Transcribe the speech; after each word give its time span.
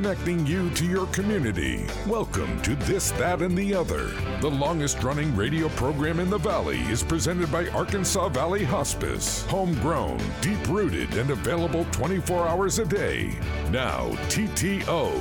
connecting 0.00 0.46
you 0.46 0.70
to 0.70 0.86
your 0.86 1.06
community. 1.08 1.84
Welcome 2.06 2.62
to 2.62 2.74
This, 2.74 3.10
That, 3.12 3.42
and 3.42 3.54
the 3.54 3.74
Other. 3.74 4.06
The 4.40 4.48
longest 4.48 5.02
running 5.02 5.36
radio 5.36 5.68
program 5.68 6.20
in 6.20 6.30
the 6.30 6.38
Valley 6.38 6.78
is 6.84 7.02
presented 7.02 7.52
by 7.52 7.68
Arkansas 7.68 8.30
Valley 8.30 8.64
Hospice. 8.64 9.44
Homegrown, 9.48 10.18
deep 10.40 10.66
rooted, 10.68 11.18
and 11.18 11.28
available 11.28 11.84
24 11.92 12.48
hours 12.48 12.78
a 12.78 12.86
day. 12.86 13.38
Now, 13.70 14.08
TTO. 14.30 15.12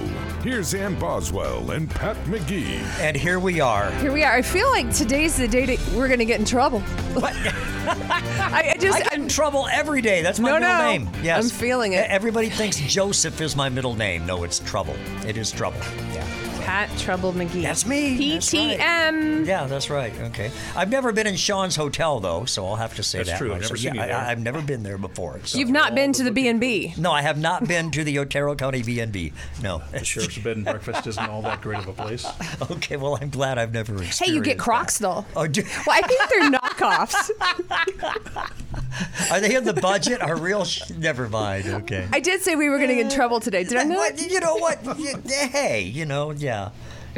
Here's 0.44 0.73
Ann 0.73 0.96
Boswell 0.98 1.71
and 1.71 1.89
Pat 1.89 2.16
McGee. 2.27 2.80
And 3.02 3.18
here 3.18 3.41
we 3.41 3.59
are. 3.59 3.91
Here 3.96 4.14
we 4.14 4.23
are. 4.23 4.32
I 4.32 4.41
feel 4.41 4.70
like 4.70 4.93
today's 4.93 5.36
the 5.36 5.50
day 5.50 5.66
that 5.66 5.93
we're 5.93 6.07
going 6.07 6.20
to 6.20 6.25
get 6.25 6.39
in 6.39 6.46
trouble. 6.46 6.80
What? 7.20 7.36
I, 7.90 8.76
I 8.76 8.77
just 8.80 8.96
I 8.96 9.02
get 9.02 9.09
in 9.09 9.09
trouble 9.30 9.68
every 9.72 10.02
day. 10.02 10.22
That's 10.22 10.40
my 10.40 10.50
No, 10.50 10.60
middle 10.60 10.70
no. 10.78 10.84
name. 10.84 11.10
Yes. 11.24 11.44
I'm 11.44 11.50
feeling 11.50 11.94
it. 11.94 12.10
Everybody 12.10 12.50
thinks 12.50 12.78
Joseph 12.78 13.40
is 13.42 13.55
my 13.55 13.70
middle 13.70 13.96
name. 13.96 14.26
No, 14.26 14.44
it's 14.44 14.60
Trouble. 14.60 14.96
It 15.26 15.38
is 15.38 15.52
Trouble. 15.52 15.80
Yeah. 16.70 16.86
Pat 16.86 16.98
Trouble 17.00 17.34
McGee. 17.34 17.64
That's 17.64 17.86
me. 17.88 18.34
That's 18.34 18.54
right. 18.54 18.77
PTM. 18.80 19.46
Yeah, 19.48 19.66
that's 19.66 19.90
right. 19.90 20.14
Okay. 20.22 20.52
I've 20.76 20.90
never 20.91 21.12
been 21.12 21.26
in 21.26 21.36
Sean's 21.36 21.76
hotel 21.76 22.20
though, 22.20 22.46
so 22.46 22.66
I'll 22.68 22.76
have 22.76 22.96
to 22.96 23.04
say 23.04 23.20
That's 23.20 23.32
that. 23.32 23.38
true. 23.40 23.54
I've 23.54 23.62
never 23.62 23.76
So, 23.76 23.82
seen 23.82 23.96
yeah, 23.96 24.02
you 24.04 24.08
there. 24.10 24.18
I, 24.18 24.23
have 24.26 24.40
never 24.40 24.62
been 24.62 24.84
there 24.84 24.98
before. 25.00 25.40
so- 25.46 25.58
You've 25.58 25.72
not 25.72 25.96
been 25.96 26.13
to 26.13 26.24
the 26.24 26.32
B 26.32 26.48
and 26.48 26.60
B. 26.60 26.94
No, 26.98 27.12
I 27.12 27.22
have 27.24 27.40
not 27.40 27.68
been 27.68 27.90
to 27.91 28.04
the 28.04 28.20
Otero 28.20 28.55
County 28.55 28.84
B&B. 28.84 29.34
No. 29.63 29.82
The 29.91 30.05
sheriff's 30.05 30.38
bed 30.38 30.58
and 30.58 30.66
breakfast 30.66 31.08
isn't 31.08 31.30
all 31.30 31.41
that 31.41 31.62
great 31.62 31.80
of 31.80 31.88
a 31.88 31.94
place. 31.94 32.26
Okay, 32.72 32.98
well, 32.98 33.18
I'm 33.20 33.30
glad 33.30 33.58
I've 33.58 33.74
never 33.74 33.94
experienced 33.94 34.24
Hey, 34.26 34.32
you 34.32 34.41
get 34.44 34.58
that. 34.58 34.63
Crocs 34.63 34.98
though. 34.99 35.26
Oh, 35.36 35.48
do, 35.48 35.63
Well, 35.88 35.98
I 35.98 36.02
think 36.02 36.30
they're 36.30 36.52
knockoffs. 36.52 37.32
are 39.32 39.40
they 39.40 39.55
in 39.55 39.63
the 39.63 39.74
budget? 39.74 40.21
Are 40.21 40.36
real? 40.36 40.65
Sh- 40.65 40.90
never 40.98 41.27
mind. 41.30 41.65
Okay. 41.68 42.08
I 42.12 42.20
did 42.20 42.41
say 42.41 42.55
we 42.55 42.70
were 42.70 42.77
going 42.77 42.90
to 42.90 42.96
get 42.96 43.05
in 43.05 43.12
trouble 43.12 43.40
today. 43.40 43.63
Did 43.63 43.77
I 43.77 43.84
not? 43.84 43.98
What, 43.98 44.30
you 44.30 44.40
know 44.40 44.55
what? 44.58 44.80
Hey, 45.30 45.82
you 45.84 46.05
know, 46.05 46.32
yeah. 46.32 46.59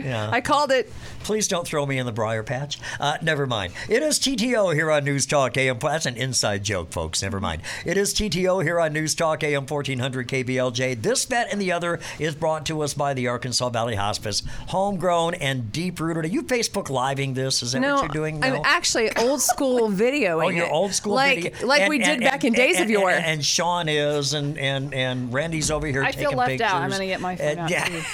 Yeah. 0.02 0.30
I 0.31 0.39
called 0.39 0.72
it. 0.72 0.92
Please 1.23 1.50
don't 1.50 1.67
throw 1.67 1.86
me 1.86 1.97
in 2.00 2.06
the 2.06 2.14
briar 2.14 2.44
patch. 2.44 2.80
Uh, 3.00 3.17
never 3.22 3.45
mind. 3.45 3.73
It 3.89 4.02
is 4.02 4.20
TTO 4.20 4.73
here 4.73 4.89
on 4.89 5.03
News 5.03 5.25
Talk 5.25 5.58
AM. 5.58 5.78
That's 5.80 6.06
an 6.06 6.16
inside 6.16 6.64
joke, 6.64 6.92
folks. 6.94 7.22
Never 7.22 7.39
mind. 7.42 7.62
It 7.86 7.97
is 7.97 8.14
TTO 8.14 8.64
here 8.64 8.80
on 8.80 8.94
News 8.94 9.14
Talk 9.14 9.44
AM 9.44 9.67
1400 9.67 10.28
KBLJ. 10.30 11.02
This 11.02 11.25
bet 11.25 11.50
and 11.52 11.62
the 11.62 11.73
other 11.73 12.00
is 12.19 12.34
brought 12.36 12.66
to 12.67 12.81
us 12.81 12.94
by 12.94 13.14
the 13.14 13.28
Arkansas 13.28 13.69
Valley 13.69 13.95
Hospice. 13.95 14.42
Homegrown 14.69 15.36
and 15.36 15.72
deep 15.73 16.00
rooted. 16.00 16.23
Are 16.23 16.28
you 16.30 16.44
Facebook 16.44 16.89
living 16.89 17.34
this? 17.34 17.62
Is 17.62 17.73
that 17.73 17.81
No, 17.81 17.95
what 17.95 18.02
you're 18.03 18.09
doing? 18.23 18.42
I'm 18.44 18.62
actually 18.64 19.16
old 19.17 19.42
school 19.42 19.89
videoing 19.89 20.45
Oh, 20.45 20.50
you're 20.50 20.72
old 20.72 20.94
school 20.94 21.14
like, 21.16 21.44
video. 21.44 21.67
Like 21.67 21.81
And- 21.81 21.89
we 21.89 21.97
did 22.00 22.08
and- 22.08 22.22
back 22.23 22.45
in 22.45 22.53
days 22.53 22.78
and, 22.78 22.86
of 22.86 22.89
yore. 22.89 23.12
And, 23.12 23.25
and 23.25 23.45
Sean 23.45 23.89
is, 23.89 24.34
and, 24.34 24.58
and, 24.58 24.94
and 24.94 25.34
Randy's 25.34 25.69
over 25.69 25.86
here 25.86 26.02
I 26.02 26.12
taking 26.12 26.30
feel 26.30 26.38
left 26.38 26.50
pictures. 26.52 26.66
out. 26.67 26.81
I'm 26.81 26.89
gonna 26.89 27.06
get 27.06 27.19
my 27.19 27.36
phone 27.36 27.47
And- 27.47 27.59
out, 27.59 27.69
yeah. 27.69 28.03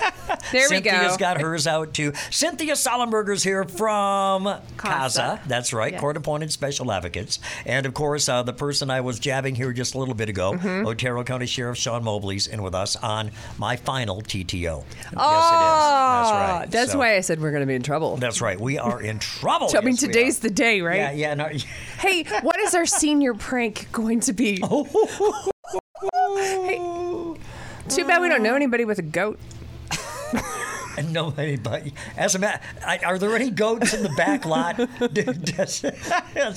there 0.52 0.68
we 0.68 0.76
Cynthia's 0.76 1.12
go. 1.12 1.16
got 1.18 1.40
hers 1.40 1.66
out 1.66 1.94
too. 1.94 2.12
Cynthia 2.30 2.74
Solenberger's 2.74 3.42
here 3.42 3.64
from 3.64 4.44
CASA. 4.44 4.60
CASA. 4.76 5.40
That's 5.46 5.72
right. 5.72 5.96
Court 5.98 6.16
Appointed 6.16 6.52
Special 6.52 6.90
Advocates. 6.92 7.38
And 7.66 7.86
of 7.86 7.94
course, 7.94 8.28
uh, 8.28 8.42
the 8.42 8.52
person 8.52 8.90
I 8.90 9.00
was 9.00 9.18
jabbing 9.18 9.54
here 9.54 9.72
just 9.72 9.94
a 9.94 9.98
little 9.98 10.14
bit 10.14 10.28
ago, 10.28 10.52
Mm-hmm. 10.54 10.86
Otero 10.86 11.24
County 11.24 11.46
Sheriff 11.46 11.78
Sean 11.78 12.04
Mobley's 12.04 12.46
in 12.46 12.62
with 12.62 12.74
us 12.74 12.96
on 12.96 13.30
my 13.58 13.76
final 13.76 14.20
TTO. 14.22 14.68
Oh, 14.74 14.84
yes, 14.84 15.04
it 15.06 15.16
is. 15.16 15.16
That's 15.16 16.30
right. 16.30 16.66
That's 16.70 16.92
So- 16.92 16.98
why 16.98 17.16
I 17.16 17.20
said 17.20 17.40
we're 17.40 17.50
going 17.50 17.62
to 17.62 17.66
be 17.66 17.74
in 17.74 17.82
trouble. 17.82 18.16
That's 18.16 18.40
right. 18.40 18.58
We 18.60 18.78
are 18.78 19.00
in 19.00 19.18
trouble. 19.18 19.68
So, 19.68 19.78
I 19.78 19.80
mean, 19.80 19.92
Yes, 19.94 20.00
today's 20.00 20.38
the 20.40 20.50
day, 20.50 20.80
right? 20.80 20.96
Yeah, 20.96 21.12
yeah. 21.12 21.34
No, 21.34 21.48
Hey, 21.98 22.24
what 22.42 22.58
is 22.60 22.74
our 22.74 22.86
senior 22.86 23.34
prank 23.34 23.88
going 23.92 24.20
to 24.20 24.32
be? 24.32 24.60
hey, 26.36 26.76
too 27.88 28.04
bad 28.06 28.20
we 28.20 28.28
don't 28.28 28.42
know 28.42 28.54
anybody 28.54 28.84
with 28.84 28.98
a 28.98 29.02
goat. 29.02 29.38
And 30.96 31.12
nobody 31.12 31.56
but 31.56 31.82
as 32.16 32.36
a 32.36 32.38
matter, 32.38 32.60
are 33.04 33.18
there 33.18 33.34
any 33.34 33.50
goats 33.50 33.94
in 33.94 34.04
the 34.04 34.10
back 34.10 34.44
lot? 34.46 34.76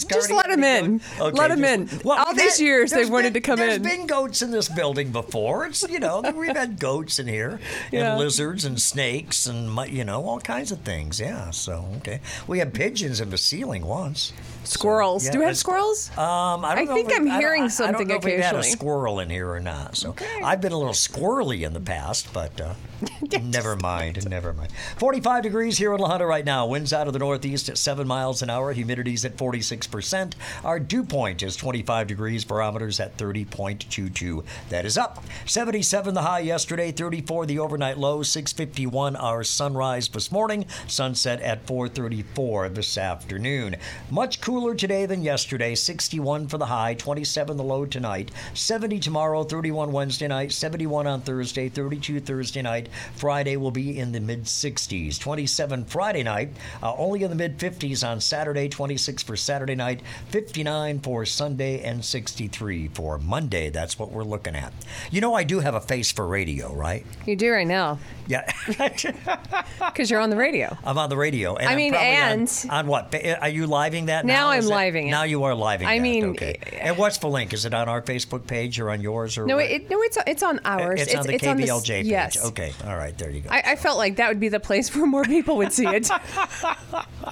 Just 0.07 0.31
let 0.31 0.47
them 0.49 0.63
in. 0.63 1.01
goats? 1.17 1.35
Let 1.39 1.49
'em 1.49 1.61
just- 1.63 2.03
in. 2.05 2.07
All 2.07 2.33
we've 2.33 2.35
these 2.35 2.61
years 2.61 2.91
they've 2.91 2.97
there's 2.99 3.09
wanted 3.09 3.33
been- 3.33 3.41
to 3.41 3.47
come 3.47 3.57
there's 3.57 3.77
in. 3.77 3.81
There's 3.81 3.97
been 3.97 4.05
goats 4.05 4.43
in 4.43 4.51
this 4.51 4.69
building 4.69 5.11
before. 5.11 5.65
It's 5.65 5.81
you 5.89 5.99
know 5.99 6.21
we've 6.35 6.55
had 6.55 6.79
goats 6.79 7.17
in 7.17 7.27
here 7.27 7.59
Yeah. 7.91 8.11
and 8.11 8.19
lizards 8.19 8.63
and 8.65 8.79
snakes 8.79 9.47
and 9.47 9.75
you 9.89 10.03
know 10.03 10.23
all 10.23 10.39
kinds 10.39 10.71
of 10.71 10.81
things. 10.81 11.19
Yeah. 11.19 11.49
So 11.49 11.87
okay, 11.97 12.19
we 12.45 12.59
had 12.59 12.75
pigeons 12.75 13.19
in 13.21 13.31
the 13.31 13.39
ceiling 13.39 13.85
once. 13.87 14.33
Squirrels. 14.67 15.25
yeah, 15.25 15.31
Do 15.31 15.39
we 15.39 15.45
have 15.45 15.57
squirrels? 15.57 16.09
Um, 16.17 16.65
I, 16.65 16.75
don't 16.75 16.79
I 16.79 16.83
know 16.85 16.93
think 16.95 17.09
if 17.11 17.19
we- 17.19 17.29
I'm 17.29 17.31
I 17.31 17.39
hearing 17.39 17.61
I- 17.61 17.65
I 17.65 17.67
don't 17.67 17.71
something 17.71 18.11
occasionally. 18.11 18.33
if 18.33 18.37
we've 18.37 18.45
had 18.45 18.55
a 18.55 18.63
squirrel 18.63 19.19
in 19.19 19.29
here 19.29 19.49
or 19.51 19.59
not. 19.59 19.95
So 19.95 20.15
I've 20.43 20.61
been 20.61 20.71
a 20.71 20.77
little 20.77 20.93
squirrely 20.93 21.65
in 21.65 21.73
the 21.73 21.79
past, 21.79 22.31
but 22.33 22.59
uh, 22.59 22.73
never 23.43 23.75
mind. 23.75 24.27
Never 24.29 24.53
mind. 24.53 24.71
45 24.97 25.43
degrees 25.43 25.77
here 25.77 25.93
in 25.93 25.99
La 25.99 26.09
Junta 26.09 26.25
right 26.25 26.43
now. 26.45 26.65
Winds 26.65 26.93
out 26.93 27.07
of 27.07 27.13
the 27.13 27.19
northeast 27.19 27.69
at 27.69 27.77
7 27.77 28.07
miles 28.07 28.41
an 28.41 28.49
hour. 28.49 28.73
Humidity's 28.73 29.23
at 29.25 29.37
46%. 29.37 30.33
Our 30.63 30.79
dew 30.79 31.03
point 31.03 31.43
is 31.43 31.55
25 31.55 32.07
degrees. 32.07 32.43
Barometers 32.43 32.99
at 32.99 33.17
30.22. 33.17 34.43
That 34.69 34.85
is 34.85 34.97
up. 34.97 35.23
77 35.45 36.13
the 36.13 36.21
high 36.23 36.39
yesterday. 36.39 36.91
34 36.91 37.45
the 37.45 37.59
overnight 37.59 37.97
low. 37.97 38.23
651 38.23 39.15
our 39.15 39.43
sunrise 39.43 40.07
this 40.09 40.31
morning. 40.31 40.65
Sunset 40.87 41.39
at 41.41 41.65
434 41.67 42.69
this 42.69 42.97
afternoon. 42.97 43.75
Much 44.09 44.41
cooler 44.41 44.56
today 44.57 45.05
than 45.05 45.21
yesterday. 45.21 45.75
61 45.75 46.47
for 46.47 46.57
the 46.57 46.65
high. 46.65 46.95
27 46.95 47.57
the 47.57 47.63
low 47.63 47.85
tonight. 47.85 48.31
70 48.55 48.99
tomorrow. 48.99 49.43
31 49.43 49.91
Wednesday 49.91 50.27
night. 50.27 50.51
71 50.51 51.05
on 51.05 51.21
Thursday. 51.21 51.69
32 51.69 52.19
Thursday 52.19 52.61
night. 52.63 52.89
Friday 53.15 53.55
will 53.55 53.69
be 53.71 53.97
in 53.99 54.11
the 54.11 54.19
mid 54.19 54.45
60s. 54.45 55.19
27 55.19 55.85
Friday 55.85 56.23
night. 56.23 56.49
Uh, 56.81 56.95
only 56.97 57.21
in 57.23 57.29
the 57.29 57.35
mid 57.35 57.57
50s 57.59 58.07
on 58.07 58.19
Saturday. 58.19 58.67
26 58.67 59.21
for 59.23 59.35
Saturday 59.35 59.75
night. 59.75 60.01
59 60.29 60.99
for 61.01 61.23
Sunday 61.25 61.81
and 61.83 62.03
63 62.03 62.87
for 62.89 63.19
Monday. 63.19 63.69
That's 63.69 63.99
what 63.99 64.11
we're 64.11 64.23
looking 64.23 64.55
at. 64.55 64.73
You 65.11 65.21
know, 65.21 65.35
I 65.35 65.43
do 65.43 65.59
have 65.59 65.75
a 65.75 65.81
face 65.81 66.11
for 66.11 66.25
radio, 66.25 66.73
right? 66.73 67.05
You 67.27 67.35
do 67.35 67.51
right 67.51 67.67
now 67.67 67.99
Yeah. 68.25 68.51
because 68.67 70.09
you're 70.09 70.19
on 70.19 70.29
the 70.31 70.35
radio. 70.35 70.75
I'm 70.83 70.97
on 70.97 71.09
the 71.09 71.17
radio. 71.17 71.55
And 71.55 71.69
I 71.69 71.75
mean, 71.75 71.91
probably 71.93 72.15
on- 72.15 72.31
and- 72.39 72.65
on, 72.69 72.87
what? 72.87 73.13
Are 73.41 73.49
you 73.49 73.67
living 73.67 74.07
that 74.07 74.25
now? 74.25 74.36
Now 74.37 74.49
I'm 74.49 74.65
living 74.65 75.07
it. 75.07 75.11
Now 75.11 75.23
you 75.23 75.43
are 75.43 75.55
living. 75.55 75.87
I 75.87 75.97
that, 75.97 76.01
mean, 76.01 76.25
okay. 76.31 76.59
And 76.79 76.97
what's 76.97 77.17
the 77.17 77.27
link? 77.27 77.53
Is 77.53 77.65
it 77.65 77.73
on 77.73 77.89
our 77.89 78.01
Facebook 78.01 78.47
page 78.47 78.79
or 78.79 78.89
on 78.89 79.01
yours 79.01 79.37
or? 79.37 79.45
No, 79.45 79.57
what? 79.57 79.65
it, 79.65 79.89
no, 79.89 80.01
it's 80.01 80.17
it's 80.27 80.43
on 80.43 80.59
ours. 80.65 81.01
It's, 81.01 81.15
on 81.15 81.25
the 81.25 81.35
it's 81.35 81.43
KBLJ 81.43 81.87
page. 81.87 82.05
Yes. 82.05 82.45
Okay. 82.45 82.73
All 82.85 82.95
right. 82.95 83.17
There 83.17 83.29
you 83.29 83.41
go. 83.41 83.49
I, 83.49 83.63
I 83.65 83.75
felt 83.75 83.97
like 83.97 84.17
that 84.17 84.29
would 84.29 84.39
be 84.39 84.49
the 84.49 84.59
place 84.59 84.95
where 84.95 85.05
more 85.05 85.23
people 85.23 85.57
would 85.57 85.73
see 85.73 85.87
it. 85.87 86.09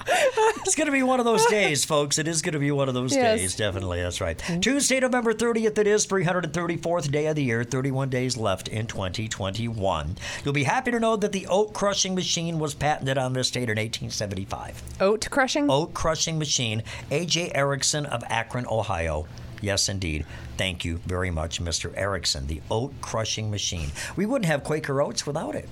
It's 0.66 0.74
going 0.74 0.86
to 0.86 0.92
be 0.92 1.02
one 1.04 1.20
of 1.20 1.24
those 1.24 1.46
days, 1.46 1.84
folks. 1.84 2.18
It 2.18 2.26
is 2.26 2.42
going 2.42 2.54
to 2.54 2.58
be 2.58 2.72
one 2.72 2.88
of 2.88 2.94
those 2.94 3.14
Yes. 3.14 3.38
days, 3.38 3.56
definitely. 3.56 4.02
That's 4.02 4.20
right. 4.20 4.36
Tuesday, 4.60 4.98
November 4.98 5.32
30th, 5.32 5.78
it 5.78 5.86
is 5.86 6.06
334th 6.06 7.10
day 7.12 7.26
of 7.26 7.36
the 7.36 7.44
year, 7.44 7.62
31 7.62 8.10
days 8.10 8.36
left 8.36 8.66
in 8.68 8.86
2021. 8.88 10.16
You'll 10.44 10.54
be 10.54 10.64
happy 10.64 10.90
to 10.90 10.98
know 10.98 11.14
that 11.16 11.30
the 11.32 11.46
oat 11.46 11.72
crushing 11.72 12.14
machine 12.16 12.58
was 12.58 12.74
patented 12.74 13.16
on 13.16 13.32
this 13.32 13.50
date 13.50 13.70
in 13.70 13.76
1875. 13.78 14.82
Oat 15.00 15.28
crushing. 15.30 15.70
Oat 15.70 15.94
crushing 15.94 16.38
machine, 16.38 16.82
A.J. 17.10 17.52
Erickson 17.54 18.06
of 18.06 18.24
Akron, 18.28 18.66
Ohio. 18.68 19.26
Yes, 19.62 19.88
indeed. 19.88 20.26
Thank 20.58 20.84
you 20.84 20.98
very 21.06 21.30
much, 21.30 21.62
Mr. 21.62 21.92
Erickson. 21.96 22.46
The 22.46 22.60
oat 22.70 22.92
crushing 23.00 23.50
machine. 23.50 23.90
We 24.16 24.26
wouldn't 24.26 24.46
have 24.46 24.64
Quaker 24.64 25.00
oats 25.00 25.26
without 25.26 25.54
it. 25.54 25.68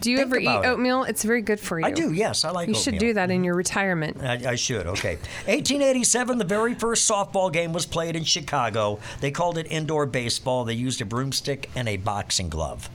Do 0.00 0.10
you 0.10 0.18
think 0.18 0.28
ever 0.28 0.38
eat 0.38 0.48
it. 0.48 0.66
oatmeal? 0.66 1.04
It's 1.04 1.24
very 1.24 1.42
good 1.42 1.58
for 1.58 1.78
you. 1.80 1.86
I 1.86 1.90
do, 1.90 2.12
yes. 2.12 2.44
I 2.44 2.50
like 2.50 2.68
oatmeal. 2.68 2.76
You 2.76 2.82
should 2.82 2.98
do 2.98 3.14
that 3.14 3.30
in 3.30 3.44
your 3.44 3.54
retirement. 3.54 4.22
I, 4.22 4.52
I 4.52 4.54
should. 4.54 4.86
Okay. 4.86 5.16
1887, 5.46 6.38
the 6.38 6.44
very 6.44 6.74
first 6.74 7.10
softball 7.10 7.52
game 7.52 7.72
was 7.72 7.86
played 7.86 8.16
in 8.16 8.24
Chicago. 8.24 9.00
They 9.20 9.30
called 9.30 9.58
it 9.58 9.66
indoor 9.70 10.06
baseball. 10.06 10.64
They 10.64 10.74
used 10.74 11.00
a 11.00 11.04
broomstick 11.04 11.70
and 11.74 11.88
a 11.88 11.96
boxing 11.96 12.48
glove. 12.48 12.88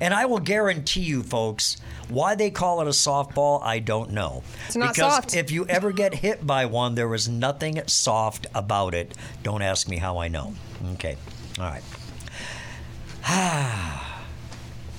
And 0.00 0.14
I 0.14 0.26
will 0.26 0.40
guarantee 0.40 1.02
you, 1.02 1.22
folks, 1.22 1.76
why 2.08 2.34
they 2.34 2.50
call 2.50 2.80
it 2.80 2.86
a 2.86 2.90
softball, 2.90 3.62
I 3.62 3.78
don't 3.78 4.10
know. 4.10 4.42
It's 4.66 4.76
not 4.76 4.94
because 4.94 5.14
soft. 5.14 5.34
if 5.34 5.50
you 5.50 5.66
ever 5.66 5.92
get 5.92 6.14
hit 6.14 6.46
by 6.46 6.66
one, 6.66 6.94
there 6.94 7.08
was 7.08 7.28
nothing 7.28 7.80
soft 7.86 8.46
about 8.54 8.94
it. 8.94 9.14
Don't 9.42 9.62
ask 9.62 9.88
me 9.88 9.98
how 9.98 10.18
I 10.18 10.28
know. 10.28 10.54
Okay. 10.94 11.16
All 11.58 11.64
right. 11.64 11.82
Ah. 13.28 14.05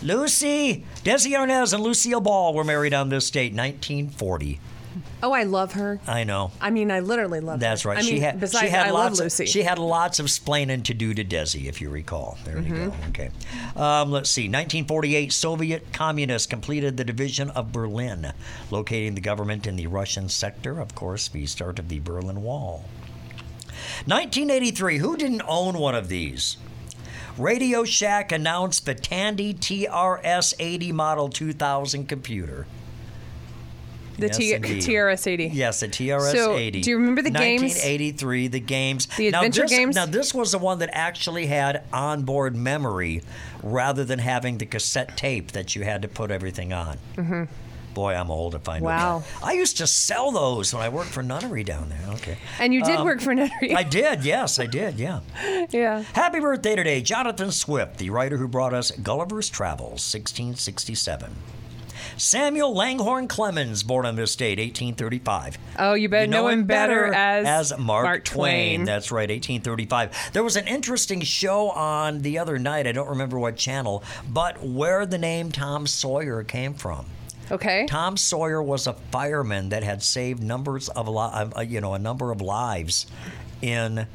Lucy, 0.03 0.83
Desi 1.03 1.31
Arnaz 1.31 1.73
and 1.73 1.83
Lucille 1.83 2.21
Ball 2.21 2.53
were 2.53 2.63
married 2.63 2.93
on 2.93 3.09
this 3.09 3.29
date, 3.31 3.53
1940. 3.53 4.59
Oh, 5.21 5.31
I 5.31 5.43
love 5.43 5.73
her. 5.73 5.99
I 6.07 6.23
know. 6.23 6.51
I 6.61 6.69
mean, 6.69 6.91
I 6.91 6.99
literally 6.99 7.39
love 7.39 7.55
her. 7.55 7.59
That's 7.59 7.81
her. 7.83 7.89
right. 7.89 7.97
I 7.99 8.01
she 8.01 8.13
mean, 8.13 8.21
had 8.21 8.39
besides, 8.39 8.65
she 8.65 8.69
had 8.69 8.87
I 8.87 8.91
lots 8.91 9.19
love 9.19 9.25
Lucy. 9.25 9.43
Of, 9.43 9.49
she 9.49 9.63
had 9.63 9.79
lots 9.79 10.19
of 10.19 10.27
splaining 10.27 10.83
to 10.85 10.93
do 10.93 11.13
to 11.13 11.23
Desi, 11.23 11.65
if 11.65 11.81
you 11.81 11.89
recall. 11.89 12.37
There 12.45 12.59
you 12.59 12.75
go. 12.75 12.93
Okay. 13.09 13.29
Um, 13.75 14.11
let's 14.11 14.29
see. 14.29 14.43
1948, 14.43 15.33
Soviet 15.33 15.91
communists 15.91 16.47
completed 16.47 16.97
the 16.97 17.03
division 17.03 17.49
of 17.51 17.71
Berlin, 17.71 18.31
locating 18.69 19.15
the 19.15 19.21
government 19.21 19.65
in 19.65 19.75
the 19.75 19.87
Russian 19.87 20.29
sector. 20.29 20.79
Of 20.79 20.93
course, 20.93 21.27
the 21.27 21.45
start 21.47 21.79
of 21.79 21.89
the 21.89 21.99
Berlin 21.99 22.43
Wall. 22.43 22.85
1983. 24.05 24.99
Who 24.99 25.17
didn't 25.17 25.41
own 25.47 25.77
one 25.79 25.95
of 25.95 26.09
these? 26.09 26.57
Radio 27.37 27.83
Shack 27.83 28.31
announced 28.31 28.85
the 28.85 28.95
Tandy 28.95 29.53
TRS 29.53 30.53
80 30.59 30.91
Model 30.91 31.29
2000 31.29 32.07
computer. 32.07 32.65
The 34.17 34.27
Yes, 34.27 34.37
T- 34.37 34.53
TRS 34.55 35.27
80. 35.27 35.45
Yes, 35.53 35.79
the 35.81 35.87
TRS 35.87 36.31
So, 36.31 36.55
80. 36.57 36.81
do 36.81 36.89
you 36.89 36.97
remember 36.97 37.21
the 37.21 37.29
games? 37.29 37.61
1983, 37.61 38.47
the 38.47 38.59
games. 38.59 39.05
The 39.15 39.29
now 39.29 39.41
adventure 39.41 39.61
this, 39.61 39.69
games? 39.69 39.95
Now, 39.95 40.07
this 40.07 40.33
was 40.33 40.51
the 40.51 40.57
one 40.57 40.79
that 40.79 40.89
actually 40.91 41.45
had 41.45 41.83
onboard 41.93 42.55
memory 42.55 43.21
rather 43.61 44.03
than 44.03 44.17
having 44.17 44.57
the 44.57 44.65
cassette 44.65 45.15
tape 45.17 45.51
that 45.51 45.75
you 45.75 45.83
had 45.83 46.01
to 46.01 46.07
put 46.07 46.31
everything 46.31 46.73
on. 46.73 46.97
Mm-hmm. 47.15 47.43
Boy, 47.97 48.13
I'm 48.13 48.29
old 48.29 48.53
if 48.53 48.69
I 48.69 48.77
know 48.77 48.85
Wow. 48.85 49.23
that. 49.39 49.47
I 49.47 49.53
used 49.53 49.77
to 49.77 49.87
sell 49.87 50.29
those 50.29 50.71
when 50.71 50.83
I 50.83 50.89
worked 50.89 51.09
for 51.09 51.23
Nunnery 51.23 51.63
down 51.63 51.89
there. 51.89 52.13
Okay. 52.13 52.37
And 52.59 52.71
you 52.71 52.83
did 52.83 52.99
work 53.03 53.21
for 53.21 53.33
Nunnery. 53.33 53.71
Um, 53.71 53.77
I 53.77 53.81
did, 53.81 54.23
yes, 54.23 54.59
I 54.59 54.67
did, 54.67 54.99
yeah. 54.99 55.21
yeah. 55.71 56.03
Happy 56.13 56.39
birthday 56.39 56.75
today, 56.75 57.01
Jonathan 57.01 57.51
Swift, 57.51 57.97
the 57.97 58.11
writer 58.11 58.37
who 58.37 58.47
brought 58.47 58.71
us 58.71 58.91
Gulliver's 58.91 59.49
Travels, 59.49 60.13
1667. 60.13 61.35
Samuel 62.17 62.75
Langhorne 62.75 63.27
Clemens, 63.27 63.81
born 63.81 64.05
on 64.05 64.15
this 64.15 64.35
date, 64.35 64.59
1835. 64.59 65.57
Oh, 65.79 65.95
you 65.95 66.07
better 66.07 66.27
know, 66.27 66.49
him 66.49 66.65
better, 66.65 67.11
as, 67.11 67.75
Mark, 67.79 68.25
Twain. 68.25 68.85
That's 68.85 69.11
right, 69.11 69.27
1835. 69.27 70.33
There 70.33 70.43
was 70.43 70.55
an 70.55 70.67
interesting 70.67 71.21
show 71.21 71.71
on 71.71 72.21
the 72.21 72.37
other 72.37 72.59
night. 72.59 72.85
I 72.85 72.91
don't 72.91 73.09
remember 73.09 73.39
what 73.39 73.55
channel, 73.55 74.03
but 74.29 74.63
where 74.63 75.07
the 75.07 75.17
name 75.17 75.51
Tom 75.51 75.87
Sawyer 75.87 76.43
came 76.43 76.75
from. 76.75 77.07
Okay. 77.51 77.85
Tom 77.87 78.17
Sawyer 78.17 78.61
was 78.61 78.87
a 78.87 78.93
fireman 78.93 79.69
that 79.69 79.83
had 79.83 80.03
saved 80.03 80.43
numbers 80.43 80.89
of 80.89 81.07
li- 81.07 81.15
uh, 81.15 81.61
you 81.61 81.81
know 81.81 81.93
a 81.93 81.99
number 81.99 82.31
of 82.31 82.41
lives 82.41 83.07
in 83.61 84.07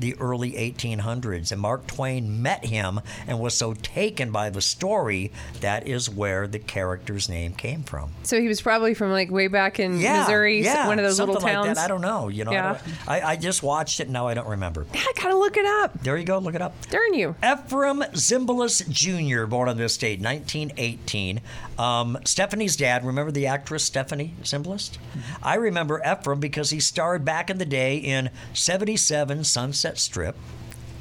the 0.00 0.14
early 0.20 0.52
1800s 0.52 1.52
and 1.52 1.60
Mark 1.60 1.86
Twain 1.86 2.42
met 2.42 2.64
him 2.64 3.00
and 3.26 3.40
was 3.40 3.54
so 3.54 3.74
taken 3.74 4.30
by 4.30 4.50
the 4.50 4.60
story 4.60 5.32
that 5.60 5.86
is 5.86 6.08
where 6.10 6.46
the 6.46 6.58
character's 6.58 7.28
name 7.28 7.52
came 7.54 7.82
from. 7.82 8.10
So 8.22 8.40
he 8.40 8.48
was 8.48 8.60
probably 8.60 8.94
from 8.94 9.10
like 9.12 9.30
way 9.30 9.48
back 9.48 9.78
in 9.80 9.98
Yeah, 10.00 10.20
Missouri, 10.20 10.62
yeah, 10.62 10.86
one 10.88 10.98
of 10.98 11.04
those 11.04 11.18
little 11.18 11.36
towns. 11.36 11.76
Like. 11.76 11.78
I 11.78 11.88
don't 11.88 12.00
know. 12.00 12.28
You 12.28 12.44
know, 12.44 12.50
I 12.50 12.54
Yeah. 12.54 12.78
I, 13.06 13.20
I 13.22 13.36
just 13.36 13.62
watched 13.62 14.00
it. 14.00 14.04
and 14.04 14.12
Now 14.12 14.26
I 14.28 14.34
don't 14.34 14.48
remember. 14.48 14.86
I 14.94 15.12
gotta 15.16 15.36
look 15.36 15.56
it 15.56 15.66
up. 15.66 16.00
There 16.02 16.16
you 16.16 16.24
go. 16.24 16.38
Look 16.38 16.54
it 16.54 16.62
up. 16.62 16.74
Darn 16.90 17.14
you. 17.14 17.34
Efrem 17.42 18.02
Zimbalist 18.12 18.88
Jr., 18.90 19.46
born 19.46 19.68
on 19.68 19.76
this 19.76 19.96
date, 19.96 20.20
1918. 20.20 21.40
Um, 21.78 22.18
Stephanie's 22.24 22.76
dad, 22.76 23.04
remember 23.04 23.30
the 23.30 23.46
actress 23.46 23.84
Stephanie 23.84 24.34
Zimbalist? 24.42 24.98
I 25.42 25.54
remember 25.54 26.00
Efrem 26.04 26.40
because 26.40 26.70
he 26.70 26.80
starred 26.80 27.24
back 27.24 27.50
in 27.50 27.58
the 27.58 27.64
day 27.64 27.96
in 27.96 28.30
77 28.52 29.44
Sunset 29.44 29.87
Strip 29.96 30.36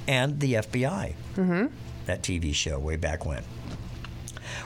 and 0.07 0.39
the 0.39 0.54
FBI. 0.54 1.16
Mm-hmm. 1.36 1.66
That 2.06 2.22
TV 2.24 2.54
show 2.54 2.80
way 2.80 2.95
back 2.95 3.25
when. 3.25 3.44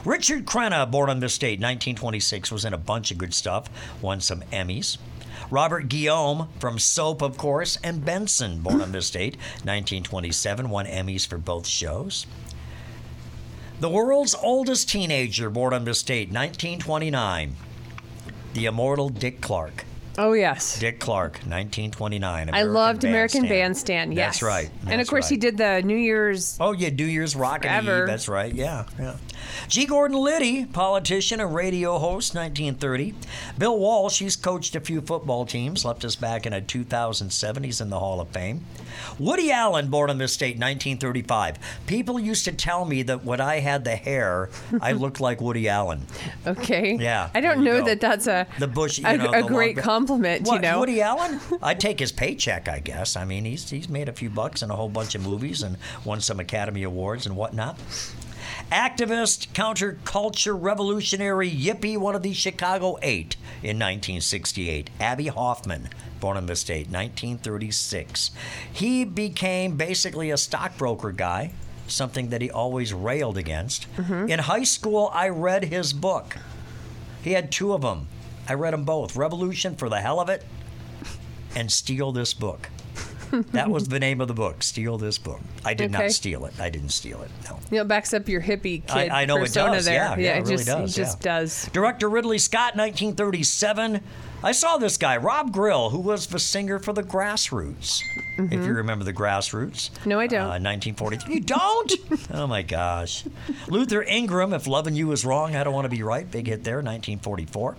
Richard 0.05 0.45
Crenna, 0.45 0.89
born 0.89 1.09
on 1.09 1.19
this 1.19 1.37
date, 1.37 1.59
1926, 1.59 2.51
was 2.51 2.65
in 2.65 2.73
a 2.73 2.77
bunch 2.77 3.11
of 3.11 3.17
good 3.17 3.33
stuff, 3.33 3.67
won 4.01 4.21
some 4.21 4.41
Emmys. 4.51 4.97
Robert 5.49 5.89
Guillaume 5.89 6.49
from 6.59 6.77
Soap, 6.77 7.21
of 7.21 7.37
course, 7.37 7.77
and 7.83 8.05
Benson, 8.05 8.59
born 8.59 8.81
on 8.81 8.91
this 8.91 9.09
date, 9.09 9.35
1927, 9.63 10.69
won 10.69 10.85
Emmys 10.85 11.27
for 11.27 11.37
both 11.37 11.67
shows. 11.67 12.25
The 13.79 13.89
world's 13.89 14.35
oldest 14.35 14.89
teenager, 14.89 15.49
born 15.49 15.73
on 15.73 15.85
this 15.85 16.03
date, 16.03 16.29
1929, 16.29 17.55
the 18.53 18.65
immortal 18.65 19.09
Dick 19.09 19.41
Clark. 19.41 19.85
Oh 20.17 20.33
yes. 20.33 20.79
Dick 20.79 20.99
Clark, 20.99 21.33
1929. 21.45 22.49
I 22.53 22.63
loved 22.63 23.03
American 23.03 23.41
Bandstand. 23.43 23.49
Bandstand. 23.49 24.13
Yes. 24.13 24.33
That's 24.35 24.43
right. 24.43 24.69
and 24.81 24.91
of 24.93 24.97
That's 24.97 25.09
course 25.09 25.29
he 25.29 25.37
did 25.37 25.57
the 25.57 25.81
New 25.83 25.95
Year's. 25.97 26.57
Oh, 26.59 26.73
yeah, 26.73 26.89
New 26.89 27.05
Year's 27.05 27.35
Rockin' 27.35 27.71
Eve. 27.71 28.07
That's 28.07 28.27
right. 28.27 28.53
Yeah, 28.53 28.85
yeah. 28.99 29.15
G. 29.67 29.85
Gordon 29.85 30.17
Liddy, 30.17 30.65
politician 30.65 31.39
and 31.39 31.53
radio 31.55 31.97
host, 31.97 32.35
1930. 32.35 33.15
Bill 33.57 33.77
Walsh, 33.77 34.19
he's 34.19 34.35
coached 34.35 34.75
a 34.75 34.79
few 34.79 35.01
football 35.01 35.45
teams, 35.45 35.83
left 35.83 36.05
us 36.05 36.15
back 36.15 36.45
in 36.45 36.53
a 36.53 36.61
2007. 36.61 37.63
He's 37.63 37.81
in 37.81 37.89
the 37.89 37.99
Hall 37.99 38.19
of 38.21 38.27
Fame. 38.29 38.65
Woody 39.17 39.51
Allen, 39.51 39.89
born 39.89 40.09
in 40.09 40.17
this 40.17 40.33
state, 40.33 40.57
1935. 40.57 41.57
People 41.87 42.19
used 42.19 42.45
to 42.45 42.51
tell 42.51 42.85
me 42.85 43.01
that 43.03 43.23
when 43.25 43.41
I 43.41 43.59
had 43.59 43.83
the 43.83 43.95
hair, 43.95 44.49
I 44.81 44.91
looked 44.93 45.19
like 45.21 45.41
Woody 45.41 45.67
Allen. 45.69 46.05
Okay. 46.45 46.97
Yeah, 46.99 47.29
I 47.33 47.41
don't 47.41 47.63
know 47.63 47.79
go. 47.79 47.85
that 47.85 48.01
that's 48.01 48.27
a 48.27 48.45
The 48.59 48.67
bush, 48.67 48.99
you 48.99 49.07
a, 49.07 49.17
know, 49.17 49.31
a 49.31 49.41
the 49.41 49.47
great 49.47 49.77
long- 49.77 49.83
compliment. 50.01 50.47
What, 50.47 50.55
you 50.55 50.61
know. 50.61 50.79
Woody 50.79 51.01
Allen? 51.01 51.39
I'd 51.61 51.79
take 51.79 51.99
his 51.99 52.11
paycheck, 52.11 52.67
I 52.67 52.79
guess. 52.79 53.15
I 53.15 53.25
mean, 53.25 53.45
he's 53.45 53.69
he's 53.69 53.89
made 53.89 54.09
a 54.09 54.13
few 54.13 54.29
bucks 54.29 54.61
in 54.61 54.69
a 54.71 54.75
whole 54.75 54.89
bunch 54.89 55.15
of 55.15 55.21
movies 55.21 55.63
and 55.63 55.77
won 56.03 56.21
some 56.21 56.39
Academy 56.39 56.83
Awards 56.83 57.25
and 57.25 57.35
whatnot. 57.35 57.77
Activist, 58.71 59.49
counterculture, 59.49 60.57
revolutionary, 60.59 61.49
yippie, 61.49 61.97
one 61.97 62.15
of 62.15 62.23
the 62.23 62.33
Chicago 62.33 62.97
Eight 63.01 63.35
in 63.61 63.77
1968. 63.77 64.89
Abbie 64.99 65.27
Hoffman, 65.27 65.89
born 66.19 66.37
in 66.37 66.47
the 66.47 66.55
state, 66.55 66.87
1936. 66.87 68.31
He 68.71 69.05
became 69.05 69.77
basically 69.77 70.31
a 70.31 70.37
stockbroker 70.37 71.11
guy, 71.11 71.53
something 71.87 72.29
that 72.29 72.41
he 72.41 72.49
always 72.49 72.93
railed 72.93 73.37
against. 73.37 73.93
Mm-hmm. 73.95 74.29
In 74.29 74.39
high 74.39 74.63
school, 74.63 75.11
I 75.13 75.29
read 75.29 75.65
his 75.65 75.93
book. 75.93 76.37
He 77.21 77.33
had 77.33 77.51
two 77.51 77.73
of 77.73 77.81
them. 77.81 78.07
I 78.51 78.53
read 78.55 78.73
them 78.73 78.83
both 78.83 79.15
Revolution 79.15 79.77
for 79.77 79.87
the 79.87 80.01
Hell 80.01 80.19
of 80.19 80.27
It 80.27 80.43
and 81.55 81.71
Steal 81.71 82.11
This 82.11 82.33
Book. 82.33 82.67
that 83.53 83.69
was 83.69 83.87
the 83.87 83.97
name 83.97 84.19
of 84.19 84.27
the 84.27 84.33
book, 84.33 84.61
Steal 84.61 84.97
This 84.97 85.17
Book. 85.17 85.39
I 85.63 85.73
did 85.73 85.95
Okay. 85.95 86.03
not 86.03 86.11
steal 86.11 86.43
it. 86.47 86.59
I 86.59 86.69
didn't 86.69 86.89
steal 86.89 87.21
it, 87.21 87.31
no. 87.49 87.57
You 87.71 87.77
know, 87.77 87.83
backs 87.85 88.13
up 88.13 88.27
your 88.27 88.41
hippie 88.41 88.85
kid 88.85 89.09
I, 89.09 89.21
I 89.21 89.25
know 89.25 89.37
it 89.37 89.41
persona 89.43 89.75
does. 89.75 89.85
there. 89.85 89.95
Yeah, 89.95 90.17
yeah, 90.17 90.33
it, 90.33 90.39
it 90.39 90.41
really 90.41 90.55
just 90.57 90.65
does. 90.65 90.97
it 90.97 91.01
just 91.01 91.17
yeah. 91.25 91.39
does. 91.39 91.69
Director 91.71 92.09
Ridley 92.09 92.39
Scott, 92.39 92.75
1937. 92.75 94.01
I 94.43 94.51
saw 94.51 94.75
this 94.77 94.97
guy, 94.97 95.15
Rob 95.15 95.53
Grill, 95.53 95.91
who 95.91 95.99
was 95.99 96.27
the 96.27 96.39
singer 96.39 96.77
for 96.77 96.91
the 96.91 97.03
Grassroots. 97.03 98.01
If 98.37 98.65
you 98.65 98.73
remember 98.73 99.05
the 99.05 99.13
Grassroots. 99.13 99.91
Mm-hmm. 99.91 100.09
No, 100.09 100.19
I 100.19 100.27
don't. 100.27 100.41
Uh, 100.41 100.59
1943. 100.59 101.33
You 101.35 101.39
don't? 101.39 101.93
oh 102.33 102.47
my 102.47 102.63
gosh. 102.63 103.23
Luther 103.67 104.01
Ingram, 104.03 104.51
If 104.51 104.67
Loving 104.67 104.95
You 104.95 105.09
Is 105.13 105.23
Wrong, 105.23 105.55
I 105.55 105.63
Don't 105.63 105.73
Want 105.73 105.85
to 105.85 105.89
Be 105.95 106.03
Right. 106.03 106.29
Big 106.29 106.47
hit 106.47 106.63
there, 106.65 106.77
1944. 106.77 107.77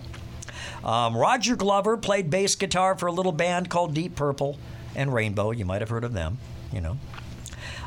Um, 0.83 1.15
Roger 1.15 1.55
Glover 1.55 1.97
played 1.97 2.29
bass 2.29 2.55
guitar 2.55 2.97
for 2.97 3.07
a 3.07 3.11
little 3.11 3.31
band 3.31 3.69
called 3.69 3.93
Deep 3.93 4.15
Purple 4.15 4.57
and 4.95 5.13
Rainbow. 5.13 5.51
You 5.51 5.65
might 5.65 5.81
have 5.81 5.89
heard 5.89 6.03
of 6.03 6.13
them, 6.13 6.37
you 6.71 6.81
know. 6.81 6.97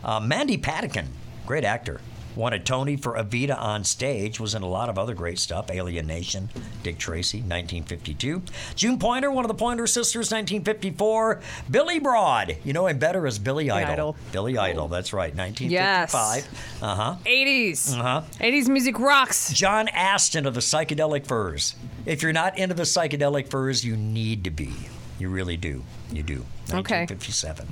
Uh, 0.04 0.21
Mandy 0.21 0.59
Patinkin, 0.59 1.06
great 1.47 1.64
actor. 1.64 2.00
Won 2.37 2.52
a 2.52 2.59
Tony 2.59 2.97
for 2.97 3.14
Evita 3.14 3.59
on 3.59 3.83
stage, 3.83 4.38
was 4.38 4.55
in 4.55 4.62
a 4.62 4.69
lot 4.69 4.90
of 4.90 4.99
other 4.99 5.14
great 5.14 5.38
stuff. 5.38 5.71
Alien 5.71 6.07
Nation, 6.07 6.50
Dick 6.83 6.99
Tracy, 6.99 7.38
1952. 7.38 8.43
June 8.75 8.99
Pointer, 8.99 9.31
one 9.31 9.45
of 9.45 9.49
the 9.49 9.55
Pointer 9.55 9.87
sisters, 9.87 10.31
1954. 10.31 11.40
Billy 11.71 11.99
Broad, 11.99 12.59
you 12.62 12.75
know 12.75 12.87
him 12.87 12.99
better 12.99 13.26
as 13.26 13.38
Billy 13.38 13.71
Idol. 13.71 13.93
Idol. 13.93 14.16
Billy 14.33 14.59
Idol, 14.59 14.88
that's 14.88 15.14
right, 15.14 15.35
1955. 15.35 16.83
Uh 16.83 16.95
huh. 16.95 17.16
80s. 17.25 17.97
Uh-huh. 17.99 18.23
80s 18.38 18.69
music 18.69 18.99
rocks. 18.99 19.52
John 19.55 19.88
Aston 19.88 20.47
of 20.47 20.52
the 20.52 20.61
Psychedelic 20.61 21.26
Furs. 21.26 21.75
If 22.05 22.23
you're 22.23 22.35
not 22.35 22.59
into 22.59 22.75
the 22.75 22.83
Psychedelic 22.83 23.49
Furs, 23.49 23.83
you 23.85 23.97
need 23.97 24.45
to 24.45 24.50
be. 24.50 24.75
You 25.19 25.31
really 25.31 25.57
do. 25.57 25.83
You 26.12 26.23
do. 26.23 26.45
Okay. 26.69 27.07
1957. 27.07 27.69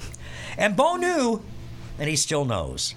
And 0.56 0.74
Bo 0.74 0.96
knew, 0.96 1.42
and 1.98 2.08
he 2.08 2.16
still 2.16 2.44
knows. 2.44 2.94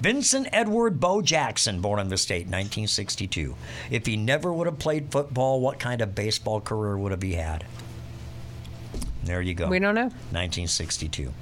Vincent 0.00 0.48
Edward 0.52 1.00
Bo 1.00 1.22
Jackson, 1.22 1.80
born 1.80 2.00
in 2.00 2.08
the 2.08 2.16
state, 2.16 2.46
1962. 2.46 3.54
If 3.90 4.06
he 4.06 4.16
never 4.16 4.52
would 4.52 4.66
have 4.66 4.78
played 4.78 5.10
football, 5.10 5.60
what 5.60 5.78
kind 5.78 6.00
of 6.00 6.14
baseball 6.14 6.60
career 6.60 6.96
would 6.96 7.12
have 7.12 7.22
he 7.22 7.34
had? 7.34 7.64
There 9.24 9.40
you 9.40 9.54
go. 9.54 9.68
We 9.68 9.78
don't 9.78 9.94
know. 9.94 10.10
1962. 10.32 11.32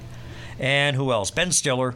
And 0.59 0.97
who 0.97 1.13
else? 1.13 1.31
Ben 1.31 1.51
Stiller. 1.53 1.95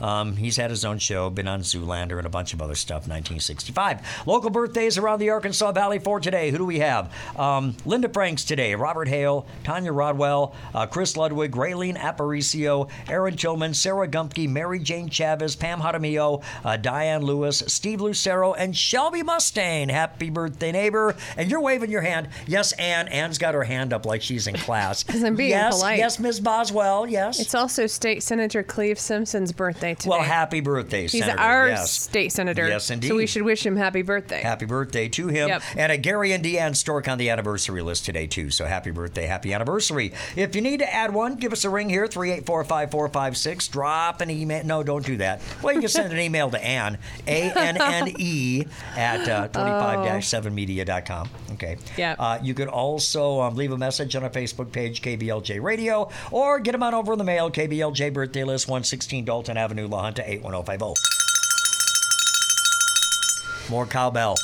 Um, 0.00 0.36
he's 0.36 0.56
had 0.56 0.70
his 0.70 0.84
own 0.84 0.98
show, 0.98 1.30
been 1.30 1.48
on 1.48 1.60
Zoolander 1.62 2.18
and 2.18 2.26
a 2.26 2.30
bunch 2.30 2.52
of 2.54 2.62
other 2.62 2.74
stuff. 2.74 3.06
1965. 3.08 4.00
Local 4.26 4.50
birthdays 4.50 4.98
around 4.98 5.18
the 5.20 5.30
Arkansas 5.30 5.72
Valley 5.72 5.98
for 5.98 6.20
today. 6.20 6.50
Who 6.50 6.58
do 6.58 6.64
we 6.64 6.78
have? 6.80 7.12
Um, 7.36 7.76
Linda 7.84 8.08
Franks 8.08 8.44
today. 8.44 8.74
Robert 8.74 9.08
Hale, 9.08 9.46
Tanya 9.64 9.92
Rodwell, 9.92 10.54
uh, 10.74 10.86
Chris 10.86 11.16
Ludwig, 11.16 11.52
Raylene 11.52 11.96
Aparicio, 11.96 12.88
Aaron 13.08 13.36
Tillman, 13.36 13.74
Sarah 13.74 14.08
Gumpke, 14.08 14.48
Mary 14.48 14.78
Jane 14.78 15.08
Chavez, 15.08 15.56
Pam 15.56 15.80
Jaramillo, 15.80 16.42
uh, 16.64 16.76
Diane 16.76 17.22
Lewis, 17.22 17.62
Steve 17.66 18.00
Lucero, 18.00 18.54
and 18.54 18.76
Shelby 18.76 19.22
Mustaine. 19.22 19.90
Happy 19.90 20.30
birthday, 20.30 20.72
neighbor! 20.72 21.16
And 21.36 21.50
you're 21.50 21.60
waving 21.60 21.90
your 21.90 22.02
hand. 22.02 22.28
Yes, 22.46 22.72
Ann. 22.72 23.08
Ann's 23.08 23.38
got 23.38 23.54
her 23.54 23.64
hand 23.64 23.92
up 23.92 24.06
like 24.06 24.22
she's 24.22 24.46
in 24.46 24.56
class. 24.56 25.02
'Cause 25.08 25.22
I'm 25.22 25.36
being 25.36 25.50
yes, 25.50 25.74
polite. 25.76 25.98
Yes, 25.98 26.18
Ms. 26.18 26.40
Boswell. 26.40 27.06
Yes. 27.08 27.40
It's 27.40 27.54
also 27.54 27.86
State 27.86 28.22
Senator 28.22 28.62
Cleave 28.62 28.98
Simpson's 28.98 29.52
birthday 29.52 29.87
birthday 29.94 30.02
today. 30.02 30.10
Well, 30.10 30.22
happy 30.22 30.60
birthday, 30.60 31.02
He's 31.02 31.24
Senator. 31.24 31.38
our 31.38 31.68
yes. 31.68 31.90
state 31.92 32.32
senator. 32.32 32.68
Yes, 32.68 32.90
indeed. 32.90 33.08
So 33.08 33.16
we 33.16 33.26
should 33.26 33.42
wish 33.42 33.64
him 33.64 33.76
happy 33.76 34.02
birthday. 34.02 34.40
Happy 34.42 34.66
birthday 34.66 35.08
to 35.08 35.28
him. 35.28 35.48
Yep. 35.48 35.62
And 35.76 35.92
a 35.92 35.96
Gary 35.96 36.32
and 36.32 36.44
Deanne 36.44 36.76
Stork 36.76 37.08
on 37.08 37.18
the 37.18 37.30
anniversary 37.30 37.82
list 37.82 38.04
today, 38.04 38.26
too. 38.26 38.50
So 38.50 38.66
happy 38.66 38.90
birthday, 38.90 39.26
happy 39.26 39.52
anniversary. 39.52 40.12
If 40.36 40.54
you 40.54 40.62
need 40.62 40.78
to 40.78 40.92
add 40.92 41.12
one, 41.12 41.36
give 41.36 41.52
us 41.52 41.64
a 41.64 41.70
ring 41.70 41.88
here, 41.88 42.06
384 42.06 42.64
5456. 42.64 43.68
Drop 43.68 44.20
an 44.20 44.30
email. 44.30 44.64
No, 44.64 44.82
don't 44.82 45.04
do 45.04 45.16
that. 45.18 45.40
Well, 45.62 45.74
you 45.74 45.80
can 45.80 45.88
send 45.88 46.12
an 46.12 46.18
email 46.18 46.50
to 46.50 46.64
Ann, 46.64 46.98
A 47.26 47.52
N 47.52 47.80
N 47.80 48.14
E, 48.18 48.64
at 48.96 49.28
uh, 49.28 49.48
25 49.48 50.22
7media.com. 50.22 51.28
Okay. 51.52 51.76
Yep. 51.96 52.16
Uh, 52.18 52.38
you 52.42 52.54
could 52.54 52.68
also 52.68 53.40
um, 53.40 53.54
leave 53.54 53.72
a 53.72 53.78
message 53.78 54.14
on 54.16 54.22
our 54.22 54.30
Facebook 54.30 54.72
page, 54.72 55.02
KBLJ 55.02 55.62
Radio, 55.62 56.10
or 56.30 56.60
get 56.60 56.72
them 56.72 56.82
on 56.82 56.94
over 56.94 57.12
in 57.12 57.18
the 57.18 57.24
mail, 57.24 57.50
KBLJ 57.50 58.12
Birthday 58.12 58.44
List, 58.44 58.68
116 58.68 59.24
Dalton 59.24 59.56
Avenue, 59.56 59.77
La 59.86 60.02
Junta, 60.02 60.22
81050. 60.30 61.00
More 63.70 63.86
cowbell. 63.86 64.36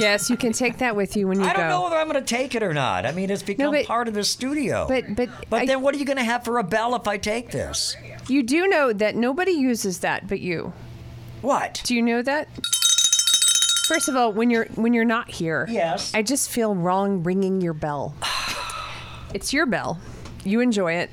Yes, 0.00 0.28
you 0.28 0.36
can 0.36 0.52
take 0.52 0.78
that 0.78 0.96
with 0.96 1.16
you 1.16 1.28
when 1.28 1.38
you 1.38 1.44
go. 1.44 1.50
I 1.50 1.52
don't 1.52 1.68
know 1.68 1.84
whether 1.84 1.96
I'm 1.96 2.08
going 2.08 2.22
to 2.22 2.34
take 2.34 2.56
it 2.56 2.64
or 2.64 2.74
not. 2.74 3.06
I 3.06 3.12
mean, 3.12 3.30
it's 3.30 3.44
become 3.44 3.72
but- 3.72 3.86
part 3.86 4.08
of 4.08 4.14
the 4.14 4.24
studio. 4.24 4.86
but- 4.88 5.14
but 5.14 5.28
but 5.48 5.62
I- 5.62 5.66
then 5.66 5.82
what 5.82 5.94
are 5.94 5.98
you 5.98 6.04
going 6.04 6.18
to 6.18 6.24
have 6.24 6.44
for 6.44 6.58
a 6.58 6.64
bell 6.64 6.96
if 6.96 7.06
I 7.06 7.16
take 7.16 7.52
this? 7.52 7.96
You 8.28 8.42
do 8.42 8.66
know 8.66 8.92
that 8.92 9.14
nobody 9.14 9.52
uses 9.52 10.00
that 10.00 10.26
but 10.26 10.40
you. 10.40 10.72
What? 11.42 11.80
Do 11.84 11.94
you 11.94 12.02
know 12.02 12.22
that? 12.22 12.48
First 13.86 14.08
of 14.08 14.16
all, 14.16 14.32
when 14.32 14.50
you're 14.50 14.64
when 14.74 14.94
you're 14.94 15.04
not 15.04 15.30
here, 15.30 15.66
Yes. 15.70 16.10
I 16.14 16.22
just 16.22 16.50
feel 16.50 16.74
wrong 16.74 17.22
ringing 17.22 17.60
your 17.60 17.74
bell. 17.74 18.14
it's 19.34 19.52
your 19.52 19.66
bell. 19.66 20.00
You 20.42 20.60
enjoy 20.60 20.94
it, 20.94 21.10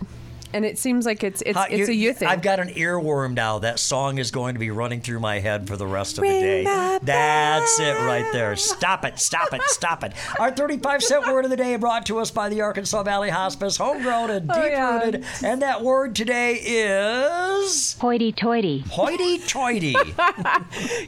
and 0.53 0.65
it 0.65 0.77
seems 0.77 1.05
like 1.05 1.23
it's 1.23 1.41
it's 1.45 1.57
How- 1.57 1.65
it's 1.69 1.89
a 1.89 1.93
you 1.95 2.13
thing. 2.13 2.27
I've 2.27 2.41
got 2.41 2.59
an 2.59 2.69
earworm 2.69 3.33
now. 3.33 3.59
That 3.59 3.79
song 3.79 4.17
is 4.17 4.31
going 4.31 4.53
to 4.55 4.59
be 4.59 4.71
running 4.71 5.01
through 5.01 5.19
my 5.19 5.39
head 5.39 5.67
for 5.67 5.77
the 5.77 5.87
rest 5.87 6.17
of 6.17 6.23
Ring 6.23 6.33
the 6.33 6.39
day. 6.41 6.63
the 6.63 6.99
That's 7.03 7.79
it 7.79 7.93
right 8.05 8.25
there. 8.33 8.55
Stop 8.55 9.05
it, 9.05 9.19
stop 9.19 9.53
it, 9.53 9.61
stop 9.65 10.03
it. 10.03 10.13
Our 10.39 10.51
35 10.51 11.03
cent 11.03 11.27
word 11.27 11.45
of 11.45 11.51
the 11.51 11.57
day 11.57 11.75
brought 11.75 12.05
to 12.07 12.19
us 12.19 12.31
by 12.31 12.49
the 12.49 12.61
Arkansas 12.61 13.03
Valley 13.03 13.29
Hospice, 13.29 13.77
homegrown 13.77 14.29
and 14.29 14.49
Oh, 14.51 14.61
deep 14.61 14.71
yeah. 14.71 14.99
rooted. 15.03 15.25
And 15.43 15.61
that 15.61 15.81
word 15.83 16.15
today 16.15 16.55
is 16.55 17.95
Hoity 17.99 18.31
toity. 18.31 18.79
hoity 18.89 19.37
toity. 19.39 19.95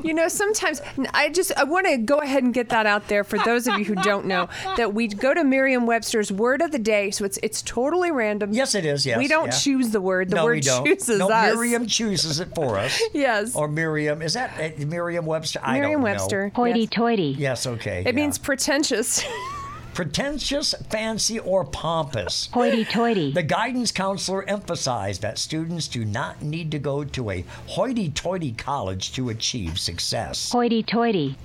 You 0.04 0.14
know, 0.14 0.28
sometimes 0.28 0.82
I 1.14 1.30
just 1.30 1.52
I 1.58 1.64
want 1.64 1.88
to 1.88 1.98
go 1.98 2.18
ahead 2.20 2.44
and 2.44 2.54
get 2.54 2.70
that 2.70 2.86
out 2.86 3.08
there 3.08 3.24
for 3.24 3.38
those 3.40 3.68
of 3.68 3.78
you 3.80 3.86
who 3.86 3.96
don't 3.96 4.26
know 4.26 4.48
that 4.78 4.94
we 4.94 5.08
go 5.08 5.34
to 5.34 5.44
Merriam-Webster's 5.44 6.32
word 6.32 6.62
of 6.62 6.72
the 6.72 6.80
day, 6.80 7.10
so 7.12 7.24
it's 7.26 7.40
it's 7.44 7.62
totally 7.62 8.12
random. 8.12 8.52
yes, 8.54 8.76
it 8.76 8.86
is. 8.86 9.06
Yes. 9.06 9.18
we 9.18 9.28
don't 9.34 9.48
yeah. 9.48 9.52
choose 9.52 9.90
the 9.90 10.02
word; 10.02 10.30
the 10.30 10.36
no, 10.36 10.46
word 10.46 10.56
we 10.56 10.62
don't. 10.62 10.86
chooses 10.86 11.20
no, 11.20 11.30
us. 11.30 11.54
Miriam 11.54 11.88
chooses 11.88 12.40
it 12.40 12.54
for 12.56 12.78
us. 12.78 13.02
Yes. 13.14 13.56
Or 13.56 13.68
Miriam. 13.68 14.22
Is 14.22 14.34
that 14.34 14.60
uh, 14.60 14.86
Miriam 14.86 15.26
Webster? 15.26 15.60
I 15.62 15.74
don't 15.74 15.92
know. 15.92 16.00
Merriam-Webster. 16.00 16.52
Hoity 16.56 16.88
toity. 16.88 17.36
Yes, 17.38 17.68
okay. 17.68 18.00
It 18.00 18.08
yeah. 18.08 18.12
means 18.12 18.38
pretentious. 18.38 19.24
pretentious, 19.94 20.74
fancy, 20.90 21.40
or 21.40 21.64
pompous. 21.64 22.50
Hoity 22.52 22.86
toity. 22.86 23.32
The 23.32 23.44
guidance 23.44 23.92
counselor 23.92 24.44
emphasized 24.44 25.22
that 25.22 25.38
students 25.38 25.88
do 25.88 26.06
not 26.06 26.42
need 26.42 26.72
to 26.72 26.80
go 26.80 27.04
to 27.04 27.30
a 27.30 27.46
hoity 27.68 28.10
toity 28.10 28.52
college 28.54 29.14
to 29.14 29.30
achieve 29.30 29.80
success. 29.80 30.52
Hoity 30.52 30.84
toity. 30.84 31.38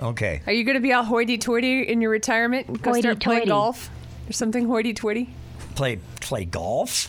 Okay. 0.00 0.40
Are 0.46 0.52
you 0.52 0.64
going 0.64 0.76
to 0.76 0.80
be 0.80 0.92
all 0.92 1.04
hoity-toity 1.04 1.82
in 1.82 2.00
your 2.00 2.10
retirement? 2.10 2.82
Go 2.82 2.94
start 2.94 3.20
playing 3.20 3.48
golf 3.48 3.90
or 4.28 4.32
something 4.32 4.66
hoity-toity? 4.66 5.34
Play 5.80 5.98
play 6.20 6.44
golf? 6.44 7.08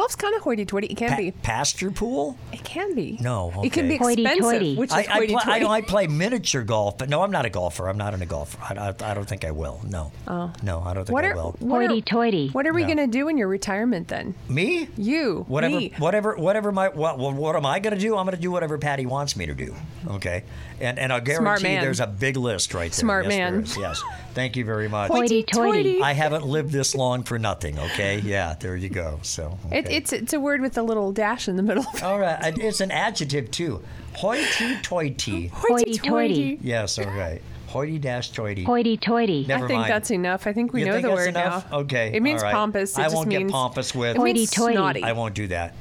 Golf's 0.00 0.16
kind 0.16 0.34
of 0.34 0.40
hoity-toity. 0.40 0.86
It 0.86 0.96
can 0.96 1.10
Pa- 1.10 1.16
be. 1.18 1.30
pasture 1.30 1.90
pool? 1.90 2.38
It 2.54 2.64
can 2.64 2.94
be. 2.94 3.18
No, 3.20 3.52
It 3.62 3.70
can 3.70 3.86
be 3.86 3.96
expensive, 3.96 4.24
Hoity-toity. 4.24 4.76
which 4.76 4.88
is 4.90 4.94
I, 4.96 5.00
I, 5.00 5.02
play, 5.04 5.12
hoity-toity. 5.18 5.50
I, 5.50 5.58
know 5.58 5.68
I 5.68 5.80
play 5.82 6.06
miniature 6.06 6.62
golf, 6.62 6.96
but 6.96 7.10
no, 7.10 7.20
I'm 7.22 7.30
not 7.30 7.44
a 7.44 7.50
golfer. 7.50 7.86
I'm 7.86 7.98
not 7.98 8.14
into 8.14 8.24
golf. 8.24 8.56
I, 8.62 8.74
I, 8.76 9.10
I 9.10 9.12
don't 9.12 9.28
think 9.28 9.44
I 9.44 9.50
will. 9.50 9.78
No. 9.86 10.10
Oh. 10.26 10.50
No, 10.62 10.80
I 10.80 10.94
don't 10.94 11.04
think 11.04 11.12
what 11.12 11.26
I 11.26 11.34
will. 11.34 11.54
what 11.58 11.82
are, 11.82 11.88
Hoity 11.88 12.00
toity. 12.00 12.48
what 12.48 12.66
are 12.66 12.72
we 12.72 12.80
No. 12.80 12.94
going 12.94 12.96
to 12.98 13.06
do 13.08 13.28
in 13.28 13.36
your 13.36 13.48
retirement 13.48 14.08
then? 14.08 14.34
Me? 14.48 14.88
You, 14.96 15.44
Whatever, 15.48 15.76
me. 15.76 15.92
whatever, 15.98 16.34
whatever. 16.36 16.72
My 16.72 16.88
what, 16.88 17.18
what, 17.18 17.34
what 17.34 17.54
am 17.54 17.66
I 17.66 17.78
going 17.78 17.94
to 17.94 18.00
do? 18.00 18.16
I'm 18.16 18.24
going 18.24 18.34
to 18.36 18.40
do 18.40 18.50
whatever 18.50 18.78
Patty 18.78 19.04
wants 19.04 19.36
me 19.36 19.44
to 19.46 19.54
do. 19.54 19.74
Okay, 20.08 20.44
and 20.80 20.98
and 20.98 21.12
I'll 21.12 21.20
guarantee 21.20 21.42
Smart 21.44 21.62
man. 21.62 21.82
there's 21.82 22.00
a 22.00 22.06
big 22.06 22.38
list 22.38 22.72
right 22.72 22.90
there. 22.90 22.98
Smart 22.98 23.26
yes, 23.26 23.36
man. 23.36 23.54
is. 23.64 23.76
Yes, 23.76 24.02
thank 24.32 24.56
you 24.56 24.64
very 24.64 24.88
much. 24.88 25.10
Hoity-toity. 25.10 26.00
I 26.00 26.14
haven't 26.14 26.46
lived 26.46 26.70
this 26.72 26.94
long 26.94 27.22
for 27.22 27.38
nothing. 27.38 27.78
Okay, 27.78 28.20
yeah, 28.20 28.54
there 28.58 28.76
you 28.76 28.88
go. 28.88 29.18
So 29.22 29.58
It, 29.70 29.89
okay. 29.90 29.96
it's 29.98 30.12
it's 30.12 30.32
a 30.32 30.40
word 30.40 30.60
with 30.60 30.76
a 30.78 30.82
little 30.82 31.12
dash 31.12 31.48
in 31.48 31.56
the 31.56 31.62
middle. 31.62 31.84
all 32.02 32.18
right. 32.18 32.38
and 32.42 32.58
It's 32.62 32.80
an 32.80 32.90
adjective 32.90 33.50
too. 33.50 33.82
Hoity-toity. 34.16 35.48
Hoity-toity. 35.48 36.58
Yes, 36.62 36.98
all 36.98 37.04
right. 37.06 37.40
Hoity 37.68 37.98
dash 37.98 38.30
toity. 38.32 38.64
Hoity 38.64 38.96
toity. 38.96 39.44
Never 39.46 39.66
I 39.66 39.68
think 39.68 39.78
mind. 39.80 39.90
that's 39.92 40.10
enough. 40.10 40.46
I 40.48 40.52
think 40.52 40.72
we 40.72 40.80
You 40.80 40.86
know 40.86 40.92
think 40.94 41.02
the 41.04 41.08
that's 41.10 41.18
word 41.20 41.28
enough? 41.28 41.70
now. 41.70 41.78
Okay, 41.80 42.10
It 42.12 42.22
means 42.22 42.42
all 42.42 42.46
right. 42.48 42.54
pompous. 42.54 42.98
It 42.98 43.02
I 43.02 43.04
just 43.04 43.14
won't 43.16 43.30
get 43.30 43.48
pompous 43.48 43.94
with- 43.94 44.16
It 44.16 44.18
Hoity-toity. 44.18 45.04
I 45.04 45.12
won't 45.12 45.34
do 45.34 45.46
that. 45.48 45.74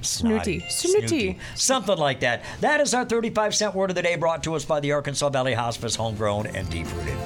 Snooty. 0.00 0.60
Snotty. 0.68 0.98
Snooty. 1.06 1.38
Something 1.54 1.98
like 1.98 2.20
that. 2.20 2.42
That 2.60 2.80
is 2.80 2.94
our 2.94 3.04
35 3.04 3.54
cent 3.54 3.74
word 3.74 3.90
of 3.90 3.96
the 3.96 4.02
day 4.02 4.16
brought 4.16 4.42
to 4.44 4.54
us 4.54 4.64
by 4.64 4.80
the 4.80 4.92
Arkansas 4.92 5.28
Valley 5.30 5.54
Hospice, 5.54 5.96
homegrown 5.96 6.46
and 6.48 6.68
deep 6.70 6.86
rooted. 6.94 7.16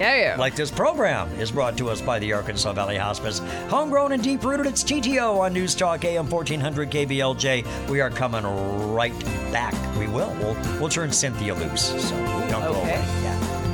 Yeah, 0.00 0.16
yeah. 0.16 0.36
Like 0.38 0.54
this 0.56 0.70
program 0.70 1.30
is 1.38 1.50
brought 1.50 1.76
to 1.76 1.90
us 1.90 2.00
by 2.00 2.18
the 2.18 2.32
Arkansas 2.32 2.72
Valley 2.72 2.96
Hospice, 2.96 3.40
homegrown 3.68 4.12
and 4.12 4.22
deep 4.22 4.42
rooted. 4.42 4.64
It's 4.66 4.82
TTO 4.82 5.38
on 5.40 5.52
News 5.52 5.74
Talk 5.74 6.06
AM 6.06 6.26
1400 6.30 6.90
KBLJ. 6.90 7.88
We 7.90 8.00
are 8.00 8.08
coming 8.08 8.44
right 8.94 9.12
back. 9.52 9.74
We 9.98 10.06
will. 10.08 10.34
We'll, 10.40 10.54
we'll 10.80 10.88
turn 10.88 11.12
Cynthia 11.12 11.54
loose. 11.54 11.88
So 12.08 12.16
don't 12.48 12.62
go 12.62 12.68
Okay. 12.80 12.94
away. 12.94 13.04
Yeah. 13.22 13.69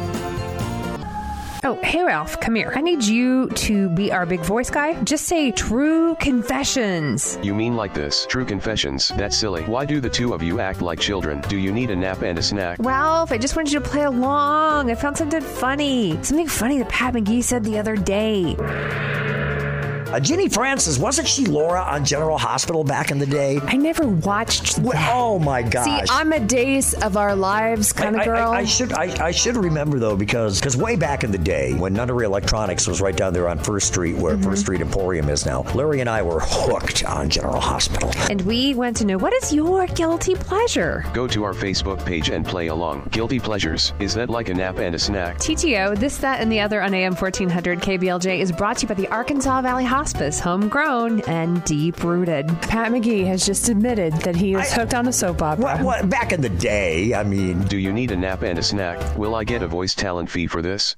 Oh, 1.69 1.77
hey 1.83 2.05
Ralph, 2.05 2.39
come 2.39 2.55
here. 2.55 2.73
I 2.77 2.81
need 2.81 3.03
you 3.03 3.49
to 3.49 3.89
be 3.89 4.13
our 4.13 4.25
big 4.25 4.39
voice 4.39 4.71
guy. 4.71 5.03
Just 5.03 5.25
say 5.25 5.51
true 5.51 6.15
confessions. 6.21 7.41
You 7.43 7.57
mean 7.57 7.75
like 7.75 7.93
this? 7.93 8.25
True 8.27 8.45
confessions. 8.45 9.09
That's 9.17 9.37
silly. 9.37 9.65
Why 9.65 9.85
do 9.85 9.99
the 9.99 10.09
two 10.09 10.33
of 10.33 10.45
you 10.45 10.61
act 10.61 10.81
like 10.81 11.01
children? 11.01 11.41
Do 11.49 11.57
you 11.57 11.73
need 11.73 11.91
a 11.91 11.97
nap 11.97 12.23
and 12.23 12.39
a 12.39 12.43
snack? 12.43 12.79
Ralph, 12.81 13.33
I 13.33 13.39
just 13.39 13.57
wanted 13.57 13.73
you 13.73 13.81
to 13.81 13.85
play 13.85 14.05
along. 14.05 14.93
I 14.93 14.95
found 14.95 15.19
something 15.19 15.41
funny. 15.41 16.13
Something 16.23 16.47
funny 16.47 16.79
that 16.79 16.89
Pat 16.89 17.15
McGee 17.15 17.43
said 17.43 17.65
the 17.65 17.81
other 17.81 17.97
day. 17.97 18.55
Uh, 20.17 20.21
Genie 20.21 20.49
Francis, 20.49 20.99
wasn't 20.99 21.29
she 21.29 21.45
Laura 21.45 21.83
on 21.83 22.03
General 22.03 22.39
Hospital 22.39 22.83
back 22.83 23.11
in 23.11 23.19
the 23.19 23.27
day? 23.27 23.61
I 23.65 23.77
never 23.77 24.07
watched 24.09 24.79
Well, 24.79 24.97
oh 25.13 25.39
my 25.39 25.61
gosh. 25.61 25.85
See, 25.85 26.07
I'm 26.11 26.33
a 26.33 26.41
Days 26.41 26.95
of 26.95 27.19
Our 27.19 27.37
Lives 27.37 27.93
kind 27.93 28.17
I, 28.17 28.21
of 28.21 28.25
girl. 28.25 28.51
I, 28.51 28.61
I 28.61 28.65
should 28.65 28.95
I, 28.95 29.27
I 29.27 29.31
should 29.31 29.59
remember 29.59 29.99
though 29.99 30.17
because 30.17 30.59
because 30.59 30.75
way 30.75 30.97
back 30.97 31.23
in 31.23 31.33
the 31.33 31.37
day 31.39 31.75
when 31.75 31.93
Nunnery 31.93 32.25
Electronics 32.25 32.87
was 32.87 33.03
right 33.03 33.15
down 33.15 33.35
there 33.35 33.47
on 33.47 33.59
First 33.59 33.89
Street 33.89 34.17
where 34.17 34.37
Mm-hmm. 34.37 34.45
First 34.51 34.63
Street 34.63 34.81
Emporium 34.81 35.29
is 35.29 35.45
now, 35.45 35.63
Larry 35.75 36.01
and 36.01 36.09
I 36.09 36.23
were 36.23 36.41
hooked 36.43 37.05
on 37.05 37.29
General 37.29 37.61
Hospital. 37.61 38.11
and 38.31 38.41
we 38.43 38.73
went 38.73 38.97
to 38.97 39.05
know 39.05 39.19
what 39.19 39.35
is 39.35 39.53
your 39.53 39.87
guilty 39.89 40.35
pleasure? 40.35 41.05
Go 41.13 41.27
to 41.29 41.45
our 41.45 41.53
Facebook 41.53 42.03
page 42.07 42.31
and 42.31 42.45
play 42.45 42.69
along. 42.69 43.07
Guilty 43.11 43.39
pleasures. 43.39 43.93
Is 44.01 44.15
that 44.15 44.31
like 44.31 44.49
a 44.49 44.55
nap 44.55 44.79
and 44.79 44.95
a 44.95 44.99
snack? 44.99 45.37
TTO, 45.39 45.99
this, 45.99 46.17
that, 46.19 46.41
and 46.41 46.51
the 46.51 46.61
other 46.61 46.81
on 46.81 46.95
AM 46.95 47.15
1400 47.15 47.81
KBLJ 47.81 48.41
is 48.41 48.51
brought 48.51 48.79
to 48.79 48.83
you 48.83 48.89
by 48.89 48.95
the 48.95 49.09
Arkansas 49.09 49.61
Valley 49.61 49.85
Hospice, 50.07 50.39
homegrown 50.39 51.21
and 51.23 51.65
deep 51.65 52.05
rooted. 52.05 52.47
Pat 52.63 52.93
McGee 52.93 53.27
has 53.27 53.45
just 53.45 53.69
admitted 53.69 54.13
that 54.21 54.37
he 54.37 54.55
is 54.55 54.71
I- 54.71 54.75
hooked 54.77 54.95
on 54.95 55.09
a 55.09 55.13
soap 55.13 55.43
opera. 55.43 55.65
What, 55.65 55.81
what 55.83 56.09
back 56.09 56.33
in 56.33 56.41
the 56.41 56.49
day? 56.49 57.13
I 57.13 57.25
mean, 57.25 57.63
Do 57.65 57.77
you 57.77 57.93
need 57.93 58.13
a 58.13 58.17
nap 58.17 58.43
and 58.43 58.57
a 58.57 58.63
snack? 58.63 59.19
Will 59.19 59.35
I 59.35 59.43
get 59.43 59.65
a 59.65 59.67
voice 59.67 59.97
talent 59.97 60.31
fee 60.31 60.47
for 60.47 60.63
this? 60.63 60.95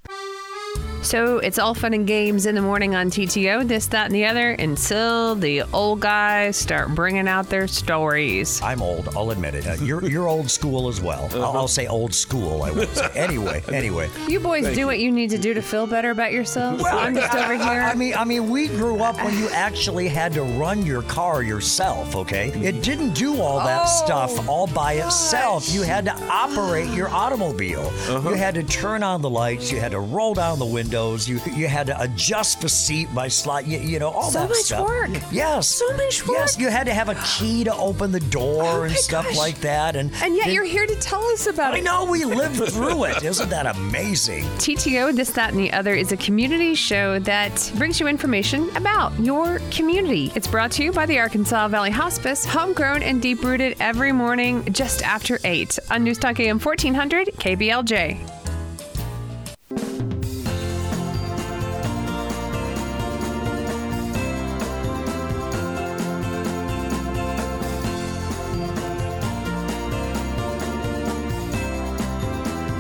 So 1.03 1.39
it's 1.39 1.59
all 1.59 1.75
fun 1.75 1.95
and 1.95 2.07
games 2.07 2.45
in 2.45 2.55
the 2.55 2.61
morning 2.61 2.95
on 2.95 3.09
TTO, 3.09 3.67
this, 3.67 3.87
that, 3.87 4.07
and 4.07 4.15
the 4.15 4.27
other, 4.27 4.51
until 4.53 5.35
the 5.37 5.63
old 5.73 6.01
guys 6.01 6.57
start 6.57 6.95
bringing 6.95 7.27
out 7.29 7.49
their 7.49 7.67
stories. 7.67 8.61
I'm 8.63 8.83
old. 8.83 9.09
I'll 9.17 9.31
admit 9.31 9.55
it. 9.55 9.67
Uh, 9.67 9.75
you're 9.83 10.05
you're 10.07 10.29
old 10.29 10.51
school 10.51 10.89
as 10.89 11.01
well. 11.01 11.29
I'll, 11.35 11.57
I'll 11.57 11.69
say 11.69 11.87
old 11.87 12.13
school. 12.13 12.63
I 12.65 12.73
would 12.73 12.89
say. 12.91 13.09
Anyway, 13.15 13.63
anyway. 13.73 14.11
You 14.27 14.39
boys 14.41 14.75
do 14.75 14.87
what 14.87 14.99
you 14.99 15.11
need 15.11 15.31
to 15.31 15.39
do 15.39 15.55
to 15.55 15.63
feel 15.63 15.87
better 15.87 16.11
about 16.11 16.33
yourselves. 16.33 16.85
I'm 16.85 17.15
just 17.15 17.35
over 17.35 17.55
here. 17.55 17.63
I, 17.81 17.93
I 17.93 17.95
mean, 17.95 18.15
I 18.15 18.25
mean, 18.25 18.51
we 18.51 18.67
grew 18.69 18.99
up 19.03 19.17
when 19.17 19.39
you 19.39 19.49
actually 19.51 20.09
had 20.09 20.33
to 20.35 20.43
run 20.43 20.85
your 20.85 21.03
car 21.03 21.43
yourself. 21.43 22.17
Okay, 22.17 22.49
it 22.51 22.83
didn't 22.83 23.15
do 23.15 23.41
all 23.41 23.59
that 23.61 23.83
Oh, 23.85 24.05
stuff 24.05 24.49
all 24.49 24.67
by 24.67 24.95
itself. 24.95 25.69
You 25.73 25.83
had 25.83 26.05
to 26.07 26.13
operate 26.29 26.91
your 26.91 27.09
automobile. 27.09 27.91
You 28.09 28.35
had 28.35 28.55
to 28.57 28.63
turn 28.65 29.03
on 29.03 29.23
the 29.23 29.31
lights. 29.31 29.71
You 29.73 29.79
had 29.81 29.93
to 29.93 30.01
roll 30.01 30.35
down 30.35 30.59
the 30.59 30.67
windows. 30.67 30.88
Windows. 30.89 31.29
You 31.29 31.39
you 31.55 31.69
had 31.69 31.87
to 31.89 32.01
adjust 32.01 32.61
the 32.63 32.69
seat 32.69 33.15
by 33.15 33.29
slot. 33.29 33.67
You, 33.67 33.79
you 33.79 33.99
know 33.99 34.09
all 34.09 34.31
So 34.31 34.47
that 34.47 34.55
stuff. 34.57 34.79
So 34.79 34.85
much 34.87 35.11
work. 35.23 35.23
Yes. 35.33 35.69
So 35.69 35.87
much 35.97 36.27
work. 36.27 36.39
Yes, 36.39 36.59
you 36.59 36.69
had 36.71 36.87
to 36.87 36.95
have 36.95 37.09
a 37.11 37.15
key 37.37 37.65
to 37.65 37.75
open 37.77 38.11
the 38.11 38.21
door 38.21 38.63
Oh 38.65 38.83
and 38.85 38.95
stuff 38.95 39.27
gosh. 39.27 39.37
like 39.37 39.61
that. 39.61 39.97
And 39.97 40.11
And 40.23 40.35
yet 40.35 40.47
then- 40.47 40.55
you're 40.55 40.65
here 40.65 40.87
to 40.87 40.95
tell 40.97 41.23
us 41.27 41.47
about 41.47 41.75
I 41.75 41.79
it. 41.79 41.81
I 41.81 41.83
know 41.83 42.05
we 42.11 42.25
lived 42.25 42.57
through 42.73 43.05
it. 43.05 43.23
Isn't 43.23 43.51
that 43.51 43.67
amazing? 43.67 44.45
TTO 44.59 45.15
This, 45.15 45.31
That, 45.31 45.51
and 45.53 45.59
the 45.59 45.73
Other 45.73 45.95
is 45.95 46.11
a 46.13 46.17
community 46.17 46.75
show 46.75 47.19
that 47.21 47.71
brings 47.77 48.01
you 48.01 48.09
information 48.09 48.75
about 48.77 49.19
your 49.21 49.61
community. 49.71 50.33
It's 50.35 50.49
brought 50.49 50.73
to 50.73 50.85
you 50.85 50.93
by 50.93 51.05
the 51.07 51.19
Arkansas 51.19 51.69
Valley 51.69 51.91
Hospice, 51.91 52.45
homegrown 52.47 53.03
and 53.03 53.21
deep 53.21 53.43
rooted 53.45 53.77
every 53.81 54.13
morning 54.13 54.65
just 54.73 55.03
after 55.03 55.39
8 55.45 55.79
on 55.91 56.05
Newstalk 56.05 56.41
AM 56.41 56.59
1400 56.59 57.29
KBLJ. 57.37 58.38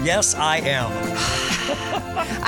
Yes, 0.09 0.35
I 0.35 0.57
am. 0.61 1.38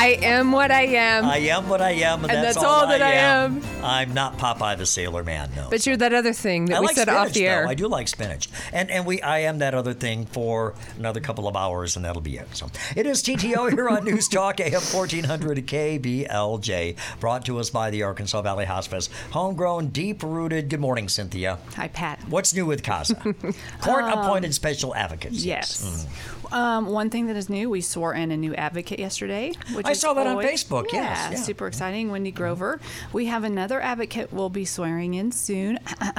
I 0.00 0.19
am 0.23 0.50
what 0.50 0.71
I 0.71 0.87
am. 0.87 1.26
I 1.26 1.37
am 1.37 1.69
what 1.69 1.83
I 1.83 1.90
am, 1.90 2.25
and, 2.25 2.33
And 2.33 2.42
that's, 2.42 2.54
that's 2.54 2.66
all 2.66 2.87
that 2.87 3.02
I 3.02 3.12
am. 3.12 3.61
I'm 3.83 4.14
not 4.14 4.38
Popeye 4.38 4.78
the 4.78 4.87
Sailor 4.87 5.23
Man. 5.23 5.50
No. 5.54 5.69
but 5.69 5.85
you're 5.85 5.99
that 5.99 6.14
other 6.14 6.33
thing 6.33 6.64
that 6.66 6.78
I 6.78 6.80
we 6.80 6.87
like 6.87 6.97
said 6.97 7.02
spinach, 7.09 7.28
off 7.28 7.33
the 7.35 7.47
air. 7.47 7.64
Though. 7.64 7.71
I 7.71 7.75
do 7.75 7.87
like 7.87 8.09
spinach, 8.09 8.49
and 8.73 8.90
and 8.90 9.04
we 9.04 9.21
I 9.21 9.40
am 9.40 9.59
that 9.59 9.75
other 9.75 9.92
thing 9.92 10.25
for 10.25 10.75
another 10.97 11.21
couple 11.21 11.47
of 11.47 11.54
hours, 11.54 11.97
and 11.97 12.04
that'll 12.07 12.23
be 12.23 12.38
it. 12.38 12.49
So 12.57 12.71
it 12.97 13.04
is 13.04 13.23
TTO 13.23 13.73
here 13.73 13.90
on 13.90 14.04
News 14.07 14.26
Talk 14.26 14.61
AM 14.61 14.73
1400 14.80 15.66
KBLJ, 15.66 16.97
brought 17.21 17.45
to 17.45 17.59
us 17.59 17.69
by 17.69 17.90
the 17.90 18.02
Arkansas 18.02 18.40
Valley 18.40 18.64
Hospice, 18.64 19.11
homegrown, 19.33 19.88
deep 19.88 20.23
rooted. 20.23 20.71
Good 20.71 20.80
morning, 20.80 21.11
Cynthia. 21.11 21.59
Hi, 21.76 21.88
Pat. 21.88 22.21
What's 22.26 22.54
new 22.54 22.64
with 22.64 22.83
CASA? 22.83 23.16
Court-appointed 23.80 24.54
special 24.54 24.95
advocates. 24.95 25.45
Yes. 25.45 26.07
Um, 26.52 26.87
one 26.87 27.11
thing 27.11 27.26
that 27.26 27.37
is 27.37 27.49
new, 27.49 27.71
we 27.71 27.80
swore 27.80 28.14
in 28.14 28.30
a 28.33 28.37
new 28.37 28.54
advocate 28.54 28.99
yesterday. 28.99 29.52
Which 29.73 29.87
I 29.90 29.94
saw 29.94 30.14
that 30.14 30.26
on 30.26 30.32
always- 30.32 30.49
Facebook, 30.49 30.87
yes, 30.92 31.18
Yeah, 31.18 31.30
yeah. 31.30 31.37
super 31.37 31.66
exciting. 31.66 32.11
Wendy 32.11 32.30
Grover. 32.30 32.80
We 33.12 33.26
have 33.26 33.44
another 33.44 33.80
advocate 33.80 34.32
we'll 34.32 34.50
be 34.50 34.64
swearing 34.64 35.14
in 35.14 35.32
soon. 35.32 35.78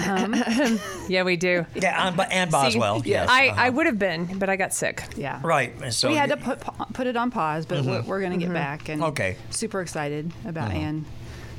yeah, 1.07 1.23
we 1.23 1.37
do. 1.37 1.65
Yeah, 1.75 2.07
and, 2.07 2.19
and 2.31 2.51
Boswell. 2.51 3.01
yes. 3.05 3.29
I, 3.29 3.47
uh-huh. 3.47 3.61
I 3.61 3.69
would 3.69 3.85
have 3.85 3.99
been, 3.99 4.37
but 4.39 4.49
I 4.49 4.55
got 4.55 4.73
sick. 4.73 5.03
yeah. 5.15 5.39
Right. 5.43 5.73
and 5.81 5.93
So 5.93 6.09
we 6.09 6.15
had 6.15 6.29
to 6.29 6.37
put 6.37 6.59
put 6.93 7.07
it 7.07 7.15
on 7.15 7.31
pause, 7.31 7.65
but 7.65 7.79
mm-hmm. 7.79 7.89
we're, 7.89 8.01
we're 8.03 8.19
going 8.19 8.33
to 8.33 8.37
get 8.37 8.45
mm-hmm. 8.45 8.53
back. 8.53 8.89
And 8.89 9.03
Okay. 9.03 9.37
super 9.49 9.81
excited 9.81 10.31
about 10.45 10.69
mm-hmm. 10.69 10.77
Anne 10.77 11.05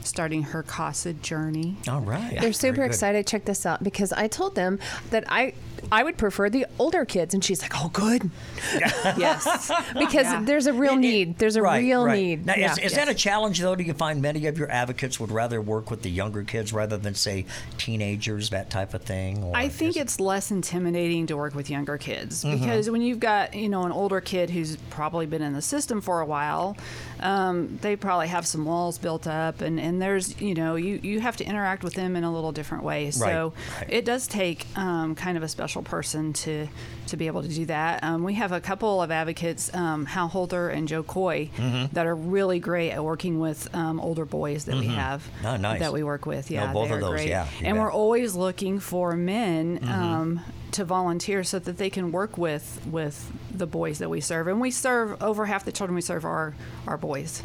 starting 0.05 0.43
her 0.43 0.63
CASA 0.63 1.15
journey. 1.15 1.77
All 1.89 2.01
right. 2.01 2.31
They're 2.33 2.41
Very 2.41 2.53
super 2.53 2.77
good. 2.77 2.87
excited. 2.87 3.27
Check 3.27 3.45
this 3.45 3.65
out 3.67 3.83
because 3.83 4.13
I 4.13 4.29
told 4.29 4.55
them 4.55 4.79
that 5.11 5.25
I 5.29 5.55
I 5.91 6.05
would 6.05 6.17
prefer 6.17 6.49
the 6.49 6.65
older 6.79 7.05
kids, 7.05 7.35
and 7.35 7.45
she's 7.45 7.61
like, 7.61 7.73
"Oh, 7.75 7.89
good," 7.89 8.31
yes. 9.17 9.45
because 9.99 10.27
Yeah. 10.27 10.43
there's 10.45 10.67
a 10.67 10.73
real 10.73 10.95
need. 10.97 11.39
There's 11.39 11.57
a 11.57 11.63
Right, 11.63 11.81
real 11.83 12.05
right. 12.07 12.21
need. 12.23 12.47
Now, 12.47 12.55
Yeah. 12.57 12.73
is, 12.73 12.79
is 12.79 12.95
that 12.95 13.09
a 13.09 13.15
challenge, 13.15 13.59
though? 13.61 13.75
Do 13.75 13.83
you 13.83 13.93
find 13.95 14.23
many 14.23 14.47
of 14.47 14.59
your 14.59 14.71
advocates 14.71 15.19
would 15.19 15.33
rather 15.33 15.61
work 15.61 15.91
with 15.91 16.03
the 16.03 16.11
younger 16.11 16.45
kids 16.45 16.73
rather 16.73 16.97
than, 16.97 17.15
say, 17.17 17.47
teenagers, 17.79 18.51
that 18.51 18.71
type 18.71 18.95
of 18.95 19.03
thing? 19.03 19.43
Or 19.43 19.57
I 19.57 19.69
think 19.69 19.91
is- 19.97 20.03
it's 20.03 20.21
less 20.21 20.51
intimidating 20.53 21.27
to 21.27 21.37
work 21.37 21.55
with 21.55 21.69
younger 21.69 21.99
kids 21.99 22.45
Mm-hmm. 22.45 22.61
because 22.61 22.89
when 22.91 23.03
you've 23.03 23.21
got 23.21 23.55
you 23.55 23.69
know 23.69 23.83
an 23.83 23.93
older 23.93 24.21
kid 24.21 24.51
who's 24.51 24.77
probably 24.91 25.27
been 25.27 25.43
in 25.43 25.53
the 25.53 25.63
system 25.63 26.01
for 26.01 26.21
a 26.21 26.27
while, 26.27 26.77
um, 27.21 27.79
they 27.83 27.97
probably 27.97 28.29
have 28.29 28.47
some 28.47 28.65
walls 28.65 28.99
built 28.99 29.27
up, 29.27 29.61
and, 29.61 29.81
and 29.81 29.92
there's 29.99 30.41
you 30.41 30.55
know 30.55 30.77
you, 30.77 31.01
you 31.03 31.21
have 31.21 31.37
to 31.39 31.45
interact 31.45 31.85
with 31.85 31.95
them 31.95 32.17
in 32.17 32.25
a 32.25 32.33
little 32.33 32.53
different 32.53 32.85
way. 32.85 33.11
So 33.11 33.53
right. 33.79 33.91
it 33.91 34.05
does 34.05 34.27
take 34.27 34.67
um, 34.77 35.15
kind 35.15 35.37
of 35.37 35.43
a 35.43 35.49
special 35.49 35.83
person 35.83 36.33
to 36.35 36.69
to 37.09 37.17
be 37.17 37.27
able 37.27 37.43
to 37.43 37.49
do 37.49 37.67
that. 37.67 38.03
Um, 38.05 38.23
we 38.25 38.35
have 38.35 38.53
a 38.53 38.61
couple 38.61 39.03
of 39.03 39.11
advocates, 39.11 39.73
um, 39.75 40.07
Hal 40.07 40.29
Holder 40.29 40.69
and 40.69 40.87
Joe 40.89 41.03
Coy, 41.03 41.51
Mm-hmm. 41.57 41.95
that 41.95 42.07
are 42.07 42.15
really 42.15 42.59
great 42.61 42.91
at 42.91 43.03
working 43.05 43.39
with 43.41 43.73
um, 43.75 44.01
older 44.01 44.25
boys 44.25 44.65
that 44.67 44.77
we 44.77 44.87
have 44.87 45.27
Oh, 45.45 45.57
nice. 45.57 45.81
that 45.81 45.93
we 45.93 46.03
work 46.03 46.27
with. 46.27 46.51
Yeah, 46.51 46.73
both 46.73 46.89
they 46.89 46.95
of 46.95 47.01
those, 47.01 47.11
great. 47.11 47.29
yeah, 47.29 47.47
and 47.63 47.75
bet. 47.77 47.83
we're 47.83 47.93
always 47.93 48.35
looking 48.35 48.79
for 48.81 49.17
men 49.17 49.81
um, 49.89 50.41
to 50.73 50.85
volunteer 50.85 51.45
so 51.45 51.59
that 51.59 51.77
they 51.77 51.91
can 51.91 52.13
work 52.13 52.39
with 52.39 52.81
with 52.91 53.31
the 53.55 53.67
boys 53.67 53.99
that 53.99 54.09
we 54.09 54.21
serve. 54.23 54.47
And 54.49 54.61
we 54.61 54.71
serve 54.71 55.23
over 55.23 55.45
half 55.45 55.65
the 55.67 55.73
children 55.73 55.95
we 55.95 56.01
serve 56.01 56.25
are 56.25 56.55
are 56.87 56.97
boys. 56.97 57.43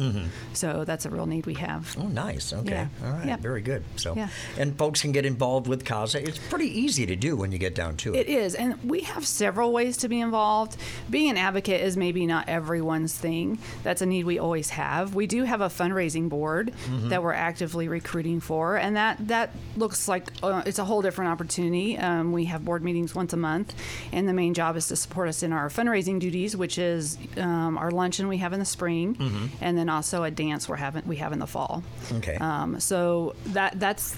So 0.54 0.86
that's 0.86 1.06
a 1.06 1.10
real 1.10 1.26
need 1.26 1.46
we 1.46 1.56
have. 1.56 1.96
Oh, 2.00 2.08
nice. 2.08 2.54
Okay. 2.54 2.72
Yeah. 2.72 2.88
All 3.06 3.12
right. 3.12 3.28
Yep. 3.28 3.40
Very 3.42 3.62
good. 3.62 3.84
So, 3.98 4.16
Yeah. 4.16 4.30
and 4.58 4.78
folks 4.78 5.02
can 5.02 5.12
get 5.12 5.26
involved 5.26 5.68
with 5.68 5.84
CASA. 5.84 6.26
It's 6.26 6.40
pretty 6.40 6.68
easy 6.80 7.06
to 7.06 7.16
do 7.18 7.36
when 7.36 7.52
you 7.52 7.58
get 7.58 7.76
down 7.76 7.98
to 7.98 8.16
it. 8.16 8.20
It 8.22 8.30
is, 8.30 8.56
and 8.56 8.82
we 8.84 9.02
have 9.02 9.28
several 9.28 9.47
ways 9.56 9.98
to 9.98 10.08
be 10.10 10.20
involved. 10.20 10.78
Being 11.10 11.30
an 11.32 11.38
advocate 11.38 11.82
is 11.82 11.96
maybe 11.98 12.26
not 12.26 12.50
everyone's 12.50 13.16
thing. 13.18 13.60
That's 13.84 14.02
a 14.02 14.06
need 14.06 14.26
we 14.26 14.40
always 14.40 14.70
have. 14.72 15.16
We 15.16 15.28
do 15.28 15.44
have 15.44 15.62
a 15.62 15.68
fundraising 15.70 16.30
board 16.30 16.74
that 17.10 17.22
we're 17.24 17.34
actively 17.34 17.88
recruiting 17.88 18.40
for, 18.40 18.78
and 18.78 18.96
that 18.96 19.28
that 19.28 19.52
looks 19.76 20.08
like 20.08 20.28
uh, 20.44 20.64
it's 20.66 20.80
a 20.80 20.86
whole 20.86 21.02
different 21.02 21.32
opportunity. 21.32 21.98
Um, 21.98 22.32
we 22.32 22.46
have 22.46 22.64
board 22.66 22.84
meetings 22.84 23.14
once 23.16 23.34
a 23.34 23.38
month, 23.38 23.74
and 24.12 24.28
the 24.28 24.34
main 24.34 24.54
job 24.54 24.76
is 24.78 24.88
to 24.88 24.96
support 24.96 25.28
us 25.30 25.44
in 25.44 25.54
our 25.54 25.70
fundraising 25.70 26.20
duties, 26.20 26.56
which 26.56 26.78
is 26.78 27.18
um, 27.38 27.78
our 27.78 27.92
luncheon 27.92 28.28
we 28.28 28.38
have 28.38 28.54
in 28.54 28.60
the 28.60 28.66
spring, 28.66 29.16
and 29.62 29.78
then 29.78 29.90
also 29.90 30.24
a 30.24 30.32
dance 30.32 30.68
we're 30.70 30.76
having 30.76 31.04
we 31.06 31.18
have 31.18 31.32
in 31.34 31.40
the 31.40 31.48
fall. 31.48 31.84
Okay. 32.12 32.36
Um, 32.36 32.80
so 32.80 33.36
that 33.48 33.80
that's. 33.80 34.16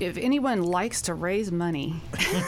If 0.00 0.16
anyone 0.16 0.62
likes 0.62 1.02
to 1.02 1.14
raise 1.14 1.50
money, 1.50 1.96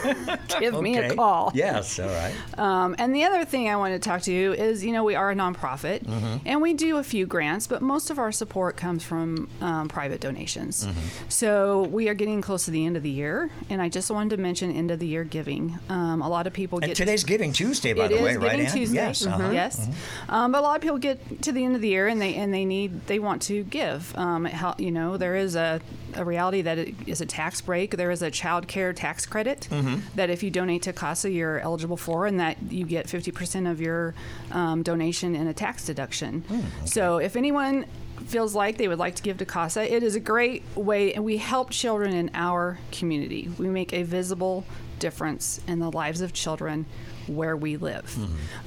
give 0.61 0.81
me 0.81 0.97
a 0.99 1.15
call. 1.15 1.51
Yes. 1.55 1.99
All 1.99 2.09
right. 2.09 2.33
Um, 2.59 2.95
and 2.99 3.15
the 3.15 3.25
other 3.25 3.45
thing 3.45 3.69
I 3.69 3.77
want 3.77 3.95
to 3.95 3.99
talk 3.99 4.23
to 4.23 4.33
you 4.33 4.53
is, 4.53 4.85
you 4.85 4.93
know, 4.93 5.05
we 5.05 5.15
are 5.15 5.31
a 5.31 5.35
nonprofit, 5.35 6.01
Mm-hmm. 6.01 6.47
and 6.47 6.61
we 6.63 6.75
do 6.75 6.97
a 6.99 7.03
few 7.05 7.27
grants, 7.27 7.67
but 7.67 7.83
most 7.83 8.11
of 8.11 8.19
our 8.19 8.33
support 8.33 8.77
comes 8.77 9.03
from 9.05 9.49
um, 9.61 9.89
private 9.89 10.21
donations. 10.21 10.87
Mm-hmm. 10.87 11.29
So 11.29 11.83
we 11.85 12.09
are 12.09 12.15
getting 12.15 12.41
close 12.41 12.65
to 12.67 12.71
the 12.71 12.85
end 12.87 12.97
of 12.97 13.03
the 13.03 13.11
year, 13.11 13.51
and 13.69 13.81
I 13.83 13.89
just 13.89 14.11
wanted 14.11 14.37
to 14.37 14.43
mention 14.43 14.71
end 14.73 14.91
of 14.91 14.99
the 14.99 15.07
year 15.07 15.25
giving. 15.25 15.79
Um, 15.89 16.23
a 16.23 16.29
lot 16.29 16.47
of 16.47 16.53
people 16.53 16.79
And 16.79 16.87
get 16.89 16.97
today's 16.97 17.25
Giving 17.25 17.53
Tuesday, 17.53 17.93
by 17.93 18.09
the 18.09 18.17
way, 18.17 18.37
right? 18.37 18.57
Giving 18.57 18.73
Tuesday. 18.73 18.95
Yes. 18.97 19.27
uh-huh. 19.27 19.51
Yes. 19.53 19.89
Um, 20.29 20.53
but 20.53 20.59
a 20.59 20.63
lot 20.63 20.77
of 20.77 20.83
people 20.83 20.99
get 20.99 21.43
to 21.43 21.53
the 21.53 21.65
end 21.65 21.75
of 21.77 21.81
the 21.81 21.89
year 21.89 22.09
and 22.09 22.21
they 22.21 22.35
and 22.35 22.53
they 22.53 22.65
need 22.65 23.07
they 23.07 23.19
want 23.19 23.43
to 23.43 23.63
give. 23.65 24.17
Um, 24.17 24.47
it 24.47 24.81
you 24.81 24.91
know, 24.91 25.17
there 25.17 25.37
is 25.37 25.55
a, 25.57 25.81
a 26.17 26.25
reality 26.25 26.63
that 26.63 26.79
it 26.79 26.95
is 27.07 27.21
a 27.21 27.27
tax 27.27 27.61
break. 27.61 27.97
There 27.97 28.11
is 28.11 28.23
a 28.23 28.31
child 28.31 28.69
care 28.69 28.93
tax 28.93 29.27
credit 29.27 29.69
Mm-hmm. 29.71 30.01
that 30.17 30.31
if 30.31 30.43
you 30.43 30.51
donate 30.51 30.83
to 30.83 30.93
CASA, 30.93 31.31
you're 31.31 31.59
eligible 31.61 31.97
for, 31.97 32.27
and 32.27 32.39
that 32.41 32.57
you 32.71 32.85
get 32.85 33.07
50% 33.07 33.71
of 33.71 33.81
your 33.81 34.15
um, 34.53 34.83
donation 34.83 35.35
in 35.37 35.47
a 35.47 35.55
tax 35.55 35.85
deduction. 35.87 36.41
Hmm, 36.49 36.61
So 36.87 37.19
if 37.19 37.37
anyone 37.37 37.87
feels 38.27 38.55
like 38.55 38.77
they 38.77 38.87
would 38.89 38.99
like 38.99 39.15
to 39.17 39.23
give 39.23 39.39
to 39.39 39.45
CASA, 39.47 39.93
it 39.95 40.03
is 40.03 40.15
a 40.15 40.21
great 40.21 40.63
way, 40.75 41.15
and 41.15 41.25
we 41.25 41.39
help 41.39 41.71
children 41.71 42.13
in 42.15 42.31
our 42.35 42.79
community. 42.93 43.49
We 43.59 43.69
make 43.69 43.93
a 43.93 44.03
visible 44.03 44.65
difference 44.99 45.61
in 45.67 45.79
the 45.79 45.91
lives 45.91 46.21
of 46.21 46.33
children 46.35 46.85
where 47.27 47.57
we 47.57 47.77
live. 47.77 48.17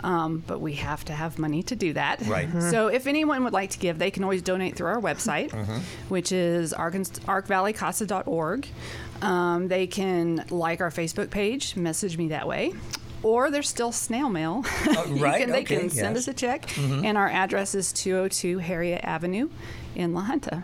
Um, 0.03 0.43
but 0.47 0.59
we 0.61 0.73
have 0.73 1.03
to 1.05 1.13
have 1.13 1.37
money 1.39 1.63
to 1.63 1.75
do 1.75 1.93
that. 1.93 2.19
Mm-hmm. 2.19 2.31
Right. 2.31 2.49
Mhm. 2.51 2.71
So 2.71 2.87
if 2.87 3.07
anyone 3.07 3.43
would 3.43 3.53
like 3.53 3.71
to 3.71 3.79
give, 3.79 3.99
they 3.99 4.11
can 4.11 4.23
always 4.23 4.41
donate 4.41 4.75
through 4.75 4.87
our 4.87 5.01
website, 5.01 5.49
Mm-hmm. 5.51 5.77
which 6.09 6.31
is 6.31 6.73
Arkans- 6.73 7.19
arkvalleycasa.org. 7.21 8.67
Um, 9.21 9.67
they 9.67 9.87
can 9.87 10.43
like 10.49 10.81
our 10.81 10.89
Facebook 10.91 11.29
page, 11.29 11.75
message 11.75 12.17
me 12.17 12.29
that 12.29 12.47
way. 12.47 12.73
Or 13.21 13.49
there's 13.51 13.69
still 13.69 13.91
snail 13.93 14.29
mail. 14.29 14.65
You 15.07 15.23
right, 15.23 15.39
can- 15.41 15.51
they 15.51 15.61
okay, 15.63 15.77
can 15.79 15.89
send 15.89 16.15
yes. 16.15 16.27
us 16.27 16.27
a 16.27 16.33
check. 16.33 16.77
And 16.77 17.17
our 17.17 17.29
address 17.29 17.73
is 17.75 17.93
202 17.93 18.57
Harriet 18.59 19.01
Avenue 19.03 19.49
in 19.95 20.13
La 20.13 20.23
Junta. 20.23 20.63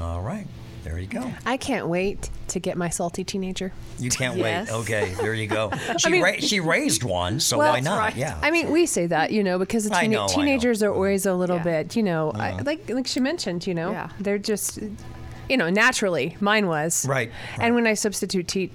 All 0.00 0.22
right. 0.22 0.46
There 0.86 1.00
you 1.00 1.08
go. 1.08 1.32
I 1.44 1.56
can't 1.56 1.88
wait 1.88 2.30
to 2.48 2.60
get 2.60 2.76
my 2.76 2.90
salty 2.90 3.24
teenager. 3.24 3.72
You 3.98 4.08
can't 4.08 4.36
Yes. 4.36 4.70
wait. 4.70 4.76
Okay. 4.76 5.14
There 5.20 5.34
you 5.34 5.48
go. 5.48 5.72
She 5.98 6.10
mean- 6.10 6.22
ra- 6.22 6.38
she 6.38 6.60
raised 6.60 7.02
one, 7.02 7.40
so 7.40 7.58
Well, 7.58 7.72
why 7.72 7.80
not? 7.80 7.98
right. 7.98 8.14
Yeah. 8.16 8.38
I 8.40 8.52
mean, 8.52 8.70
we 8.70 8.86
say 8.86 9.06
that, 9.08 9.32
you 9.32 9.42
know, 9.42 9.58
because 9.58 9.88
the 9.88 9.96
I 9.96 10.06
know, 10.06 10.28
teenagers 10.28 10.84
are 10.84 10.92
always 10.94 11.26
a 11.26 11.34
little 11.34 11.56
Yeah. 11.56 11.62
bit, 11.82 11.96
you 11.96 12.04
know, 12.04 12.30
I, 12.32 12.52
like 12.62 12.88
like 12.88 13.08
she 13.08 13.18
mentioned, 13.18 13.66
you 13.66 13.74
know, 13.74 13.90
Yeah. 13.90 14.10
they're 14.20 14.38
just, 14.38 14.78
you 15.48 15.56
know, 15.56 15.70
naturally. 15.70 16.36
Mine 16.38 16.68
was 16.68 17.04
Right, 17.04 17.32
And 17.58 17.74
when 17.74 17.88
I 17.88 17.94
substitute 17.94 18.46
te- 18.46 18.70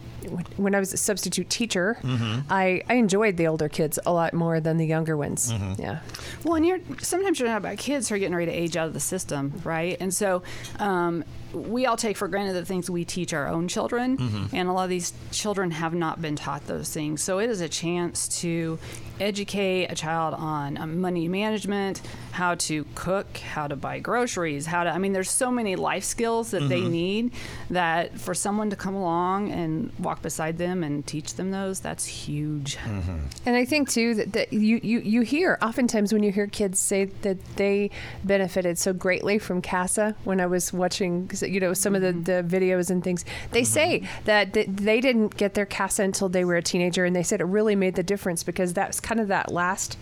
when 0.57 0.75
I 0.75 0.79
was 0.79 0.93
a 0.93 0.97
substitute 0.97 1.49
teacher, 1.49 1.97
Mm-hmm. 2.01 2.51
I, 2.51 2.81
I 2.89 2.95
enjoyed 2.95 3.37
the 3.37 3.47
older 3.47 3.69
kids 3.69 3.97
a 4.05 4.11
lot 4.13 4.33
more 4.33 4.59
than 4.59 4.77
the 4.77 4.85
younger 4.85 5.15
ones. 5.17 5.51
Mm-hmm. 5.51 5.81
Yeah. 5.81 5.99
Well, 6.43 6.55
and 6.55 6.65
you're 6.65 6.79
sometimes 7.01 7.39
you're 7.39 7.47
not 7.49 7.57
about 7.57 7.77
kids 7.77 8.09
who 8.09 8.15
are 8.15 8.19
getting 8.19 8.35
ready 8.35 8.51
to 8.51 8.57
age 8.57 8.75
out 8.77 8.87
of 8.87 8.93
the 8.93 8.99
system, 8.99 9.53
right? 9.63 9.97
And 9.99 10.13
so 10.13 10.43
um, 10.79 11.23
we 11.53 11.85
all 11.85 11.97
take 11.97 12.17
for 12.17 12.27
granted 12.27 12.53
the 12.53 12.65
things 12.65 12.89
we 12.89 13.03
teach 13.05 13.33
our 13.33 13.47
own 13.47 13.67
children, 13.67 14.17
Mm-hmm. 14.17 14.55
and 14.55 14.69
a 14.69 14.71
lot 14.73 14.83
of 14.85 14.89
these 14.89 15.13
children 15.31 15.71
have 15.71 15.93
not 15.93 16.21
been 16.21 16.35
taught 16.35 16.65
those 16.67 16.93
things. 16.93 17.21
So 17.21 17.39
it 17.39 17.49
is 17.49 17.61
a 17.61 17.69
chance 17.69 18.27
to 18.41 18.79
educate 19.19 19.85
a 19.91 19.95
child 19.95 20.33
on 20.33 20.77
um, 20.77 20.99
money 20.99 21.27
management, 21.27 22.01
how 22.31 22.55
to 22.55 22.85
cook, 22.95 23.37
how 23.37 23.67
to 23.67 23.75
buy 23.75 23.99
groceries, 23.99 24.65
how 24.65 24.83
to. 24.83 24.89
I 24.89 24.97
mean, 24.97 25.13
there's 25.13 25.29
so 25.29 25.51
many 25.51 25.75
life 25.75 26.03
skills 26.03 26.51
that 26.51 26.67
they 26.69 26.81
need 26.81 27.31
that 27.69 28.19
for 28.19 28.33
someone 28.33 28.69
to 28.71 28.75
come 28.75 28.95
along 28.95 29.51
and 29.51 29.91
walk 30.11 30.21
beside 30.21 30.57
them 30.57 30.83
and 30.83 31.07
teach 31.07 31.35
them 31.35 31.51
those, 31.51 31.79
that's 31.79 32.05
huge. 32.05 32.75
Mm-hmm. 32.75 33.17
And 33.45 33.55
I 33.55 33.63
think 33.63 33.89
too 33.89 34.13
that, 34.15 34.33
that 34.33 34.51
you, 34.51 34.81
you, 34.83 34.99
you 34.99 35.21
hear 35.21 35.57
oftentimes 35.61 36.11
when 36.11 36.21
you 36.21 36.33
hear 36.33 36.47
kids 36.47 36.79
say 36.79 37.05
that 37.21 37.37
they 37.55 37.91
benefited 38.25 38.77
so 38.77 38.91
greatly 38.91 39.39
from 39.39 39.61
CASA. 39.61 40.17
When 40.25 40.41
I 40.41 40.47
was 40.47 40.73
watching, 40.73 41.31
you 41.41 41.61
know, 41.61 41.73
some 41.73 41.95
of 41.95 42.01
the, 42.01 42.11
mm-hmm. 42.11 42.23
the 42.23 42.59
videos 42.59 42.89
and 42.89 43.01
things, 43.01 43.23
they 43.51 43.61
mm-hmm. 43.61 43.73
say 43.73 44.09
that 44.25 44.53
th- 44.53 44.67
they 44.69 44.99
didn't 44.99 45.37
get 45.37 45.53
their 45.53 45.65
CASA 45.65 46.03
until 46.03 46.27
they 46.27 46.43
were 46.43 46.57
a 46.57 46.61
teenager, 46.61 47.05
and 47.05 47.15
they 47.15 47.23
said 47.23 47.39
it 47.39 47.45
really 47.45 47.77
made 47.77 47.95
the 47.95 48.03
difference 48.03 48.43
because 48.43 48.73
that's 48.73 48.99
kind 48.99 49.21
of 49.21 49.29
that 49.29 49.49
last 49.49 49.97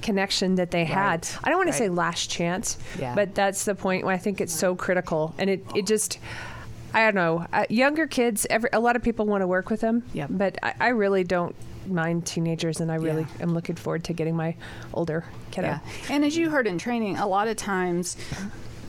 connection 0.00 0.56
that 0.56 0.72
they 0.72 0.84
had. 0.84 1.28
I 1.44 1.50
don't 1.50 1.58
want 1.58 1.68
to 1.68 1.78
say 1.78 1.88
last 1.88 2.28
chance, 2.28 2.78
Yeah. 2.98 3.14
but 3.14 3.36
that's 3.36 3.64
the 3.64 3.76
point 3.76 4.04
where 4.04 4.12
I 4.14 4.18
think 4.18 4.40
it's 4.40 4.52
so 4.52 4.74
critical, 4.74 5.36
and 5.38 5.48
it 5.48 5.64
it 5.76 5.86
just. 5.86 6.18
I 6.94 7.04
don't 7.04 7.14
know. 7.14 7.46
Uh, 7.52 7.64
younger 7.68 8.06
kids, 8.06 8.46
every, 8.50 8.70
a 8.72 8.80
lot 8.80 8.96
of 8.96 9.02
people 9.02 9.26
want 9.26 9.42
to 9.42 9.46
work 9.46 9.70
with 9.70 9.80
them. 9.80 10.02
Yep. 10.12 10.28
But 10.32 10.58
I, 10.62 10.74
I 10.80 10.88
really 10.88 11.24
don't 11.24 11.54
mind 11.86 12.26
teenagers, 12.26 12.80
and 12.80 12.92
I 12.92 12.96
really 12.96 13.22
Yeah. 13.38 13.42
am 13.44 13.54
looking 13.54 13.76
forward 13.76 14.04
to 14.04 14.12
getting 14.12 14.36
my 14.36 14.54
older 14.94 15.24
kiddo. 15.50 15.68
Yeah. 15.68 15.78
And 16.10 16.24
as 16.24 16.36
you 16.36 16.50
heard 16.50 16.66
in 16.66 16.78
training, 16.78 17.16
a 17.18 17.26
lot 17.26 17.48
of 17.48 17.56
times 17.56 18.16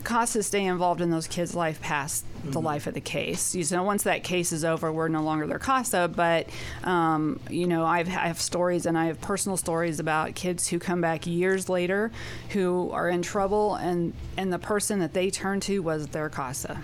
CASAs 0.04 0.44
stay 0.44 0.64
involved 0.66 1.00
in 1.00 1.10
those 1.10 1.26
kids' 1.26 1.54
life 1.54 1.80
past 1.80 2.24
the 2.44 2.60
life 2.60 2.86
of 2.86 2.92
the 2.92 3.00
case. 3.00 3.54
You 3.54 3.64
know, 3.74 3.82
once 3.84 4.02
that 4.02 4.22
case 4.22 4.52
is 4.52 4.66
over, 4.66 4.92
we're 4.92 5.08
no 5.08 5.22
longer 5.22 5.46
their 5.46 5.58
CASA. 5.58 6.12
But, 6.14 6.50
um, 6.84 7.40
you 7.48 7.66
know, 7.66 7.86
I've, 7.86 8.08
I 8.08 8.28
have 8.28 8.38
stories 8.38 8.84
and 8.84 8.98
I 8.98 9.06
have 9.06 9.18
personal 9.22 9.56
stories 9.56 9.98
about 9.98 10.34
kids 10.34 10.68
who 10.68 10.78
come 10.78 11.00
back 11.00 11.26
years 11.26 11.70
later 11.70 12.12
who 12.50 12.90
are 12.92 13.08
in 13.08 13.22
trouble 13.22 13.76
and, 13.76 14.12
and 14.36 14.52
the 14.52 14.58
person 14.58 14.98
that 14.98 15.14
they 15.14 15.30
turn 15.30 15.58
to 15.60 15.80
was 15.80 16.08
their 16.08 16.28
CASA. 16.28 16.78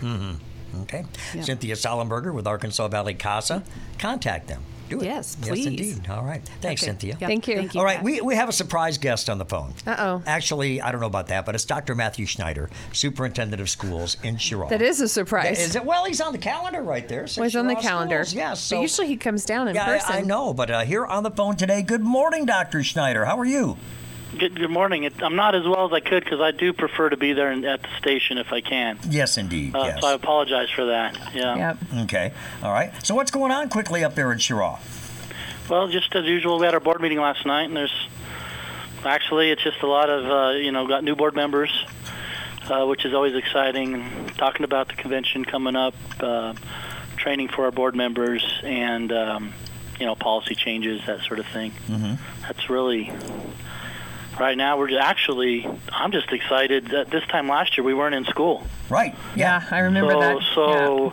Okay. 0.82 1.04
Yeah. 1.34 1.42
Cynthia 1.42 1.74
Sollenberger 1.74 2.32
with 2.32 2.46
Arkansas 2.46 2.88
Valley 2.88 3.14
CASA. 3.14 3.62
Contact 3.98 4.48
them. 4.48 4.62
Do 4.88 5.00
it. 5.00 5.04
Yes, 5.04 5.36
Yes, 5.40 5.48
please. 5.50 5.66
indeed. 5.66 6.10
All 6.10 6.24
right. 6.24 6.42
Thanks, 6.60 6.82
Okay. 6.82 6.90
Cynthia. 6.90 7.16
Yep. 7.20 7.28
Thank 7.28 7.46
you. 7.46 7.54
Thank 7.56 7.74
you. 7.74 7.78
All 7.80 7.86
right, 7.86 7.96
Pat. 7.98 8.04
we, 8.04 8.20
we 8.22 8.34
have 8.34 8.48
a 8.48 8.52
surprise 8.52 8.98
guest 8.98 9.30
on 9.30 9.38
the 9.38 9.44
phone. 9.44 9.72
Uh-oh. 9.86 10.20
Actually, 10.26 10.80
I 10.82 10.90
don't 10.90 11.00
know 11.00 11.06
about 11.06 11.28
that, 11.28 11.46
but 11.46 11.54
it's 11.54 11.64
Dr. 11.64 11.94
Matthew 11.94 12.26
Schneider, 12.26 12.68
Superintendent 12.92 13.60
of 13.62 13.70
Schools 13.70 14.16
in 14.24 14.34
Cheraw. 14.34 14.68
That 14.68 14.82
is 14.82 15.00
a 15.00 15.06
surprise. 15.06 15.60
Is 15.60 15.76
it? 15.76 15.84
Well, 15.84 16.06
he's 16.06 16.20
on 16.20 16.32
the 16.32 16.38
calendar 16.38 16.82
right 16.82 17.06
there. 17.08 17.26
Well, 17.36 17.44
he's 17.44 17.54
on 17.54 17.68
the 17.68 17.76
calendar. 17.76 18.24
Schools, 18.24 18.34
Yes. 18.34 18.50
But 18.68 18.76
so- 18.76 18.80
usually 18.80 19.06
he 19.06 19.16
comes 19.16 19.44
down 19.44 19.68
in 19.68 19.76
yeah, 19.76 19.86
person. 19.86 20.12
I, 20.12 20.18
I 20.18 20.22
know, 20.22 20.52
but 20.52 20.72
uh, 20.72 20.80
here 20.80 21.06
on 21.06 21.22
the 21.22 21.30
phone 21.30 21.54
today. 21.56 21.82
Good 21.82 22.02
morning, 22.02 22.44
Dr. 22.44 22.82
Schneider. 22.82 23.24
How 23.24 23.38
are 23.38 23.44
you? 23.46 23.76
Good, 24.38 24.54
good 24.54 24.70
morning. 24.70 25.04
It, 25.04 25.22
I'm 25.22 25.34
not 25.34 25.54
as 25.56 25.64
well 25.64 25.86
as 25.86 25.92
I 25.92 26.00
could 26.00 26.22
because 26.22 26.40
I 26.40 26.52
do 26.52 26.72
prefer 26.72 27.08
to 27.08 27.16
be 27.16 27.32
there 27.32 27.50
in, 27.50 27.64
at 27.64 27.82
the 27.82 27.88
station 27.98 28.38
if 28.38 28.52
I 28.52 28.60
can. 28.60 28.98
Yes, 29.08 29.36
indeed. 29.36 29.74
Uh, 29.74 29.82
yes. 29.84 30.00
So 30.00 30.06
I 30.06 30.12
apologize 30.12 30.70
for 30.70 30.86
that. 30.86 31.34
Yeah. 31.34 31.56
Yep. 31.56 31.78
Okay. 32.04 32.32
All 32.62 32.72
right. 32.72 32.92
So 33.04 33.14
what's 33.16 33.32
going 33.32 33.50
on 33.50 33.68
quickly 33.68 34.04
up 34.04 34.14
there 34.14 34.30
in 34.30 34.38
Cheraw? 34.38 34.78
Well, 35.68 35.88
just 35.88 36.14
as 36.14 36.24
usual, 36.26 36.58
we 36.58 36.64
had 36.64 36.74
our 36.74 36.80
board 36.80 37.00
meeting 37.00 37.18
last 37.18 37.44
night, 37.44 37.64
and 37.64 37.76
there's 37.76 38.08
actually 39.04 39.50
it's 39.50 39.62
just 39.62 39.82
a 39.82 39.86
lot 39.86 40.08
of 40.08 40.24
uh, 40.26 40.58
you 40.58 40.70
know 40.70 40.86
got 40.86 41.02
new 41.02 41.16
board 41.16 41.34
members, 41.34 41.86
uh, 42.68 42.86
which 42.86 43.04
is 43.04 43.14
always 43.14 43.34
exciting. 43.34 44.30
Talking 44.36 44.62
about 44.64 44.88
the 44.88 44.94
convention 44.94 45.44
coming 45.44 45.74
up, 45.74 45.94
uh, 46.20 46.54
training 47.16 47.48
for 47.48 47.64
our 47.64 47.72
board 47.72 47.96
members, 47.96 48.44
and 48.62 49.12
um, 49.12 49.52
you 49.98 50.06
know 50.06 50.14
policy 50.14 50.54
changes, 50.54 51.04
that 51.06 51.22
sort 51.24 51.40
of 51.40 51.46
thing. 51.46 51.72
Mm-hmm. 51.88 52.14
That's 52.42 52.70
really. 52.70 53.12
Right 54.38 54.56
now, 54.56 54.78
we're 54.78 54.98
actually. 54.98 55.66
I'm 55.92 56.12
just 56.12 56.32
excited 56.32 56.88
that 56.88 57.10
this 57.10 57.24
time 57.24 57.48
last 57.48 57.76
year 57.76 57.84
we 57.84 57.94
weren't 57.94 58.14
in 58.14 58.24
school. 58.24 58.64
Right. 58.88 59.14
Yeah, 59.36 59.62
I 59.70 59.80
remember 59.80 60.12
so, 60.12 60.20
that. 60.20 60.42
So 60.54 61.12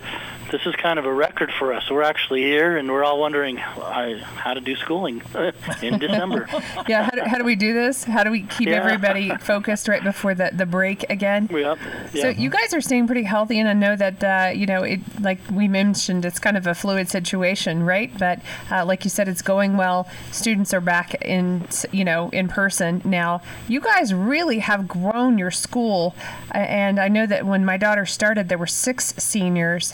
this 0.51 0.65
is 0.65 0.75
kind 0.75 0.97
of 0.99 1.05
a 1.05 1.13
record 1.13 1.51
for 1.59 1.73
us. 1.73 1.89
We're 1.91 2.03
actually 2.03 2.41
here, 2.43 2.77
and 2.77 2.89
we're 2.91 3.03
all 3.03 3.19
wondering 3.19 3.59
uh, 3.59 4.17
how 4.19 4.53
to 4.53 4.61
do 4.61 4.75
schooling 4.75 5.21
in 5.81 5.99
December. 5.99 6.47
yeah. 6.87 7.03
how, 7.03 7.09
do, 7.11 7.21
how 7.25 7.37
do 7.37 7.43
we 7.43 7.55
do 7.55 7.73
this? 7.73 8.03
How 8.05 8.23
do 8.23 8.31
we 8.31 8.43
keep 8.43 8.69
Yeah. 8.69 8.75
everybody 8.83 9.29
focused 9.41 9.87
right 9.87 10.03
before 10.03 10.33
the, 10.35 10.51
the 10.53 10.65
break 10.65 11.09
again? 11.09 11.49
Yep. 11.51 11.77
So 12.13 12.17
Yeah. 12.17 12.29
you 12.29 12.49
guys 12.49 12.73
are 12.73 12.81
staying 12.81 13.07
pretty 13.07 13.23
healthy, 13.23 13.59
and 13.59 13.67
I 13.67 13.73
know 13.73 13.95
that 13.95 14.23
uh, 14.23 14.51
you 14.53 14.65
know 14.65 14.83
it. 14.83 14.99
Like 15.19 15.39
we 15.51 15.67
mentioned, 15.67 16.23
it's 16.25 16.39
kind 16.39 16.55
of 16.57 16.65
a 16.67 16.73
fluid 16.75 17.09
situation, 17.09 17.83
right? 17.83 18.11
But 18.17 18.39
uh, 18.71 18.85
like 18.85 19.03
you 19.03 19.09
said, 19.09 19.27
it's 19.27 19.41
going 19.41 19.77
well. 19.77 20.07
Students 20.31 20.73
are 20.73 20.81
back 20.81 21.15
in, 21.23 21.67
you 21.91 22.05
know, 22.05 22.29
in 22.29 22.47
person 22.47 23.01
now. 23.03 23.41
You 23.67 23.81
guys 23.81 24.13
really 24.13 24.59
have 24.59 24.87
grown 24.87 25.37
your 25.37 25.51
school, 25.51 26.15
and 26.51 26.99
I 26.99 27.07
know 27.09 27.25
that 27.25 27.45
when 27.45 27.65
my 27.65 27.77
daughter 27.77 28.05
started, 28.05 28.49
there 28.49 28.57
were 28.57 28.67
six 28.67 29.13
seniors, 29.17 29.93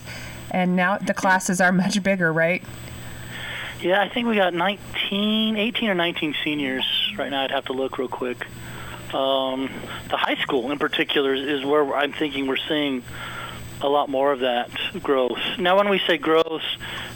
and 0.53 0.75
now 0.75 0.97
the 0.97 1.13
classes 1.13 1.59
are 1.59 1.71
much 1.71 2.01
bigger, 2.03 2.31
right? 2.31 2.63
Yeah, 3.81 4.01
I 4.01 4.07
think 4.07 4.27
we 4.29 4.35
got 4.35 4.53
19, 4.53 5.57
18 5.57 5.89
or 5.89 5.95
19 5.95 6.35
seniors 6.43 6.85
right 7.17 7.29
now. 7.29 7.43
I'd 7.43 7.51
have 7.51 7.65
to 7.65 7.73
look 7.73 7.97
real 7.97 8.07
quick. 8.07 8.45
Um, 9.13 9.69
the 10.09 10.17
high 10.17 10.35
school, 10.41 10.71
in 10.71 10.79
particular, 10.79 11.33
is 11.33 11.41
is 11.59 11.65
where 11.65 11.93
I'm 11.93 12.13
thinking 12.13 12.47
we're 12.47 12.55
seeing 12.57 13.03
a 13.81 13.89
lot 13.89 14.07
more 14.09 14.31
of 14.31 14.39
that 14.39 14.69
growth. 15.03 15.37
Now, 15.59 15.75
when 15.77 15.89
we 15.89 15.99
say 16.07 16.17
growth, 16.17 16.61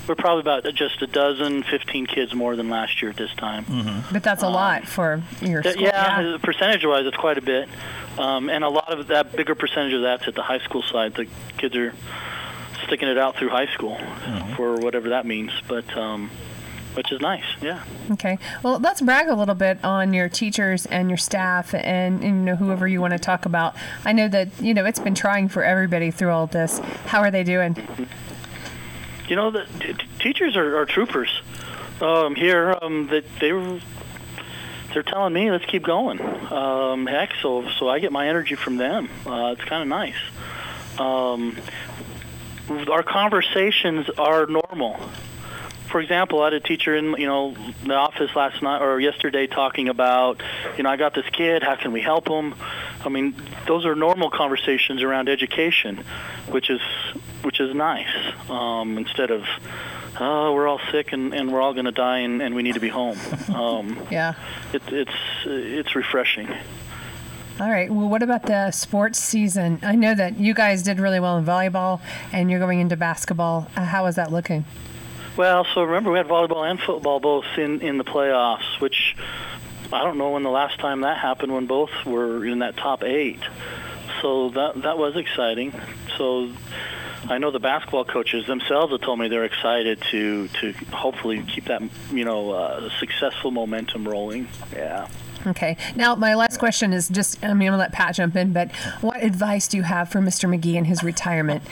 we're 0.07 0.15
probably 0.15 0.41
about 0.41 0.65
just 0.75 1.01
a 1.01 1.07
dozen, 1.07 1.63
15 1.63 2.05
kids 2.07 2.35
more 2.35 2.57
than 2.57 2.69
last 2.69 3.01
year 3.01 3.09
at 3.11 3.17
this 3.17 3.33
time. 3.35 4.03
But 4.11 4.21
that's 4.23 4.43
a 4.43 4.49
lot 4.49 4.85
for 4.85 5.23
your 5.41 5.61
Th- 5.61 5.75
school. 5.75 5.85
yeah, 5.87 6.37
percentage-wise, 6.43 7.05
it's 7.05 7.15
quite 7.15 7.37
a 7.37 7.41
bit, 7.41 7.69
um, 8.17 8.49
and 8.49 8.65
a 8.65 8.69
lot 8.69 8.91
of 8.91 9.07
that 9.07 9.33
bigger 9.35 9.55
percentage 9.55 9.93
of 9.93 10.01
that's 10.01 10.27
at 10.27 10.35
the 10.35 10.43
high 10.43 10.59
school 10.59 10.81
side. 10.83 11.13
The 11.15 11.27
kids 11.57 11.75
are 11.77 11.93
sticking 12.87 13.07
it 13.07 13.17
out 13.17 13.35
through 13.35 13.49
high 13.49 13.67
school 13.67 13.97
for 14.55 14.77
whatever 14.77 15.09
that 15.09 15.25
means, 15.25 15.51
but 15.67 15.95
um, 15.95 16.31
which 16.97 17.11
is 17.11 17.21
nice. 17.21 17.43
Yeah. 17.61 17.83
Okay. 18.11 18.39
Well, 18.63 18.79
let's 18.79 19.01
brag 19.01 19.27
a 19.27 19.35
little 19.35 19.53
bit 19.53 19.83
on 19.83 20.13
your 20.13 20.29
teachers 20.29 20.87
and 20.87 21.09
your 21.09 21.17
staff 21.17 21.75
and, 21.75 22.23
and, 22.23 22.23
you 22.23 22.31
know 22.31 22.55
whoever 22.55 22.87
you 22.87 22.99
want 22.99 23.13
to 23.13 23.19
talk 23.19 23.45
about. 23.45 23.75
I 24.03 24.13
know 24.13 24.27
that 24.29 24.49
you 24.59 24.73
know 24.73 24.83
it's 24.83 24.99
been 24.99 25.13
trying 25.13 25.47
for 25.47 25.63
everybody 25.63 26.09
through 26.09 26.31
all 26.31 26.47
this. 26.47 26.79
How 27.05 27.21
are 27.21 27.29
they 27.29 27.43
doing? 27.43 27.77
You 29.27 29.35
know, 29.35 29.51
the 29.51 29.65
t- 29.79 29.93
t- 29.93 30.07
teachers 30.19 30.55
are, 30.55 30.77
are 30.77 30.85
troopers 30.85 31.41
um, 32.01 32.33
here. 32.33 32.75
Um, 32.81 33.07
that 33.07 33.25
they 33.39 33.53
were. 33.53 33.79
They're 34.93 35.03
telling 35.03 35.33
me 35.33 35.51
let's 35.51 35.65
keep 35.65 35.83
going. 35.83 36.19
Um, 36.51 37.05
heck, 37.05 37.33
so 37.41 37.69
so 37.77 37.89
I 37.89 37.99
get 37.99 38.11
my 38.11 38.27
energy 38.27 38.55
from 38.55 38.77
them. 38.77 39.09
Uh, 39.25 39.51
it's 39.51 39.63
kind 39.65 39.83
of 39.83 39.87
nice. 39.87 40.15
Um, 40.97 41.57
our 42.69 43.03
conversations 43.03 44.09
are 44.17 44.45
normal. 44.45 44.99
For 45.89 46.01
example, 46.01 46.41
I 46.41 46.45
had 46.45 46.53
a 46.53 46.59
teacher 46.59 46.95
in 46.95 47.15
you 47.17 47.27
know 47.27 47.55
the 47.85 47.93
office 47.93 48.35
last 48.35 48.61
night 48.61 48.81
or 48.81 48.99
yesterday 48.99 49.47
talking 49.47 49.87
about, 49.87 50.41
you 50.75 50.83
know, 50.83 50.89
I 50.89 50.97
got 50.97 51.13
this 51.15 51.25
kid. 51.31 51.63
How 51.63 51.75
can 51.77 51.93
we 51.93 52.01
help 52.01 52.27
him? 52.27 52.55
I 53.05 53.09
mean, 53.09 53.35
those 53.67 53.85
are 53.85 53.95
normal 53.95 54.29
conversations 54.29 55.01
around 55.01 55.29
education, 55.29 56.03
which 56.49 56.69
is 56.69 56.81
which 57.41 57.61
is 57.61 57.73
nice. 57.73 58.13
Um, 58.49 58.97
instead 58.97 59.31
of, 59.31 59.45
oh, 60.19 60.53
we're 60.53 60.67
all 60.67 60.81
sick 60.91 61.13
and, 61.13 61.33
and 61.33 61.53
we're 61.53 61.61
all 61.61 61.71
going 61.73 61.85
to 61.85 61.91
die 61.93 62.19
and, 62.19 62.41
and 62.41 62.53
we 62.53 62.63
need 62.63 62.73
to 62.73 62.81
be 62.81 62.89
home. 62.89 63.17
Um, 63.53 63.97
Yeah. 64.11 64.33
it, 64.73 64.81
it's 64.91 65.15
it's 65.45 65.95
refreshing. 65.95 66.49
All 67.59 67.71
right. 67.71 67.89
Well, 67.89 68.07
what 68.07 68.21
about 68.21 68.43
the 68.43 68.69
sports 68.69 69.17
season? 69.17 69.79
I 69.81 69.95
know 69.95 70.13
that 70.13 70.39
you 70.39 70.53
guys 70.53 70.83
did 70.83 70.99
really 70.99 71.19
well 71.19 71.39
in 71.39 71.45
volleyball, 71.45 72.01
and 72.31 72.51
you're 72.51 72.59
going 72.59 72.79
into 72.79 72.95
basketball. 72.95 73.67
Uh, 73.75 73.83
how 73.83 74.05
is 74.05 74.15
that 74.15 74.31
looking? 74.31 74.63
Well, 75.35 75.65
so 75.73 75.81
remember 75.83 76.11
we 76.11 76.19
had 76.19 76.27
volleyball 76.27 76.69
and 76.69 76.79
football 76.79 77.19
both 77.19 77.45
in 77.57 77.81
in 77.81 77.97
the 77.97 78.03
playoffs, 78.03 78.79
which 78.79 79.15
I 79.91 80.03
don't 80.03 80.19
know 80.19 80.31
when 80.31 80.43
the 80.43 80.51
last 80.51 80.79
time 80.79 81.01
that 81.01 81.17
happened 81.17 81.51
when 81.51 81.65
both 81.65 81.89
were 82.05 82.45
in 82.45 82.59
that 82.59 82.77
top 82.77 83.03
eight. 83.03 83.39
So 84.21 84.49
that 84.49 84.83
that 84.83 84.99
was 84.99 85.15
exciting. 85.15 85.73
So 86.15 86.51
I 87.27 87.39
know 87.39 87.49
the 87.49 87.59
basketball 87.59 88.05
coaches 88.05 88.45
themselves 88.45 88.91
have 88.91 89.01
told 89.01 89.17
me 89.17 89.29
they're 89.29 89.45
excited 89.45 90.01
to 90.11 90.47
to 90.59 90.73
hopefully 90.91 91.43
keep 91.43 91.65
that 91.65 91.81
you 92.11 92.23
know 92.23 92.51
uh, 92.51 92.89
successful 92.99 93.49
momentum 93.49 94.07
rolling. 94.07 94.47
Yeah. 94.73 95.07
Okay. 95.47 95.77
Now, 95.95 96.15
my 96.15 96.35
last 96.35 96.57
question 96.57 96.91
is 96.91 97.07
just, 97.07 97.41
I 97.43 97.47
mean, 97.47 97.53
I'm 97.53 97.59
going 97.59 97.71
to 97.71 97.77
let 97.77 97.93
Pat 97.93 98.15
jump 98.15 98.35
in, 98.35 98.51
but 98.51 98.69
what 99.01 99.23
advice 99.23 99.67
do 99.67 99.77
you 99.77 99.83
have 99.83 100.09
for 100.09 100.19
Mr. 100.19 100.49
McGee 100.49 100.75
in 100.75 100.85
his 100.85 101.03
retirement? 101.03 101.63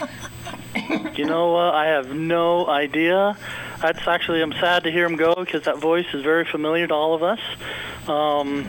You 1.15 1.25
know, 1.25 1.55
uh, 1.55 1.71
I 1.71 1.85
have 1.85 2.13
no 2.13 2.67
idea. 2.67 3.37
That's 3.81 4.05
actually, 4.07 4.41
I'm 4.41 4.51
sad 4.53 4.83
to 4.83 4.91
hear 4.91 5.05
him 5.05 5.15
go 5.15 5.33
because 5.33 5.63
that 5.63 5.77
voice 5.77 6.05
is 6.13 6.23
very 6.23 6.45
familiar 6.45 6.87
to 6.87 6.93
all 6.93 7.13
of 7.13 7.23
us. 7.23 7.39
Um, 8.07 8.65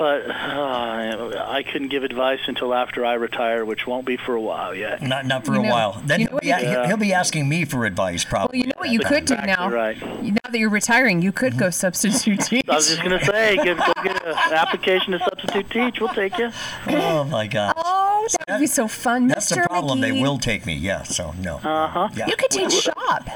but 0.00 0.30
uh, 0.30 1.44
I 1.46 1.62
couldn't 1.62 1.88
give 1.88 2.04
advice 2.04 2.38
until 2.46 2.72
after 2.72 3.04
I 3.04 3.12
retire, 3.14 3.66
which 3.66 3.86
won't 3.86 4.06
be 4.06 4.16
for 4.16 4.34
a 4.34 4.40
while 4.40 4.74
yet. 4.74 5.02
Not 5.02 5.26
not 5.26 5.44
for 5.44 5.52
You 5.52 5.60
a 5.60 5.62
know- 5.64 5.70
while. 5.70 6.02
Then 6.06 6.20
you 6.20 6.28
he'll 6.28 6.38
be, 6.40 6.48
what 6.50 6.86
he'll- 6.86 6.96
be 6.96 7.12
asking 7.12 7.46
me 7.50 7.66
for 7.66 7.84
advice, 7.84 8.24
probably. 8.24 8.60
Well, 8.60 8.62
you 8.62 8.68
know 8.68 8.78
what 8.78 8.88
you 8.88 9.00
could 9.00 9.26
do 9.26 9.36
now? 9.36 9.68
right. 9.68 10.00
Now 10.22 10.38
that 10.50 10.58
you're 10.58 10.70
retiring, 10.70 11.20
you 11.20 11.32
could 11.32 11.58
go 11.58 11.68
substitute 11.68 12.40
teach. 12.40 12.66
I 12.66 12.76
was 12.76 12.88
just 12.88 13.02
going 13.02 13.18
to 13.18 13.24
say, 13.26 13.56
get, 13.56 13.76
go 13.76 13.92
get 14.02 14.24
an 14.26 14.52
application 14.54 15.12
to 15.12 15.18
substitute 15.18 15.68
teach. 15.70 16.00
We'll 16.00 16.08
take 16.14 16.38
you. 16.38 16.50
oh 16.88 17.24
my 17.24 17.46
gosh. 17.46 17.74
Oh, 17.76 18.26
that 18.46 18.54
would 18.54 18.60
be 18.60 18.66
so 18.66 18.88
fun, 18.88 19.28
That's 19.28 19.52
Mr. 19.52 19.62
the 19.62 19.68
problem. 19.68 20.00
They 20.00 20.12
will 20.12 20.38
take 20.38 20.64
me. 20.64 20.74
Yeah. 20.76 21.02
So 21.02 21.34
no. 21.42 21.56
Uh 21.56 21.88
huh. 21.88 22.08
Yeah. 22.16 22.26
You 22.26 22.36
could 22.36 22.50
teach 22.50 22.72
shop. 22.72 23.28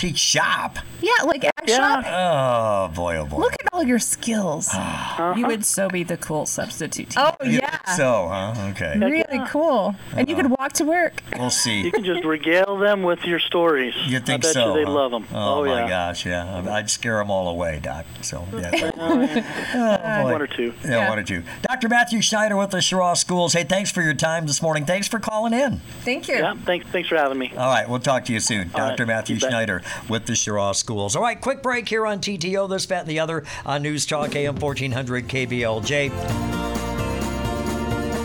Teach 0.00 0.16
shop. 0.16 0.78
Yeah, 1.02 1.10
like 1.26 1.44
ag 1.44 1.52
Yeah. 1.66 1.76
shop. 1.76 2.04
Oh 2.08 2.94
boy. 2.94 3.16
Oh 3.18 3.26
boy. 3.26 3.36
Look 3.36 3.52
at 3.52 3.68
all 3.70 3.82
your 3.82 3.98
skills. 3.98 4.70
Uh-huh. 4.80 5.34
You 5.36 5.46
would 5.46 5.64
so 5.66 5.88
be 5.88 6.02
the 6.04 6.16
cool 6.16 6.46
substitute 6.46 7.14
oh, 7.18 7.32
teacher. 7.36 7.36
Oh, 7.40 7.46
yeah. 7.46 7.94
So, 7.96 8.28
huh? 8.28 8.70
Okay. 8.70 8.98
Really 8.98 9.44
cool. 9.48 9.94
And 10.16 10.28
you 10.28 10.34
could 10.34 10.50
walk 10.50 10.72
to 10.74 10.84
work. 10.84 11.22
We'll 11.36 11.50
see. 11.50 11.82
You 11.82 11.92
can 11.92 12.04
just 12.04 12.24
regale 12.24 12.78
them 12.78 13.02
with 13.02 13.24
your 13.24 13.38
stories. 13.38 13.94
You 14.06 14.20
think 14.20 14.44
I 14.44 14.48
bet 14.48 14.54
so? 14.54 14.68
you 14.68 14.80
they'd 14.80 14.86
huh? 14.86 14.94
love 14.94 15.10
them. 15.10 15.26
Oh, 15.32 15.60
oh, 15.60 15.64
my 15.66 15.82
yeah. 15.82 15.88
gosh, 15.88 16.24
yeah. 16.24 16.72
I'd 16.72 16.88
scare 16.88 17.18
them 17.18 17.30
all 17.30 17.48
away, 17.48 17.80
Doc. 17.82 18.06
So, 18.22 18.46
yeah. 18.54 18.90
Oh, 19.00 19.42
oh, 19.74 20.22
boy. 20.22 20.32
One 20.32 20.42
or 20.42 20.46
two. 20.46 20.72
Yeah, 20.84 20.90
Yeah. 20.90 21.08
one 21.08 21.18
or 21.18 21.24
two. 21.24 21.42
Dr. 21.62 21.88
Matthew 21.88 22.22
Schneider 22.22 22.56
with 22.56 22.70
the 22.70 22.78
Cheraw 22.78 23.16
Schools. 23.16 23.52
Hey, 23.52 23.64
thanks 23.64 23.90
for 23.90 24.02
your 24.02 24.14
time 24.14 24.46
this 24.46 24.62
morning. 24.62 24.84
Thanks 24.84 25.08
for 25.08 25.18
calling 25.18 25.52
in. 25.52 25.80
Thank 26.02 26.28
you. 26.28 26.36
Yeah. 26.36 26.54
Thanks. 26.64 26.86
Thanks 26.88 27.08
for 27.08 27.16
having 27.16 27.38
me. 27.38 27.52
All 27.56 27.70
right, 27.70 27.88
we'll 27.88 27.98
talk 27.98 28.24
to 28.26 28.32
you 28.32 28.40
soon. 28.40 28.70
All 28.74 28.80
right, 28.80 28.90
Dr. 28.90 29.06
Matthew 29.06 29.34
you 29.34 29.40
bet. 29.40 29.50
Schneider 29.50 29.82
with 30.08 30.26
the 30.26 30.32
Cheraw 30.32 30.74
Schools. 30.74 31.16
All 31.16 31.22
right, 31.22 31.40
quick 31.40 31.62
break 31.62 31.88
here 31.88 32.06
on 32.06 32.18
TTO, 32.20 32.68
this, 32.68 32.86
that, 32.86 33.00
and 33.00 33.08
the 33.08 33.20
other 33.20 33.44
on 33.64 33.82
News 33.82 34.06
Talk 34.06 34.34
AM 34.34 34.56
1400 34.56 35.28
KBLJ. 35.28 36.10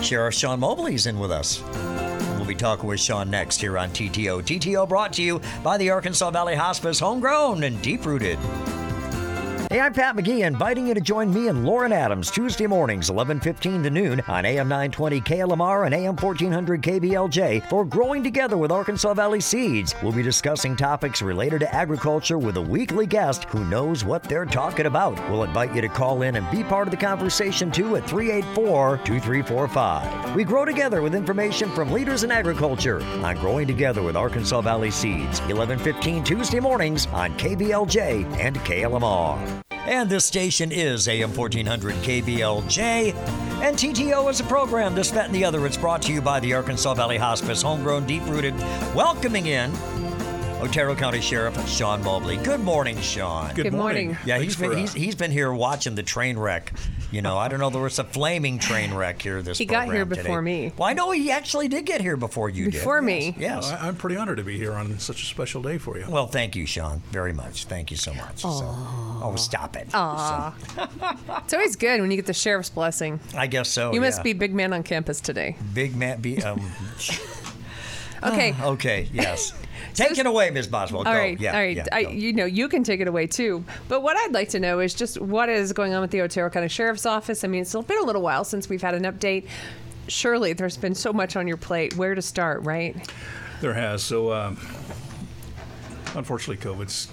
Sheriff 0.02 0.34
Sean 0.34 0.60
Mobley's 0.60 1.06
in 1.06 1.18
with 1.18 1.32
us. 1.32 1.62
We'll 2.36 2.44
be 2.44 2.54
talking 2.54 2.86
with 2.88 3.00
Sean 3.00 3.28
next 3.30 3.60
here 3.60 3.76
on 3.76 3.90
TTO. 3.90 4.42
TTO 4.42 4.88
brought 4.88 5.12
to 5.14 5.22
you 5.22 5.40
by 5.64 5.76
the 5.78 5.90
Arkansas 5.90 6.30
Valley 6.30 6.54
Hospice, 6.54 7.00
homegrown 7.00 7.64
and 7.64 7.80
deep 7.82 8.06
rooted. 8.06 8.38
Hey, 9.68 9.80
I'm 9.80 9.92
Pat 9.92 10.14
McGee, 10.14 10.46
inviting 10.46 10.86
you 10.86 10.94
to 10.94 11.00
join 11.00 11.34
me 11.34 11.48
and 11.48 11.66
Lauren 11.66 11.92
Adams 11.92 12.30
Tuesday 12.30 12.68
mornings, 12.68 13.10
11:15 13.10 13.82
to 13.82 13.90
noon 13.90 14.22
on 14.28 14.44
AM 14.44 14.68
920 14.68 15.20
KLMR 15.20 15.86
and 15.86 15.94
AM 15.94 16.14
1400 16.14 16.82
KBLJ 16.82 17.68
for 17.68 17.84
Growing 17.84 18.22
Together 18.22 18.56
with 18.56 18.70
Arkansas 18.70 19.12
Valley 19.14 19.40
Seeds. 19.40 19.96
We'll 20.04 20.12
be 20.12 20.22
discussing 20.22 20.76
topics 20.76 21.20
related 21.20 21.58
to 21.60 21.74
agriculture 21.74 22.38
with 22.38 22.58
a 22.58 22.62
weekly 22.62 23.06
guest 23.06 23.46
who 23.46 23.64
knows 23.64 24.04
what 24.04 24.22
they're 24.22 24.46
talking 24.46 24.86
about. 24.86 25.18
We'll 25.28 25.42
invite 25.42 25.74
you 25.74 25.80
to 25.80 25.88
call 25.88 26.22
in 26.22 26.36
and 26.36 26.48
be 26.52 26.62
part 26.62 26.86
of 26.86 26.92
the 26.92 26.96
conversation 26.96 27.72
too 27.72 27.96
at 27.96 28.06
384-2345. 28.06 30.36
We 30.36 30.44
grow 30.44 30.64
together 30.64 31.02
with 31.02 31.12
information 31.12 31.70
from 31.70 31.90
leaders 31.90 32.22
in 32.22 32.30
agriculture 32.30 33.02
on 33.02 33.36
Growing 33.38 33.66
Together 33.66 34.02
with 34.02 34.16
Arkansas 34.16 34.60
Valley 34.60 34.92
Seeds, 34.92 35.40
11:15 35.48 36.22
Tuesday 36.22 36.60
mornings 36.60 37.08
on 37.12 37.36
KBLJ 37.36 38.24
and 38.38 38.54
KLMR. 38.60 39.55
And 39.86 40.10
this 40.10 40.24
station 40.24 40.72
is 40.72 41.06
AM 41.06 41.32
1400 41.32 41.94
KBLJ. 41.96 43.14
And 43.62 43.76
TTO 43.76 44.28
is 44.28 44.40
a 44.40 44.44
program, 44.44 44.96
this, 44.96 45.12
that, 45.12 45.26
and 45.26 45.34
the 45.34 45.44
other. 45.44 45.64
It's 45.64 45.76
brought 45.76 46.02
to 46.02 46.12
you 46.12 46.20
by 46.20 46.40
the 46.40 46.52
Arkansas 46.54 46.94
Valley 46.94 47.16
Hospice, 47.16 47.62
homegrown, 47.62 48.04
deep 48.04 48.26
rooted, 48.26 48.58
welcoming 48.96 49.46
in 49.46 49.70
Otero 50.66 50.96
County 50.96 51.20
Sheriff 51.20 51.68
Sean 51.68 52.02
Mobley. 52.02 52.38
Good 52.38 52.58
morning, 52.58 53.00
Sean. 53.00 53.54
Good, 53.54 53.62
Good 53.62 53.72
morning. 53.72 54.10
Yeah, 54.26 54.36
Thanks 54.38 54.42
he's 54.42 54.56
been 54.56 54.70
for, 54.70 54.76
uh, 54.76 54.80
he's, 54.80 54.92
he's 54.94 55.14
been 55.14 55.30
here 55.30 55.52
watching 55.52 55.94
the 55.94 56.02
train 56.02 56.36
wreck. 56.36 56.72
You 57.12 57.22
know, 57.22 57.38
I 57.38 57.46
don't 57.46 57.60
know 57.60 57.70
there 57.70 57.80
was 57.80 58.00
a 58.00 58.04
flaming 58.04 58.58
train 58.58 58.92
wreck 58.92 59.22
here 59.22 59.42
this 59.42 59.60
morning. 59.60 59.68
He 59.68 59.72
got 59.72 59.84
here 59.84 60.04
program 60.04 60.08
today. 60.08 60.22
before 60.22 60.42
me. 60.42 60.72
Well, 60.76 60.88
I 60.88 60.92
know 60.94 61.12
he 61.12 61.30
actually 61.30 61.68
did 61.68 61.86
get 61.86 62.00
here 62.00 62.16
before 62.16 62.50
you 62.50 62.64
did. 62.64 62.72
Before 62.72 63.00
Yes, 63.00 63.06
me. 63.06 63.36
Yes. 63.38 63.70
I, 63.70 63.86
I'm 63.86 63.94
pretty 63.94 64.16
honored 64.16 64.38
to 64.38 64.42
be 64.42 64.58
here 64.58 64.72
on 64.72 64.98
such 64.98 65.22
a 65.22 65.26
special 65.26 65.62
day 65.62 65.78
for 65.78 65.98
you. 65.98 66.06
Well, 66.08 66.26
thank 66.26 66.56
you, 66.56 66.66
Sean, 66.66 67.00
very 67.12 67.32
much. 67.32 67.66
Thank 67.66 67.92
you 67.92 67.96
so 67.96 68.12
much. 68.14 68.40
So, 68.40 68.48
oh, 68.50 69.34
stop 69.36 69.76
it. 69.76 69.86
Aw. 69.94 70.52
It's 71.44 71.54
always 71.54 71.76
good 71.76 72.00
when 72.00 72.10
you 72.10 72.16
get 72.16 72.26
the 72.26 72.34
sheriff's 72.34 72.70
blessing. 72.70 73.20
I 73.36 73.46
guess 73.46 73.68
so. 73.68 73.92
You 73.92 74.00
must 74.00 74.18
yeah. 74.18 74.24
be 74.24 74.32
big 74.32 74.52
man 74.52 74.72
on 74.72 74.82
campus 74.82 75.20
today. 75.20 75.56
big 75.74 75.94
man. 75.94 76.20
Be 76.20 76.42
um. 76.42 76.60
Okay. 78.22 78.54
okay. 78.62 79.08
Yes. 79.12 79.52
Take 79.96 80.18
it 80.18 80.26
away, 80.26 80.50
Ms. 80.50 80.66
Boswell. 80.68 80.98
All 81.00 81.04
Go. 81.04 81.10
right, 81.12 81.40
Yeah, 81.40 81.52
all 81.52 81.58
right. 81.60 81.76
yeah, 81.76 81.86
I, 81.92 82.00
you 82.00 82.32
know, 82.32 82.44
you 82.44 82.68
can 82.68 82.84
take 82.84 83.00
it 83.00 83.08
away 83.08 83.26
too. 83.26 83.64
But 83.88 84.02
what 84.02 84.16
I'd 84.16 84.32
like 84.32 84.50
to 84.50 84.60
know 84.60 84.78
is 84.80 84.94
just 84.94 85.20
what 85.20 85.48
is 85.48 85.72
going 85.72 85.94
on 85.94 86.00
with 86.02 86.10
the 86.10 86.20
Otero 86.20 86.48
County 86.50 86.68
Sheriff's 86.68 87.06
Office. 87.06 87.42
I 87.44 87.48
mean, 87.48 87.62
it's 87.62 87.72
been 87.74 87.98
a 87.98 88.04
little 88.04 88.22
while 88.22 88.44
since 88.44 88.68
we've 88.68 88.82
had 88.82 88.94
an 88.94 89.04
update. 89.04 89.46
Surely 90.08 90.52
there's 90.52 90.76
been 90.76 90.94
so 90.94 91.12
much 91.12 91.34
on 91.34 91.48
your 91.48 91.56
plate. 91.56 91.96
Where 91.96 92.14
to 92.14 92.22
start, 92.22 92.62
right? 92.62 92.94
There 93.60 93.74
has. 93.74 94.02
So, 94.02 94.32
um, 94.32 94.56
unfortunately, 96.14 96.58
COVID's 96.64 97.08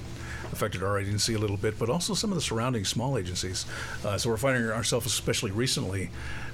affected 0.51 0.83
our 0.83 0.99
agency 0.99 1.33
a 1.33 1.39
little 1.39 1.57
bit, 1.57 1.79
but 1.79 1.89
also 1.89 2.13
some 2.13 2.31
of 2.31 2.35
the 2.35 2.41
surrounding 2.41 2.85
small 2.85 3.17
agencies. 3.17 3.65
Uh, 4.05 4.17
so 4.17 4.29
we're 4.29 4.37
finding 4.37 4.69
ourselves, 4.69 5.05
especially 5.07 5.51
recently. 5.51 6.09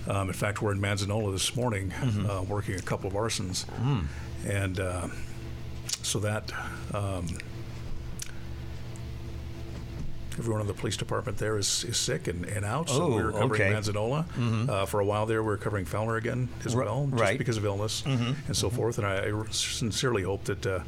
Um, 0.08 0.28
in 0.28 0.34
fact, 0.34 0.62
we're 0.62 0.72
in 0.72 0.80
Manzanola 0.80 1.32
this 1.34 1.56
morning, 1.56 1.92
uh, 2.30 2.44
working 2.48 2.76
a 2.76 2.82
couple 2.82 3.08
of 3.10 3.14
arsons, 3.16 3.66
and 4.48 4.80
uh, 4.80 5.08
so 6.10 6.20
that. 6.20 6.52
Um, 6.94 7.28
Everyone 10.38 10.62
in 10.62 10.68
the 10.68 10.74
police 10.74 10.96
department 10.96 11.38
there 11.38 11.58
is, 11.58 11.84
is 11.84 11.98
sick 11.98 12.30
and, 12.30 12.46
and 12.46 12.64
out, 12.64 12.88
so 12.88 13.04
Oh, 13.04 13.10
we're 13.10 13.32
covering 13.34 13.62
okay. 13.62 13.74
Manzanola. 13.74 14.70
Uh, 14.70 14.86
for 14.86 15.02
a 15.02 15.06
while 15.06 15.26
there, 15.26 15.44
we 15.44 15.48
were 15.50 15.58
covering 15.58 15.84
Fowler 15.84 16.16
again 16.16 16.48
as 16.64 16.74
R- 16.76 16.86
well, 16.86 17.08
just 17.12 17.22
right. 17.22 17.38
because 17.38 17.58
of 17.58 17.66
illness 17.66 18.06
and 18.06 18.38
so 18.54 18.70
forth. 18.70 19.00
And 19.00 19.06
I, 19.06 19.28
I 19.28 19.44
sincerely 19.52 20.24
hope 20.24 20.46
that 20.46 20.66
uh, 20.66 20.80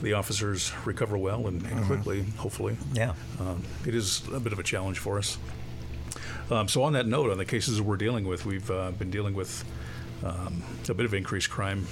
the 0.00 0.12
officers 0.12 0.72
recover 0.84 1.18
well 1.18 1.48
and, 1.48 1.60
and 1.66 1.84
quickly, 1.86 2.22
hopefully. 2.36 2.76
Yeah. 2.94 3.14
Um, 3.40 3.64
it 3.84 3.96
is 3.96 4.22
a 4.32 4.38
bit 4.38 4.52
of 4.52 4.60
a 4.60 4.62
challenge 4.62 5.00
for 5.00 5.18
us. 5.18 5.38
Um, 6.48 6.68
so, 6.68 6.84
on 6.84 6.92
that 6.92 7.08
note, 7.08 7.30
on 7.32 7.38
the 7.38 7.44
cases 7.44 7.82
we're 7.82 7.96
dealing 7.96 8.28
with, 8.28 8.46
we've 8.46 8.70
uh, 8.70 8.92
been 8.92 9.10
dealing 9.10 9.34
with 9.34 9.64
um, 10.24 10.62
a 10.88 10.94
bit 10.94 11.04
of 11.06 11.14
increased 11.14 11.50
crime 11.50 11.84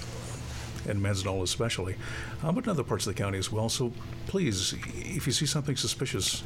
in 0.86 1.00
Manzanola 1.00 1.42
especially, 1.42 1.96
uh, 2.42 2.52
but 2.52 2.64
in 2.64 2.70
other 2.70 2.82
parts 2.84 3.06
of 3.06 3.14
the 3.14 3.22
county 3.22 3.38
as 3.38 3.50
well. 3.52 3.68
So 3.68 3.92
please, 4.26 4.74
if 4.94 5.26
you 5.26 5.32
see 5.32 5.46
something 5.46 5.76
suspicious, 5.76 6.42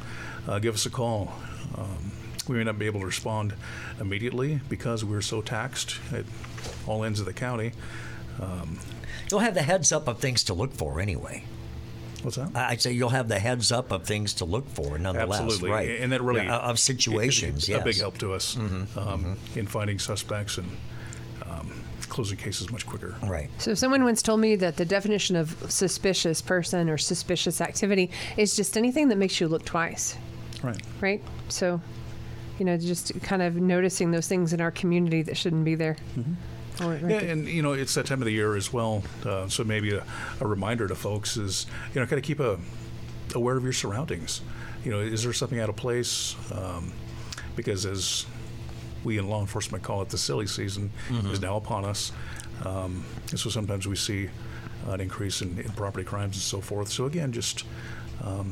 uh, 0.48 0.58
give 0.58 0.74
us 0.74 0.86
a 0.86 0.90
call. 0.90 1.32
Um, 1.76 2.12
we 2.48 2.56
may 2.56 2.64
not 2.64 2.78
be 2.78 2.86
able 2.86 3.00
to 3.00 3.06
respond 3.06 3.54
immediately 4.00 4.60
because 4.68 5.04
we're 5.04 5.20
so 5.20 5.42
taxed 5.42 5.96
at 6.12 6.24
all 6.86 7.04
ends 7.04 7.20
of 7.20 7.26
the 7.26 7.32
county. 7.32 7.72
You'll 9.30 9.40
have 9.40 9.54
the 9.54 9.62
heads 9.62 9.92
up 9.92 10.08
of 10.08 10.18
things 10.18 10.44
to 10.44 10.54
look 10.54 10.72
for 10.74 11.00
anyway. 11.00 11.44
What's 12.22 12.36
that? 12.36 12.54
I'd 12.54 12.80
say 12.82 12.92
you'll 12.92 13.08
have 13.08 13.28
the 13.28 13.38
heads 13.38 13.72
up 13.72 13.90
of 13.92 14.04
things 14.04 14.34
to 14.34 14.44
look 14.44 14.68
for, 14.68 14.98
nonetheless. 14.98 15.40
Absolutely, 15.40 15.70
Right. 15.70 16.00
and 16.00 16.12
that 16.12 16.22
really 16.22 16.44
Yeah, 16.44 16.58
of 16.58 16.78
situations. 16.78 17.64
is 17.64 17.68
yes. 17.70 17.80
a 17.80 17.84
big 17.84 17.96
help 17.98 18.18
to 18.18 18.32
us 18.32 18.56
um, 18.96 19.36
in 19.56 19.66
finding 19.66 19.98
suspects 19.98 20.58
and 20.58 20.68
um, 20.68 20.76
closing 22.12 22.36
cases 22.36 22.70
much 22.70 22.86
quicker. 22.86 23.14
Right. 23.24 23.48
So 23.58 23.72
someone 23.74 24.04
once 24.04 24.20
told 24.20 24.38
me 24.40 24.54
that 24.56 24.76
the 24.76 24.84
definition 24.84 25.34
of 25.34 25.56
suspicious 25.70 26.42
person 26.42 26.90
or 26.90 26.98
suspicious 26.98 27.60
activity 27.60 28.10
is 28.36 28.54
just 28.54 28.76
anything 28.76 29.08
that 29.08 29.16
makes 29.16 29.40
you 29.40 29.48
look 29.48 29.64
twice, 29.64 30.16
Right. 30.62 30.80
right? 31.00 31.22
So, 31.48 31.80
you 32.58 32.66
know, 32.66 32.76
just 32.76 33.18
kind 33.22 33.40
of 33.40 33.56
noticing 33.56 34.10
those 34.10 34.28
things 34.28 34.52
in 34.52 34.60
our 34.60 34.70
community 34.70 35.22
that 35.22 35.38
shouldn't 35.38 35.64
be 35.64 35.74
there. 35.74 35.96
Or 36.82 36.90
right 36.90 37.00
Mm-hmm. 37.00 37.10
Yeah, 37.10 37.18
there. 37.20 37.30
and 37.30 37.48
you 37.48 37.62
know 37.62 37.72
it's 37.72 37.94
that 37.94 38.06
time 38.06 38.20
of 38.20 38.26
the 38.26 38.32
year 38.32 38.56
as 38.56 38.72
well. 38.72 39.02
Uh, 39.24 39.48
so 39.48 39.64
maybe 39.64 39.94
a, 39.94 40.04
a 40.40 40.46
reminder 40.46 40.86
to 40.88 40.94
folks 40.94 41.36
is 41.36 41.66
you 41.94 42.00
know 42.00 42.06
kind 42.06 42.18
of 42.18 42.24
keep 42.24 42.40
a 42.40 42.58
aware 43.34 43.56
of 43.56 43.62
your 43.64 43.72
surroundings. 43.72 44.40
You 44.84 44.90
know, 44.90 45.00
is 45.00 45.22
there 45.24 45.32
something 45.32 45.60
out 45.60 45.68
of 45.70 45.76
place? 45.76 46.34
Um, 46.52 46.92
because 47.56 47.84
as 47.86 48.24
we 49.04 49.18
in 49.18 49.28
law 49.28 49.40
enforcement 49.40 49.82
call 49.84 50.02
it, 50.02 50.08
the 50.08 50.18
silly 50.18 50.46
season 50.46 50.90
is 51.30 51.40
now 51.40 51.56
upon 51.56 51.84
us, 51.84 52.12
um, 52.64 53.04
and 53.30 53.38
so 53.38 53.50
sometimes 53.50 53.86
we 53.86 53.96
see 53.96 54.28
an 54.88 55.00
increase 55.00 55.42
in, 55.42 55.58
in 55.58 55.70
property 55.72 56.04
crimes 56.04 56.36
and 56.36 56.42
so 56.42 56.60
forth. 56.60 56.88
So 56.88 57.06
again, 57.06 57.32
just 57.32 57.64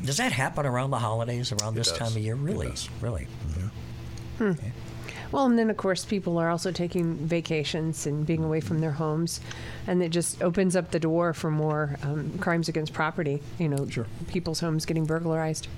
Does 0.05 0.17
that 0.19 0.33
happen 0.33 0.67
around 0.67 0.91
the 0.91 0.99
holidays, 0.99 1.53
around 1.53 1.75
this 1.75 1.89
does. 1.89 1.99
time 1.99 2.09
of 2.13 2.19
year? 2.19 2.35
It 2.35 2.39
Really? 2.41 2.69
does. 2.69 2.89
Really? 3.01 3.27
Well, 5.33 5.47
and 5.47 5.57
then 5.59 5.71
of 5.71 5.77
course 5.77 6.05
people 6.05 6.39
are 6.39 6.49
also 6.51 6.73
taking 6.73 7.15
vacations 7.15 8.05
and 8.07 8.27
being 8.27 8.43
away 8.43 8.61
from 8.61 8.81
their 8.81 8.91
homes, 8.93 9.41
and 9.87 10.03
it 10.03 10.09
just 10.09 10.43
opens 10.43 10.75
up 10.75 10.91
the 10.91 10.99
door 10.99 11.33
for 11.35 11.51
more 11.53 11.97
um, 12.03 12.37
crimes 12.39 12.69
against 12.69 12.93
property. 12.93 13.41
You 13.59 13.69
know, 13.69 13.87
Sure. 13.89 14.07
people's 14.29 14.59
homes 14.61 14.87
getting 14.87 15.05
burglarized. 15.05 15.69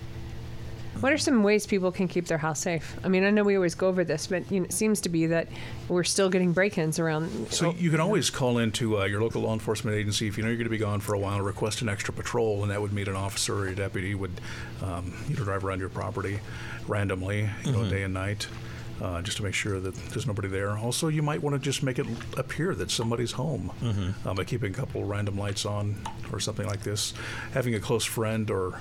What 1.02 1.12
are 1.12 1.18
some 1.18 1.42
ways 1.42 1.66
people 1.66 1.90
can 1.90 2.06
keep 2.06 2.26
their 2.26 2.38
house 2.38 2.60
safe? 2.60 2.96
I 3.02 3.08
mean, 3.08 3.24
I 3.24 3.30
know 3.30 3.42
we 3.42 3.56
always 3.56 3.74
go 3.74 3.88
over 3.88 4.04
this, 4.04 4.28
but 4.28 4.48
you 4.52 4.60
know, 4.60 4.66
it 4.66 4.72
seems 4.72 5.00
to 5.00 5.08
be 5.08 5.26
that 5.26 5.48
we're 5.88 6.04
still 6.04 6.30
getting 6.30 6.52
break-ins 6.52 7.00
around. 7.00 7.52
So 7.52 7.72
you 7.72 7.90
can 7.90 7.98
always 7.98 8.30
call 8.30 8.58
into 8.58 9.00
uh, 9.00 9.06
your 9.06 9.20
local 9.20 9.42
law 9.42 9.52
enforcement 9.52 9.96
agency 9.96 10.28
if 10.28 10.38
you 10.38 10.44
know 10.44 10.48
you're 10.48 10.58
going 10.58 10.66
to 10.66 10.70
be 10.70 10.78
gone 10.78 11.00
for 11.00 11.14
a 11.14 11.18
while. 11.18 11.40
Request 11.40 11.82
an 11.82 11.88
extra 11.88 12.14
patrol, 12.14 12.62
and 12.62 12.70
that 12.70 12.80
would 12.80 12.92
mean 12.92 13.08
an 13.08 13.16
officer 13.16 13.64
or 13.64 13.66
a 13.66 13.74
deputy 13.74 14.14
would 14.14 14.40
um, 14.80 15.12
you 15.28 15.34
know 15.34 15.42
drive 15.42 15.64
around 15.64 15.80
your 15.80 15.88
property 15.88 16.38
randomly, 16.86 17.50
you 17.64 17.72
know, 17.72 17.88
day 17.90 18.04
and 18.04 18.14
night. 18.14 18.46
Uh, 19.00 19.20
just 19.22 19.38
to 19.38 19.42
make 19.42 19.54
sure 19.54 19.80
that 19.80 19.96
there's 20.10 20.28
nobody 20.28 20.46
there. 20.46 20.78
Also, 20.78 21.08
you 21.08 21.22
might 21.22 21.42
want 21.42 21.54
to 21.54 21.58
just 21.58 21.82
make 21.82 21.98
it 21.98 22.06
appear 22.36 22.72
that 22.76 22.88
somebody's 22.88 23.32
home 23.32 23.72
uh, 24.24 24.34
by 24.34 24.44
keeping 24.44 24.70
a 24.70 24.74
couple 24.76 25.02
random 25.02 25.36
lights 25.36 25.66
on 25.66 25.96
or 26.30 26.38
something 26.38 26.66
like 26.68 26.82
this. 26.82 27.12
Having 27.54 27.74
a 27.74 27.80
close 27.80 28.04
friend 28.04 28.48
or 28.48 28.78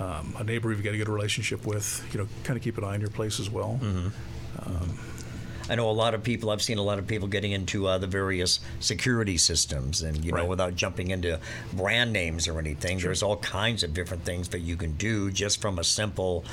um, 0.00 0.34
a 0.38 0.44
neighbor 0.44 0.70
you've 0.72 0.82
got 0.82 0.94
a 0.94 0.96
good 0.96 1.08
relationship 1.08 1.66
with, 1.66 2.04
you 2.12 2.18
know, 2.18 2.28
kind 2.42 2.56
of 2.56 2.62
keep 2.62 2.78
an 2.78 2.84
eye 2.84 2.94
on 2.94 3.00
your 3.00 3.10
place 3.10 3.38
as 3.38 3.50
well. 3.50 3.78
I 5.70 5.76
know 5.76 5.88
a 5.88 5.92
lot 5.92 6.14
of 6.14 6.24
people. 6.24 6.50
I've 6.50 6.60
seen 6.60 6.78
a 6.78 6.82
lot 6.82 6.98
of 6.98 7.06
people 7.06 7.28
getting 7.28 7.52
into 7.52 7.86
uh, 7.86 7.96
the 7.98 8.08
various 8.08 8.58
security 8.80 9.38
systems, 9.38 10.02
and 10.02 10.22
you 10.24 10.32
know, 10.32 10.44
without 10.44 10.74
jumping 10.74 11.12
into 11.12 11.38
brand 11.72 12.12
names 12.12 12.48
or 12.48 12.58
anything, 12.58 12.98
there's 12.98 13.22
all 13.22 13.36
kinds 13.36 13.84
of 13.84 13.94
different 13.94 14.24
things 14.24 14.48
that 14.48 14.58
you 14.58 14.76
can 14.76 14.92
do 14.92 15.30
just 15.30 15.62
from 15.62 15.78
a 15.78 15.84
simple 15.84 16.44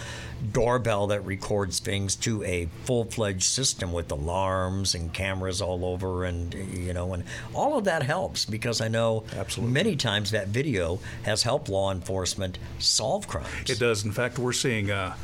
doorbell 0.52 1.08
that 1.08 1.26
records 1.26 1.80
things 1.80 2.16
to 2.16 2.44
a 2.44 2.70
full-fledged 2.84 3.42
system 3.42 3.92
with 3.92 4.12
alarms 4.12 4.94
and 4.94 5.12
cameras 5.14 5.64
all 5.64 5.84
over, 5.84 6.24
and 6.24 6.54
you 6.54 6.94
know, 6.94 7.14
and 7.14 7.24
all 7.56 7.76
of 7.76 7.86
that 7.86 8.04
helps 8.04 8.46
because 8.46 8.82
I 8.82 8.88
know 8.88 9.24
Absolutely. 9.36 9.74
many 9.74 9.96
times 9.96 10.30
that 10.30 10.50
video 10.50 11.00
has 11.24 11.42
helped 11.42 11.70
law 11.70 11.92
enforcement 11.92 12.60
solve 12.78 13.28
crimes. 13.28 13.68
It 13.68 13.80
does. 13.80 14.06
In 14.06 14.12
fact, 14.12 14.38
we're 14.38 14.54
seeing 14.54 14.92
uh, 14.92 15.16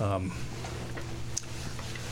um, 0.00 0.30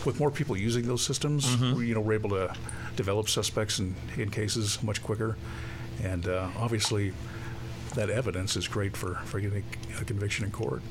with 0.04 0.18
more 0.20 0.30
people 0.30 0.56
using 0.56 0.86
those 0.86 1.02
systems, 1.02 1.56
we, 1.60 1.88
you 1.88 1.94
know, 1.94 2.00
we're 2.00 2.14
able 2.14 2.30
to 2.30 2.54
develop 2.96 3.28
suspects 3.28 3.78
in, 3.78 3.94
in 4.16 4.30
cases 4.30 4.82
much 4.82 5.02
quicker, 5.02 5.36
and 6.02 6.26
uh, 6.26 6.48
obviously, 6.58 7.12
that 7.94 8.10
evidence 8.10 8.56
is 8.56 8.68
great 8.68 8.96
for 8.96 9.16
for 9.24 9.40
getting 9.40 9.64
a 10.00 10.04
conviction 10.04 10.44
in 10.44 10.50
court. 10.50 10.82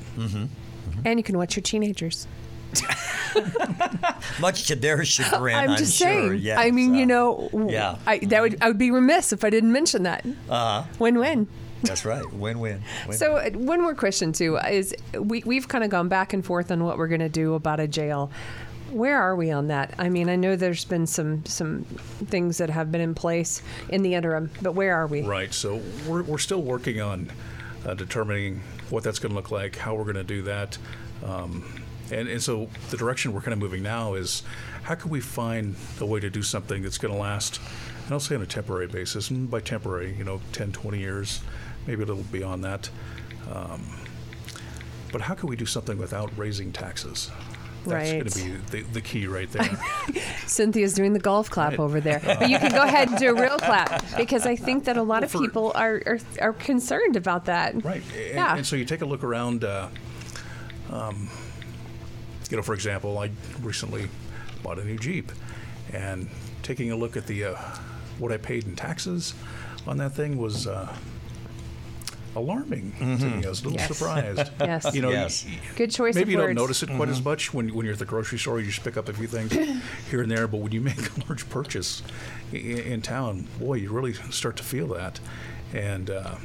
And 1.04 1.18
you 1.18 1.22
can 1.22 1.38
watch 1.38 1.56
your 1.56 1.62
teenagers. 1.62 2.26
Much 4.40 4.66
to 4.68 4.76
their 4.76 5.04
chagrin, 5.04 5.56
I'm 5.56 5.70
I'm, 5.70 5.76
just 5.76 5.96
sure. 5.96 6.06
saying. 6.06 6.40
Yes, 6.42 6.58
I 6.58 6.70
mean, 6.70 6.94
you 6.94 7.02
uh, 7.02 7.06
know, 7.06 7.68
yeah. 7.68 7.96
I, 8.06 8.18
that 8.18 8.42
would 8.42 8.58
I 8.62 8.68
would 8.68 8.78
be 8.78 8.90
remiss 8.90 9.32
if 9.32 9.44
I 9.44 9.50
didn't 9.50 9.72
mention 9.72 10.04
that. 10.04 10.24
Uh-huh. 10.48 10.84
Win-win. 10.98 11.48
That's 11.82 12.04
right. 12.04 12.24
Win-win. 12.32 12.82
Win-win. 13.08 13.18
So 13.18 13.36
uh, 13.36 13.50
one 13.50 13.80
more 13.80 13.94
question 13.94 14.32
too 14.32 14.56
is 14.56 14.94
we 15.14 15.42
we've 15.44 15.68
kind 15.68 15.84
of 15.84 15.90
gone 15.90 16.08
back 16.08 16.32
and 16.32 16.44
forth 16.44 16.70
on 16.70 16.84
what 16.84 16.98
we're 16.98 17.08
going 17.08 17.20
to 17.20 17.28
do 17.28 17.54
about 17.54 17.80
a 17.80 17.88
jail. 17.88 18.30
Where 18.90 19.20
are 19.20 19.36
we 19.36 19.50
on 19.50 19.68
that? 19.68 19.94
I 19.98 20.08
mean, 20.08 20.28
I 20.28 20.36
know 20.36 20.56
there's 20.56 20.84
been 20.84 21.06
some 21.06 21.44
some 21.44 21.84
things 22.26 22.58
that 22.58 22.70
have 22.70 22.90
been 22.90 23.00
in 23.00 23.14
place 23.14 23.62
in 23.88 24.02
the 24.02 24.14
interim, 24.14 24.50
but 24.62 24.72
where 24.72 24.94
are 24.96 25.06
we? 25.06 25.22
Right. 25.22 25.52
So 25.52 25.80
we're, 26.06 26.22
we're 26.22 26.38
still 26.38 26.62
working 26.62 27.00
on 27.00 27.30
uh, 27.86 27.94
determining 27.94 28.60
what 28.90 29.04
that's 29.04 29.18
going 29.18 29.30
to 29.30 29.36
look 29.36 29.50
like, 29.50 29.76
how 29.76 29.94
we're 29.94 30.04
going 30.04 30.16
to 30.16 30.24
do 30.24 30.42
that. 30.42 30.76
Um, 31.24 31.64
and, 32.10 32.28
and 32.28 32.42
so 32.42 32.68
the 32.90 32.96
direction 32.96 33.32
we're 33.32 33.40
kind 33.40 33.52
of 33.52 33.58
moving 33.58 33.82
now 33.82 34.14
is 34.14 34.42
how 34.82 34.94
can 34.96 35.10
we 35.10 35.20
find 35.20 35.76
a 36.00 36.06
way 36.06 36.20
to 36.20 36.30
do 36.30 36.42
something 36.42 36.82
that's 36.82 36.98
going 36.98 37.14
to 37.14 37.20
last, 37.20 37.60
and 38.04 38.12
I'll 38.12 38.20
say 38.20 38.34
on 38.34 38.42
a 38.42 38.46
temporary 38.46 38.88
basis, 38.88 39.30
and 39.30 39.50
by 39.50 39.60
temporary, 39.60 40.14
you 40.16 40.24
know, 40.24 40.40
10, 40.52 40.72
20 40.72 40.98
years, 40.98 41.40
maybe 41.86 42.02
a 42.02 42.06
little 42.06 42.24
beyond 42.24 42.64
that. 42.64 42.90
Um, 43.52 43.86
but 45.12 45.20
how 45.20 45.34
can 45.34 45.48
we 45.48 45.56
do 45.56 45.66
something 45.66 45.98
without 45.98 46.36
raising 46.36 46.72
taxes? 46.72 47.30
That's 47.84 48.10
going 48.40 48.54
to 48.56 48.72
be 48.72 48.82
the, 48.82 48.92
the 48.92 49.00
key 49.00 49.26
right 49.26 49.50
there. 49.50 49.68
Cynthia's 50.46 50.94
doing 50.94 51.12
the 51.12 51.18
golf 51.20 51.48
clap 51.50 51.70
Right. 51.70 51.78
over 51.80 52.00
there, 52.00 52.20
but 52.24 52.48
you 52.50 52.58
can 52.58 52.70
go 52.72 52.82
ahead 52.82 53.08
and 53.08 53.18
do 53.18 53.30
a 53.30 53.40
real 53.40 53.58
clap 53.58 54.04
because 54.16 54.46
I 54.46 54.56
think 54.56 54.84
that 54.84 54.96
a 54.96 55.02
lot 55.02 55.22
of 55.24 55.32
people 55.32 55.72
are, 55.74 56.02
are 56.06 56.18
are 56.40 56.52
concerned 56.52 57.16
about 57.16 57.44
that. 57.46 57.82
Right. 57.84 58.02
And, 58.16 58.34
Yeah. 58.34 58.56
and 58.56 58.66
so 58.66 58.76
you 58.76 58.84
take 58.84 59.00
a 59.02 59.06
look 59.06 59.22
around. 59.24 59.64
Uh, 59.64 59.88
um, 60.90 61.28
you 62.50 62.56
know, 62.56 62.62
for 62.62 62.74
example, 62.74 63.16
I 63.18 63.30
recently 63.62 64.08
bought 64.62 64.78
a 64.80 64.84
new 64.84 64.98
Jeep, 64.98 65.30
and 65.92 66.28
taking 66.62 66.90
a 66.90 66.96
look 66.96 67.16
at 67.16 67.26
the 67.28 67.44
uh, 67.44 67.54
what 68.18 68.32
I 68.32 68.36
paid 68.38 68.64
in 68.66 68.74
taxes 68.76 69.34
on 69.86 69.96
that 69.98 70.12
thing 70.12 70.36
was. 70.38 70.66
Uh, 70.66 70.92
Alarming 72.36 72.92
to 72.98 73.04
me. 73.04 73.16
Mm-hmm. 73.16 73.46
I 73.46 73.48
was 73.48 73.60
a 73.60 73.64
little 73.64 73.78
Yes. 73.78 73.88
surprised. 73.96 74.50
Yes. 74.60 74.94
You 74.94 75.02
know, 75.02 75.10
Yes. 75.10 75.44
y- 75.46 75.58
Good 75.76 75.90
choice 75.90 76.14
Maybe 76.14 76.22
of 76.22 76.28
you 76.30 76.38
words. 76.38 76.48
don't 76.56 76.62
notice 76.62 76.82
it 76.82 76.90
quite 76.90 77.08
as 77.08 77.16
mm-hmm. 77.16 77.28
much 77.28 77.52
when, 77.52 77.74
when 77.74 77.84
you're 77.86 77.92
at 77.94 77.98
the 77.98 78.04
grocery 78.04 78.38
store. 78.38 78.60
You 78.60 78.66
just 78.66 78.84
pick 78.84 78.96
up 78.96 79.08
a 79.08 79.12
few 79.12 79.26
things 79.26 79.52
here 80.10 80.22
and 80.22 80.30
there. 80.30 80.46
But 80.46 80.58
when 80.58 80.72
you 80.72 80.80
make 80.80 80.98
a 80.98 81.24
large 81.28 81.48
purchase 81.50 82.02
in, 82.52 82.78
in 82.78 83.02
town, 83.02 83.48
boy, 83.58 83.74
you 83.74 83.90
really 83.92 84.12
start 84.30 84.56
to 84.58 84.62
feel 84.62 84.86
that. 84.88 85.18
And 85.74 86.08
uh, 86.10 86.36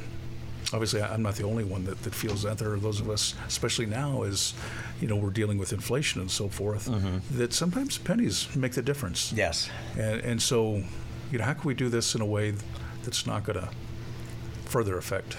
obviously, 0.72 1.00
I- 1.02 1.14
I'm 1.14 1.22
not 1.22 1.36
the 1.36 1.44
only 1.44 1.62
one 1.64 1.84
that, 1.84 2.02
that 2.02 2.14
feels 2.14 2.42
that. 2.42 2.58
There 2.58 2.72
are 2.72 2.78
those 2.80 2.98
of 3.00 3.08
us, 3.08 3.34
especially 3.46 3.86
now, 3.86 4.22
as 4.22 4.54
you 5.00 5.06
know, 5.06 5.16
we're 5.16 5.30
dealing 5.30 5.58
with 5.58 5.72
inflation 5.72 6.20
and 6.20 6.30
so 6.30 6.48
forth, 6.48 6.88
mm-hmm. 6.88 7.18
that 7.38 7.52
sometimes 7.52 7.96
pennies 7.98 8.54
make 8.56 8.72
the 8.72 8.82
difference. 8.82 9.32
yes. 9.32 9.68
And, 9.96 10.20
and 10.22 10.42
so, 10.42 10.82
you 11.30 11.38
know, 11.38 11.44
how 11.44 11.52
can 11.54 11.64
we 11.64 11.74
do 11.74 11.88
this 11.88 12.14
in 12.16 12.20
a 12.22 12.26
way 12.26 12.54
that's 13.04 13.26
not 13.26 13.44
going 13.44 13.60
to 13.60 13.68
further 14.66 14.98
affect 14.98 15.36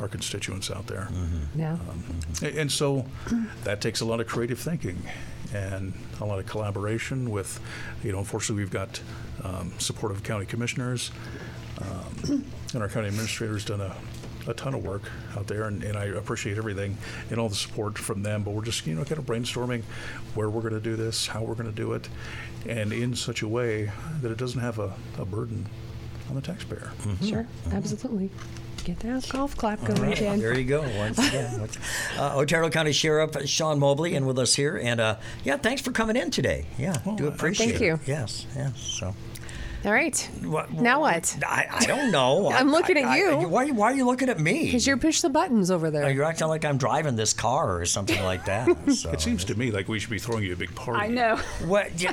our 0.00 0.08
constituents 0.08 0.70
out 0.70 0.86
there? 0.86 1.08
Yeah. 1.56 1.76
A- 2.42 2.58
And 2.60 2.70
so 2.70 3.06
that 3.64 3.80
takes 3.80 4.00
a 4.00 4.04
lot 4.04 4.20
of 4.20 4.26
creative 4.26 4.58
thinking 4.58 4.98
and 5.52 5.92
a 6.20 6.24
lot 6.24 6.38
of 6.38 6.46
collaboration 6.46 7.30
with, 7.30 7.58
you 8.04 8.12
know, 8.12 8.18
unfortunately, 8.18 8.62
we've 8.62 8.70
got 8.70 9.00
um, 9.42 9.72
support 9.78 10.12
of 10.12 10.22
county 10.22 10.46
commissioners. 10.46 11.10
Um, 11.80 12.44
and 12.74 12.82
our 12.82 12.88
county 12.88 13.08
administrator's 13.08 13.64
done 13.64 13.80
a, 13.80 13.96
a 14.46 14.54
ton 14.54 14.74
of 14.74 14.84
work 14.84 15.02
out 15.36 15.46
there, 15.46 15.64
and, 15.64 15.82
and 15.82 15.96
I 15.96 16.04
appreciate 16.04 16.58
everything 16.58 16.96
and 17.30 17.40
all 17.40 17.48
the 17.48 17.54
support 17.54 17.96
from 17.98 18.22
them. 18.22 18.42
But 18.42 18.50
we're 18.52 18.64
just, 18.64 18.86
you 18.86 18.94
know, 18.94 19.04
kind 19.04 19.18
of 19.18 19.24
brainstorming 19.26 19.82
where 20.34 20.50
we're 20.50 20.60
going 20.60 20.74
to 20.74 20.80
do 20.80 20.94
this, 20.94 21.26
how 21.26 21.42
we're 21.42 21.54
going 21.54 21.70
to 21.70 21.74
do 21.76 21.94
it, 21.94 22.08
and 22.68 22.92
in 22.92 23.16
such 23.16 23.42
a 23.42 23.48
way 23.48 23.90
that 24.20 24.30
it 24.30 24.36
doesn't 24.38 24.60
have 24.60 24.78
a, 24.78 24.92
a 25.18 25.24
burden 25.24 25.66
on 26.30 26.36
the 26.36 26.40
taxpayer. 26.42 26.90
Sure. 27.22 27.46
Absolutely. 27.72 28.30
Get 28.84 28.98
that 29.00 29.28
golf 29.28 29.54
clap 29.56 29.84
going, 29.84 30.14
Jen. 30.14 30.40
There 30.40 30.58
you 30.58 30.64
go. 30.64 30.80
Once 30.96 31.18
again, 31.18 31.68
uh, 32.18 32.36
Otero 32.36 32.70
County 32.70 32.92
Sheriff 32.92 33.46
Shawn 33.46 33.78
Mobley 33.78 34.14
in 34.14 34.24
with 34.24 34.38
us 34.38 34.54
here, 34.54 34.78
and 34.82 34.98
uh, 35.00 35.16
yeah, 35.44 35.58
thanks 35.58 35.82
for 35.82 35.92
coming 35.92 36.16
in 36.16 36.30
today. 36.30 36.64
Yeah, 36.78 36.96
do 37.16 37.26
uh, 37.26 37.28
appreciate 37.28 37.72
Thank 37.72 37.80
it. 37.82 37.84
you. 37.84 38.00
Yes, 38.06 38.46
yes. 38.56 38.80
So 38.80 39.14
All 39.84 39.92
right. 39.92 40.30
what, 40.44 40.72
Now 40.72 41.00
what? 41.00 41.36
I, 41.46 41.66
I 41.70 41.84
don't 41.84 42.10
know. 42.10 42.50
I'm 42.54 42.68
I- 42.68 42.72
looking 42.72 42.96
at 42.96 43.04
I- 43.04 43.18
you. 43.18 43.30
I- 43.32 43.44
why, 43.44 43.66
why 43.70 43.92
are 43.92 43.94
you 43.96 44.06
looking 44.06 44.30
at 44.30 44.40
me? 44.40 44.64
Because 44.64 44.86
you're 44.86 44.96
push 44.96 45.20
the 45.20 45.28
buttons 45.30 45.70
over 45.70 45.90
there. 45.90 46.06
Oh, 46.06 46.08
you're 46.08 46.24
acting 46.24 46.48
like 46.48 46.64
I'm 46.64 46.78
driving 46.78 47.16
this 47.16 47.34
car 47.34 47.78
or 47.78 47.84
something 47.84 48.22
like 48.24 48.46
that. 48.46 48.66
So. 48.94 49.10
It 49.10 49.20
seems 49.20 49.44
to 49.44 49.54
me 49.58 49.70
like 49.72 49.88
we 49.88 49.98
should 49.98 50.10
be 50.10 50.18
throwing 50.18 50.44
you 50.44 50.54
a 50.54 50.56
big 50.56 50.74
party. 50.74 51.00
I 51.04 51.08
know. 51.08 51.36
What? 51.66 52.00
Yeah, 52.00 52.12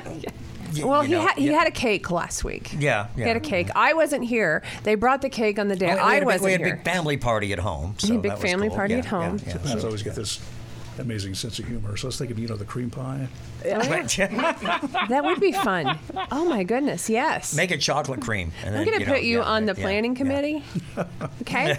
y- 0.76 0.84
Well, 0.84 1.02
you 1.02 1.08
he 1.08 1.14
know, 1.14 1.20
had 1.26 1.38
he 1.38 1.46
yeah. 1.50 1.58
had 1.58 1.68
a 1.68 1.72
cake 1.72 2.10
last 2.10 2.44
week. 2.44 2.72
Yeah, 2.78 3.08
He 3.14 3.20
yeah. 3.22 3.28
had 3.28 3.36
a 3.36 3.40
cake. 3.40 3.68
I 3.74 3.94
wasn't 3.94 4.24
here. 4.24 4.62
They 4.84 4.94
brought 4.94 5.22
the 5.22 5.28
cake 5.30 5.58
on 5.58 5.68
the 5.68 5.76
day 5.76 5.88
We- 5.88 5.94
we 5.94 5.98
I 6.00 6.14
had 6.14 6.22
a 6.22 6.26
big- 6.26 6.26
wasn't 6.26 6.48
here. 6.50 6.58
We 6.58 6.64
had 6.64 6.72
a 6.72 6.76
big 6.76 6.84
family 6.84 7.16
party 7.16 7.52
at 7.52 7.58
home. 7.58 7.94
So 7.98 8.08
had 8.08 8.16
a 8.16 8.20
big 8.20 8.38
family 8.38 8.68
cool. 8.68 8.76
party 8.76 8.94
Yeah, 8.94 8.98
at 9.00 9.04
home. 9.06 9.40
Yeah, 9.46 9.52
Sometimes 9.52 9.84
I 9.84 9.86
always 9.86 10.02
get 10.02 10.14
this 10.14 10.40
amazing 10.98 11.32
sense 11.34 11.58
of 11.60 11.64
humor. 11.66 11.96
So 11.96 12.08
let's 12.08 12.18
think 12.18 12.30
of 12.32 12.38
you 12.40 12.48
know, 12.48 12.56
the 12.56 12.64
cream 12.64 12.90
pie. 12.90 13.28
Oh, 13.64 13.68
yeah. 13.68 14.02
that 15.08 15.22
would 15.24 15.40
be 15.40 15.52
fun. 15.52 15.96
Oh 16.32 16.44
my 16.44 16.64
goodness, 16.64 17.08
yes. 17.08 17.54
Make 17.54 17.70
it 17.70 17.78
chocolate 17.78 18.20
cream. 18.20 18.50
And 18.64 18.70
I'm 18.76 18.84
then, 18.84 18.86
going 18.86 19.00
to 19.00 19.06
know, 19.06 19.12
put 19.14 19.22
you 19.22 19.38
yeah, 19.38 19.44
on 19.44 19.66
the 19.66 19.74
yeah, 19.76 19.82
planning 19.82 20.12
yeah. 20.12 20.18
committee. 20.18 20.64
Okay. 21.42 21.78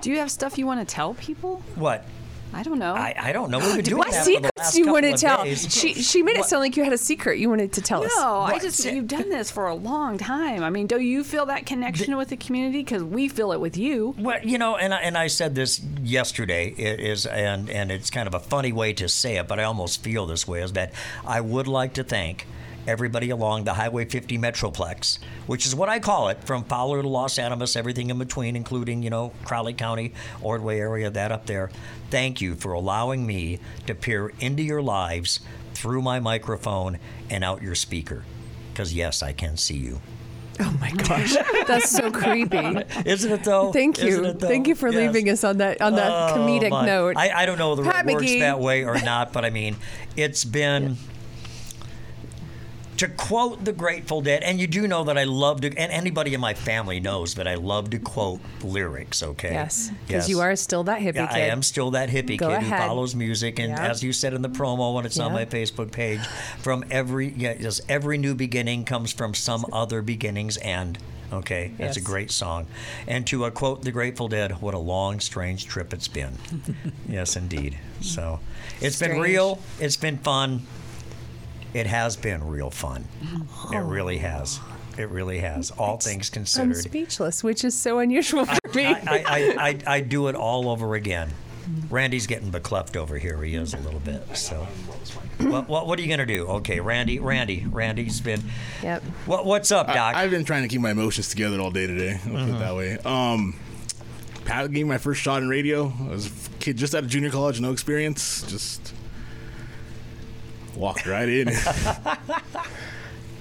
Do 0.00 0.10
you 0.10 0.18
have 0.18 0.30
stuff 0.30 0.56
you 0.58 0.66
want 0.66 0.80
to 0.86 0.94
tell 0.94 1.14
people? 1.14 1.62
What? 1.76 2.04
I 2.52 2.62
don't 2.62 2.78
know. 2.78 2.94
I, 2.94 3.14
I 3.18 3.32
don't 3.32 3.50
know. 3.50 3.58
We've 3.58 3.76
been 3.76 3.84
doing 3.84 3.98
What 3.98 4.10
that 4.10 4.24
the 4.24 4.32
secrets 4.32 4.76
you 4.76 4.90
want 4.90 5.04
to 5.04 5.12
tell? 5.16 5.44
days. 5.44 5.72
She 5.72 5.94
she 5.94 6.22
made 6.22 6.36
it 6.36 6.44
sound 6.44 6.62
like 6.62 6.76
you 6.76 6.84
had 6.84 6.92
a 6.92 6.98
secret 6.98 7.38
you 7.38 7.50
wanted 7.50 7.72
to 7.74 7.82
tell 7.82 8.02
us. 8.04 8.12
no, 8.16 8.40
I 8.40 8.58
just 8.58 8.84
you've 8.84 9.06
done 9.06 9.28
this 9.28 9.50
for 9.50 9.66
a 9.66 9.74
long 9.74 10.18
time. 10.18 10.62
I 10.64 10.70
mean, 10.70 10.86
do 10.86 10.98
you 10.98 11.24
feel 11.24 11.46
that 11.46 11.66
connection 11.66 12.16
with 12.16 12.28
the 12.28 12.36
community? 12.36 12.78
Because 12.78 13.04
we 13.04 13.28
feel 13.28 13.52
it 13.52 13.60
with 13.60 13.76
you. 13.76 14.14
Well, 14.18 14.38
you 14.42 14.58
know, 14.58 14.76
and 14.76 14.94
I, 14.94 14.98
and 14.98 15.16
I 15.18 15.26
said 15.26 15.54
this 15.54 15.80
yesterday 16.02 16.68
is, 16.68 17.26
and 17.26 17.68
and 17.70 17.90
it's 17.92 18.10
kind 18.10 18.26
of 18.26 18.34
a 18.34 18.40
funny 18.40 18.72
way 18.72 18.92
to 18.94 19.08
say 19.08 19.36
it, 19.36 19.46
but 19.48 19.58
I 19.60 19.64
almost 19.64 20.02
feel 20.02 20.26
this 20.26 20.46
way 20.48 20.62
is 20.62 20.72
that 20.72 20.92
I 21.26 21.40
would 21.40 21.68
like 21.68 21.94
to 21.94 22.04
thank 22.04 22.46
everybody 22.88 23.28
along 23.30 23.64
the 23.64 23.74
Highway 23.74 24.06
50 24.06 24.38
Metroplex, 24.38 25.18
which 25.46 25.66
is 25.66 25.74
what 25.74 25.88
I 25.90 26.00
call 26.00 26.28
it, 26.30 26.42
from 26.44 26.64
Fowler 26.64 27.02
to 27.02 27.08
Las 27.08 27.38
Animas, 27.38 27.76
everything 27.76 28.08
in 28.10 28.18
between, 28.18 28.56
including 28.56 29.02
you 29.02 29.10
know 29.10 29.32
Crowley 29.44 29.74
County, 29.74 30.14
Ordway 30.40 30.78
area, 30.80 31.10
that 31.10 31.30
up 31.30 31.46
there. 31.46 31.70
Thank 32.10 32.40
you 32.40 32.54
for 32.56 32.72
allowing 32.72 33.26
me 33.26 33.58
to 33.86 33.94
peer 33.94 34.32
into 34.40 34.62
your 34.62 34.80
lives 34.82 35.40
through 35.74 36.00
my 36.02 36.18
microphone 36.18 36.98
and 37.30 37.44
out 37.44 37.62
your 37.62 37.74
speaker, 37.74 38.24
because 38.72 38.94
yes, 38.94 39.22
I 39.22 39.32
can 39.32 39.56
see 39.58 39.76
you. 39.76 40.00
Oh 40.60 40.76
my 40.80 40.90
gosh, 40.90 41.34
that's 41.68 41.90
so 41.90 42.10
creepy. 42.10 42.56
Isn't 43.04 43.30
it 43.30 43.44
though? 43.44 43.70
Thank 43.70 43.98
Isn't 43.98 44.24
you, 44.24 44.30
it, 44.30 44.40
though? 44.40 44.48
thank 44.48 44.66
you 44.66 44.74
for 44.74 44.88
Yes. 44.88 44.96
leaving 45.14 45.30
us 45.30 45.44
on 45.44 45.58
that 45.58 45.80
on 45.82 45.94
that 45.96 46.10
Oh, 46.10 46.36
comedic 46.36 46.70
my. 46.70 46.84
note. 46.86 47.16
I, 47.16 47.30
I 47.42 47.46
don't 47.46 47.58
know 47.58 47.68
whether 47.70 47.84
Pat 47.84 48.08
it 48.08 48.12
works 48.14 48.32
that 48.40 48.58
way 48.58 48.82
or 48.84 48.98
not, 49.02 49.32
but 49.34 49.44
I 49.44 49.50
mean, 49.50 49.76
it's 50.16 50.44
been. 50.44 50.96
To 52.98 53.06
quote 53.06 53.64
the 53.64 53.72
Grateful 53.72 54.22
Dead, 54.22 54.42
and 54.42 54.58
you 54.58 54.66
do 54.66 54.88
know 54.88 55.04
that 55.04 55.16
I 55.16 55.22
love 55.22 55.60
to, 55.60 55.68
and 55.68 55.92
anybody 55.92 56.34
in 56.34 56.40
my 56.40 56.52
family 56.54 56.98
knows 56.98 57.34
that 57.36 57.46
I 57.46 57.54
love 57.54 57.90
to 57.90 57.98
quote 58.00 58.40
lyrics, 58.64 59.22
okay? 59.22 59.52
yes, 59.52 59.92
because 60.08 60.28
you 60.28 60.40
are 60.40 60.56
still 60.56 60.82
that 60.82 61.00
hippie 61.00 61.14
Yeah, 61.14 61.28
kid. 61.28 61.36
I 61.36 61.38
am 61.46 61.62
still 61.62 61.92
that 61.92 62.08
hippie 62.08 62.36
Go 62.36 62.48
kid 62.48 62.56
ahead. 62.56 62.80
who 62.80 62.88
follows 62.88 63.14
music, 63.14 63.60
and 63.60 63.70
Yeah. 63.70 63.88
as 63.88 64.02
you 64.02 64.12
said 64.12 64.34
in 64.34 64.42
the 64.42 64.48
promo 64.48 64.94
when 64.94 65.06
it's 65.06 65.18
on 65.20 65.32
my 65.32 65.44
Facebook 65.44 65.92
page, 65.92 66.18
from 66.58 66.84
every 66.90 67.32
yeah, 67.36 67.54
just 67.54 67.82
every 67.88 68.18
new 68.18 68.34
beginning 68.34 68.84
comes 68.84 69.12
from 69.12 69.32
some 69.32 69.64
other 69.72 70.02
beginning's 70.02 70.58
end. 70.58 70.98
Okay, 71.32 71.72
that's 71.78 71.96
a 71.98 72.00
great 72.00 72.32
song. 72.32 72.66
And 73.06 73.24
to 73.28 73.44
uh, 73.44 73.50
quote 73.50 73.82
the 73.82 73.92
Grateful 73.92 74.26
Dead, 74.26 74.60
"What 74.60 74.74
a 74.74 74.78
long, 74.78 75.20
strange 75.20 75.66
trip 75.66 75.94
it's 75.94 76.08
been." 76.08 76.32
yes, 77.08 77.36
indeed. 77.36 77.78
So 78.00 78.40
it's 78.80 78.98
been 78.98 79.20
real. 79.20 79.60
It's 79.78 79.96
been 79.96 80.18
fun. 80.18 80.62
It 81.74 81.86
has 81.86 82.16
been 82.16 82.46
real 82.48 82.70
fun. 82.70 83.04
It 83.72 83.78
really 83.78 84.18
has. 84.18 84.60
It 84.96 85.08
really 85.10 85.38
has. 85.38 85.70
All 85.72 85.96
things 85.98 86.28
considered. 86.30 86.62
I'm 86.62 86.68
considered. 86.72 86.90
speechless, 86.90 87.44
which 87.44 87.64
is 87.64 87.74
so 87.76 87.98
unusual 88.00 88.46
for 88.46 88.58
me. 88.74 88.86
I, 88.86 88.98
I, 89.06 89.56
I, 89.58 89.78
I 89.96 90.00
do 90.00 90.28
it 90.28 90.34
all 90.34 90.68
over 90.68 90.94
again. 90.94 91.30
Randy's 91.90 92.26
getting 92.26 92.50
becleft 92.50 92.96
over 92.96 93.18
here. 93.18 93.42
He 93.42 93.54
is 93.54 93.74
a 93.74 93.78
little 93.78 94.00
bit. 94.00 94.36
So, 94.36 94.66
what, 95.38 95.68
what, 95.68 95.86
what 95.86 95.98
are 95.98 96.02
you 96.02 96.08
gonna 96.08 96.24
do? 96.26 96.46
Okay, 96.46 96.80
Randy, 96.80 97.18
Randy, 97.18 97.66
Randy's 97.70 98.20
been. 98.20 98.42
yep. 98.82 99.02
What, 99.26 99.44
what's 99.44 99.70
up, 99.70 99.86
Doc? 99.88 100.16
I, 100.16 100.24
I've 100.24 100.30
been 100.30 100.44
trying 100.44 100.62
to 100.62 100.68
keep 100.68 100.80
my 100.80 100.92
emotions 100.92 101.28
together 101.28 101.60
all 101.60 101.70
day 101.70 101.86
today. 101.86 102.18
I'll 102.24 102.30
put 102.30 102.48
it 102.48 102.58
that 102.58 102.74
way. 102.74 102.98
Um, 103.04 103.54
Pat 104.46 104.64
gave 104.64 104.72
me 104.72 104.84
my 104.84 104.98
first 104.98 105.20
shot 105.20 105.42
in 105.42 105.48
radio. 105.48 105.92
I 106.00 106.08
was 106.08 106.26
a 106.26 106.50
kid 106.58 106.78
just 106.78 106.94
out 106.94 107.04
of 107.04 107.10
junior 107.10 107.30
college, 107.30 107.60
no 107.60 107.70
experience. 107.70 108.42
Just 108.48 108.94
walked 110.78 111.06
right 111.06 111.28
in. 111.28 111.48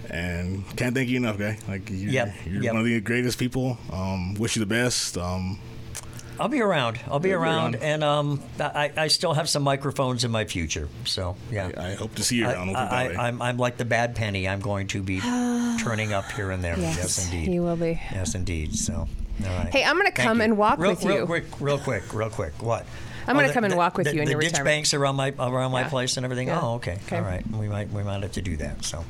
and 0.09 0.65
can't 0.75 0.95
thank 0.95 1.09
you 1.09 1.17
enough, 1.17 1.37
guy. 1.37 1.57
Like 1.67 1.89
you're, 1.89 2.11
Yep, 2.11 2.33
you're 2.45 2.63
yep. 2.63 2.73
one 2.73 2.81
of 2.81 2.85
the 2.85 2.99
greatest 3.01 3.37
people. 3.37 3.77
Um, 3.91 4.35
wish 4.35 4.55
you 4.55 4.59
the 4.59 4.65
best. 4.65 5.17
Um, 5.17 5.59
I'll 6.39 6.47
be 6.47 6.61
around. 6.61 6.99
I'll 7.07 7.19
be 7.19 7.29
You'll 7.29 7.39
be 7.39 7.43
around, 7.43 7.75
around. 7.75 7.83
and 7.83 8.03
um, 8.03 8.43
I, 8.59 8.91
I 8.95 9.07
still 9.07 9.33
have 9.33 9.49
some 9.49 9.63
microphones 9.63 10.23
in 10.23 10.29
my 10.29 10.45
future. 10.45 10.87
So 11.05 11.35
yeah. 11.51 11.71
I 11.75 11.95
hope 11.95 12.13
to 12.15 12.23
see 12.23 12.37
you 12.37 12.47
I, 12.47 12.53
around. 12.53 12.69
I'll 12.69 12.75
put 12.75 12.83
it 12.83 12.89
that 12.91 13.09
way. 13.09 13.15
I, 13.15 13.27
am 13.29 13.41
I'm 13.41 13.57
like 13.57 13.77
the 13.77 13.85
bad 13.85 14.15
penny. 14.15 14.47
I'm 14.47 14.59
going 14.59 14.87
to 14.87 15.01
be 15.01 15.19
turning 15.19 16.13
up 16.13 16.31
here 16.31 16.51
and 16.51 16.63
there. 16.63 16.77
Yes, 16.77 17.25
indeed. 17.25 17.51
you 17.51 17.63
will 17.63 17.75
be. 17.75 17.99
Yes, 18.11 18.35
indeed. 18.35 18.75
So, 18.75 18.93
all 18.93 19.07
right. 19.39 19.69
Hey, 19.73 19.83
I'm 19.83 19.97
gonna 19.97 20.11
Thank 20.11 20.27
come 20.27 20.37
you. 20.37 20.43
and 20.43 20.57
walk 20.57 20.77
real, 20.79 20.91
with 20.91 21.03
real 21.03 21.13
you. 21.13 21.17
Real 21.21 21.27
quick, 21.27 21.45
real 21.59 21.79
quick, 21.79 22.13
real 22.13 22.29
quick. 22.29 22.53
What? 22.61 22.85
I'm 23.27 23.35
gonna 23.35 23.47
the- 23.49 23.53
come 23.53 23.63
and 23.65 23.73
the- 23.73 23.77
walk 23.77 23.97
with 23.97 24.07
the, 24.07 24.15
you 24.15 24.21
in 24.21 24.25
the 24.25 24.31
your 24.31 24.41
ditch 24.41 24.51
retirement. 24.51 24.75
banks 24.75 24.93
around 24.93 25.15
my 25.15 25.33
around 25.39 25.71
my 25.71 25.81
Yeah. 25.81 25.89
place 25.89 26.17
and 26.17 26.23
everything. 26.25 26.47
Yeah. 26.47 26.59
Oh, 26.61 26.75
okay. 26.75 26.97
Okay. 27.07 27.17
All 27.17 27.23
right. 27.23 27.43
We 27.51 27.67
might 27.67 27.91
we 27.91 28.03
might 28.03 28.21
have 28.23 28.31
to 28.33 28.41
do 28.41 28.57
that. 28.57 28.83
So, 28.85 29.03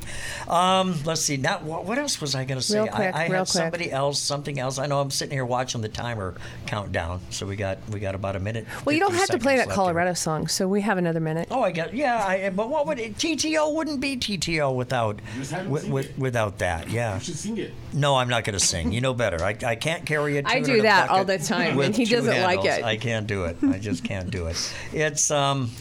um, 0.48 0.96
let's 1.06 1.22
see. 1.22 1.38
Now, 1.38 1.60
what, 1.60 1.86
what 1.86 1.98
else 1.98 2.20
was 2.22 2.36
I 2.36 2.46
going 2.46 2.60
to 2.60 2.66
say? 2.66 2.80
Real 2.80 2.88
quick, 2.88 3.16
I, 3.16 3.26
I 3.26 3.28
real 3.28 3.32
had 3.34 3.38
quick. 3.40 3.48
somebody 3.48 3.92
else, 3.92 4.20
something 4.20 4.60
else. 4.60 4.80
I 4.80 4.86
know 4.88 5.00
I'm 5.00 5.12
sitting 5.12 5.34
here 5.34 5.46
watching 5.46 5.82
the 5.82 5.90
timer 5.90 6.36
countdown. 6.66 7.20
So 7.30 7.46
we 7.46 7.56
got 7.56 7.78
we 7.90 8.00
got 8.00 8.16
about 8.16 8.36
a 8.36 8.40
minute. 8.40 8.66
Well, 8.86 8.94
you 8.94 9.00
don't 9.00 9.14
have 9.14 9.28
to 9.30 9.40
play 9.40 9.58
that 9.58 9.68
left 9.68 9.70
here. 9.72 9.76
Colorado 9.76 10.14
song, 10.14 10.48
so 10.48 10.68
we 10.68 10.82
have 10.82 10.98
another 10.98 11.20
minute. 11.20 11.48
Oh, 11.52 11.62
I 11.62 11.72
get 11.72 11.94
yeah. 11.94 12.26
I, 12.26 12.50
but 12.50 12.70
what 12.70 12.88
would 12.88 13.00
it, 13.00 13.16
TTO 13.18 13.74
wouldn't 13.74 14.00
be 14.00 14.18
TTO 14.18 14.74
without 14.76 15.20
just 15.38 15.52
haven't 15.52 15.70
with, 15.72 15.88
with, 15.90 16.18
without 16.18 16.58
that? 16.60 16.90
Yeah. 16.90 17.20
should 17.20 17.36
sing 17.38 17.58
it. 17.58 17.74
No, 17.98 18.16
I'm 18.16 18.30
not 18.30 18.44
going 18.44 18.58
to 18.58 18.64
sing. 18.64 18.92
You 18.92 19.02
know 19.02 19.16
better. 19.16 19.44
I, 19.44 19.58
I 19.66 19.76
can't 19.76 20.06
carry 20.06 20.38
a 20.38 20.44
I 20.46 20.62
tune 20.62 20.64
I 20.64 20.76
do 20.76 20.82
that 20.84 21.10
all 21.10 21.26
the 21.26 21.40
time, 21.40 21.80
and 21.80 21.96
he 21.96 22.06
doesn't 22.06 22.44
like 22.44 22.64
it. 22.64 22.84
I 22.84 22.96
can't 22.96 23.26
do 23.26 23.46
it. 23.46 23.58
I 23.64 23.80
just 23.80 24.04
can't 24.04 24.30
do 24.30 24.48
it. 24.48 24.74
It's 24.94 25.32
um. 25.32 25.72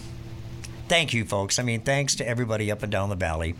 Thank 0.88 1.12
you, 1.12 1.24
folks. 1.24 1.58
I 1.58 1.62
mean, 1.62 1.80
thanks 1.80 2.14
to 2.16 2.28
everybody 2.28 2.70
up 2.70 2.82
and 2.82 2.92
down 2.92 3.08
the 3.08 3.16
valley. 3.16 3.54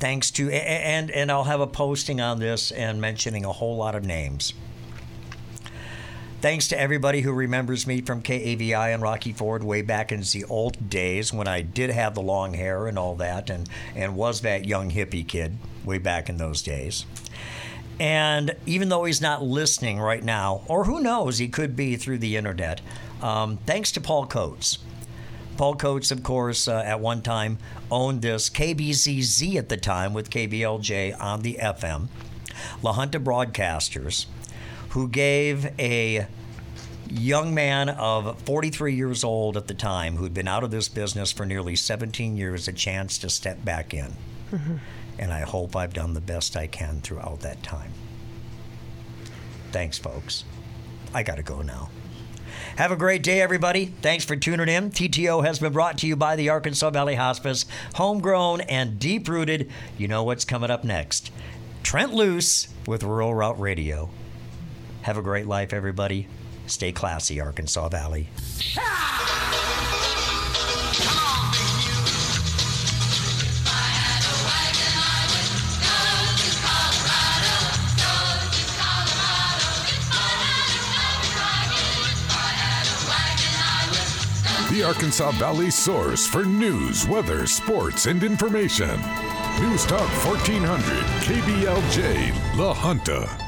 Thanks 0.00 0.30
to 0.32 0.50
and 0.50 1.10
and 1.10 1.30
I'll 1.30 1.44
have 1.44 1.60
a 1.60 1.66
posting 1.66 2.20
on 2.20 2.38
this 2.38 2.70
and 2.72 3.00
mentioning 3.00 3.44
a 3.44 3.52
whole 3.52 3.76
lot 3.76 3.94
of 3.94 4.04
names. 4.04 4.52
Thanks 6.40 6.68
to 6.68 6.78
everybody 6.78 7.22
who 7.22 7.32
remembers 7.32 7.86
me 7.86 8.02
from 8.02 8.22
KAVI 8.22 8.92
and 8.94 9.02
Rocky 9.02 9.32
Ford 9.32 9.64
way 9.64 9.82
back 9.82 10.12
in 10.12 10.20
the 10.20 10.44
old 10.48 10.90
days 10.90 11.32
when 11.32 11.48
I 11.48 11.62
did 11.62 11.90
have 11.90 12.14
the 12.14 12.22
long 12.22 12.54
hair 12.54 12.86
and 12.86 12.98
all 12.98 13.16
that 13.16 13.48
and, 13.48 13.68
and 13.94 14.14
was 14.16 14.42
that 14.42 14.66
young 14.66 14.90
hippie 14.90 15.26
kid 15.26 15.56
way 15.86 15.98
back 15.98 16.28
in 16.28 16.36
those 16.36 16.62
days. 16.62 17.06
And 17.98 18.54
even 18.66 18.88
though 18.88 19.04
he's 19.04 19.22
not 19.22 19.42
listening 19.42 19.98
right 19.98 20.22
now, 20.22 20.62
or 20.66 20.84
who 20.84 21.00
knows, 21.00 21.38
he 21.38 21.48
could 21.48 21.74
be 21.74 21.96
through 21.96 22.18
the 22.18 22.36
internet, 22.36 22.82
um, 23.22 23.58
thanks 23.64 23.90
to 23.92 24.00
Paul 24.00 24.26
Coates. 24.26 24.78
Paul 25.56 25.76
Coates, 25.76 26.10
of 26.10 26.22
course, 26.22 26.68
uh, 26.68 26.82
at 26.84 27.00
one 27.00 27.22
time 27.22 27.58
owned 27.90 28.20
this 28.20 28.50
KBCZ 28.50 29.56
at 29.56 29.70
the 29.70 29.78
time 29.78 30.12
with 30.12 30.28
KBLJ 30.28 31.18
on 31.18 31.40
the 31.40 31.54
FM. 31.54 32.08
La 32.82 32.92
Junta 32.92 33.18
Broadcasters, 33.18 34.26
who 34.90 35.08
gave 35.08 35.66
a 35.78 36.26
young 37.08 37.54
man 37.54 37.88
of 37.88 38.38
43 38.42 38.94
years 38.94 39.24
old 39.24 39.56
at 39.56 39.68
the 39.68 39.74
time, 39.74 40.16
who'd 40.16 40.34
been 40.34 40.48
out 40.48 40.64
of 40.64 40.70
this 40.70 40.88
business 40.88 41.32
for 41.32 41.46
nearly 41.46 41.76
17 41.76 42.36
years, 42.36 42.68
a 42.68 42.72
chance 42.72 43.16
to 43.18 43.30
step 43.30 43.64
back 43.64 43.94
in. 43.94 44.12
And 45.18 45.32
I 45.32 45.40
hope 45.40 45.74
I've 45.74 45.94
done 45.94 46.14
the 46.14 46.20
best 46.20 46.56
I 46.56 46.66
can 46.66 47.00
throughout 47.00 47.40
that 47.40 47.62
time. 47.62 47.92
Thanks, 49.72 49.98
folks. 49.98 50.44
I 51.14 51.22
got 51.22 51.36
to 51.36 51.42
go 51.42 51.62
now. 51.62 51.90
Have 52.76 52.92
a 52.92 52.96
great 52.96 53.22
day, 53.22 53.40
everybody. 53.40 53.86
Thanks 54.02 54.24
for 54.24 54.36
tuning 54.36 54.68
in. 54.68 54.90
TTO 54.90 55.44
has 55.44 55.58
been 55.58 55.72
brought 55.72 55.98
to 55.98 56.06
you 56.06 56.16
by 56.16 56.36
the 56.36 56.50
Arkansas 56.50 56.90
Valley 56.90 57.14
Hospice. 57.14 57.64
Homegrown 57.94 58.60
and 58.62 58.98
deep 58.98 59.28
rooted. 59.28 59.70
You 59.96 60.08
know 60.08 60.24
what's 60.24 60.44
coming 60.44 60.70
up 60.70 60.84
next. 60.84 61.30
Trent 61.82 62.12
Luce 62.12 62.68
with 62.86 63.02
Rural 63.02 63.34
Route 63.34 63.58
Radio. 63.58 64.10
Have 65.02 65.16
a 65.16 65.22
great 65.22 65.46
life, 65.46 65.72
everybody. 65.72 66.28
Stay 66.66 66.92
classy, 66.92 67.40
Arkansas 67.40 67.88
Valley. 67.88 68.28
The 84.76 84.84
Arkansas 84.84 85.30
Valley 85.38 85.70
source 85.70 86.26
for 86.26 86.44
news, 86.44 87.06
weather, 87.06 87.46
sports, 87.46 88.04
and 88.04 88.22
information. 88.22 89.00
News 89.58 89.86
Talk 89.86 90.06
1400, 90.22 91.02
KBLJ, 91.22 92.58
La 92.58 92.74
Junta. 92.74 93.45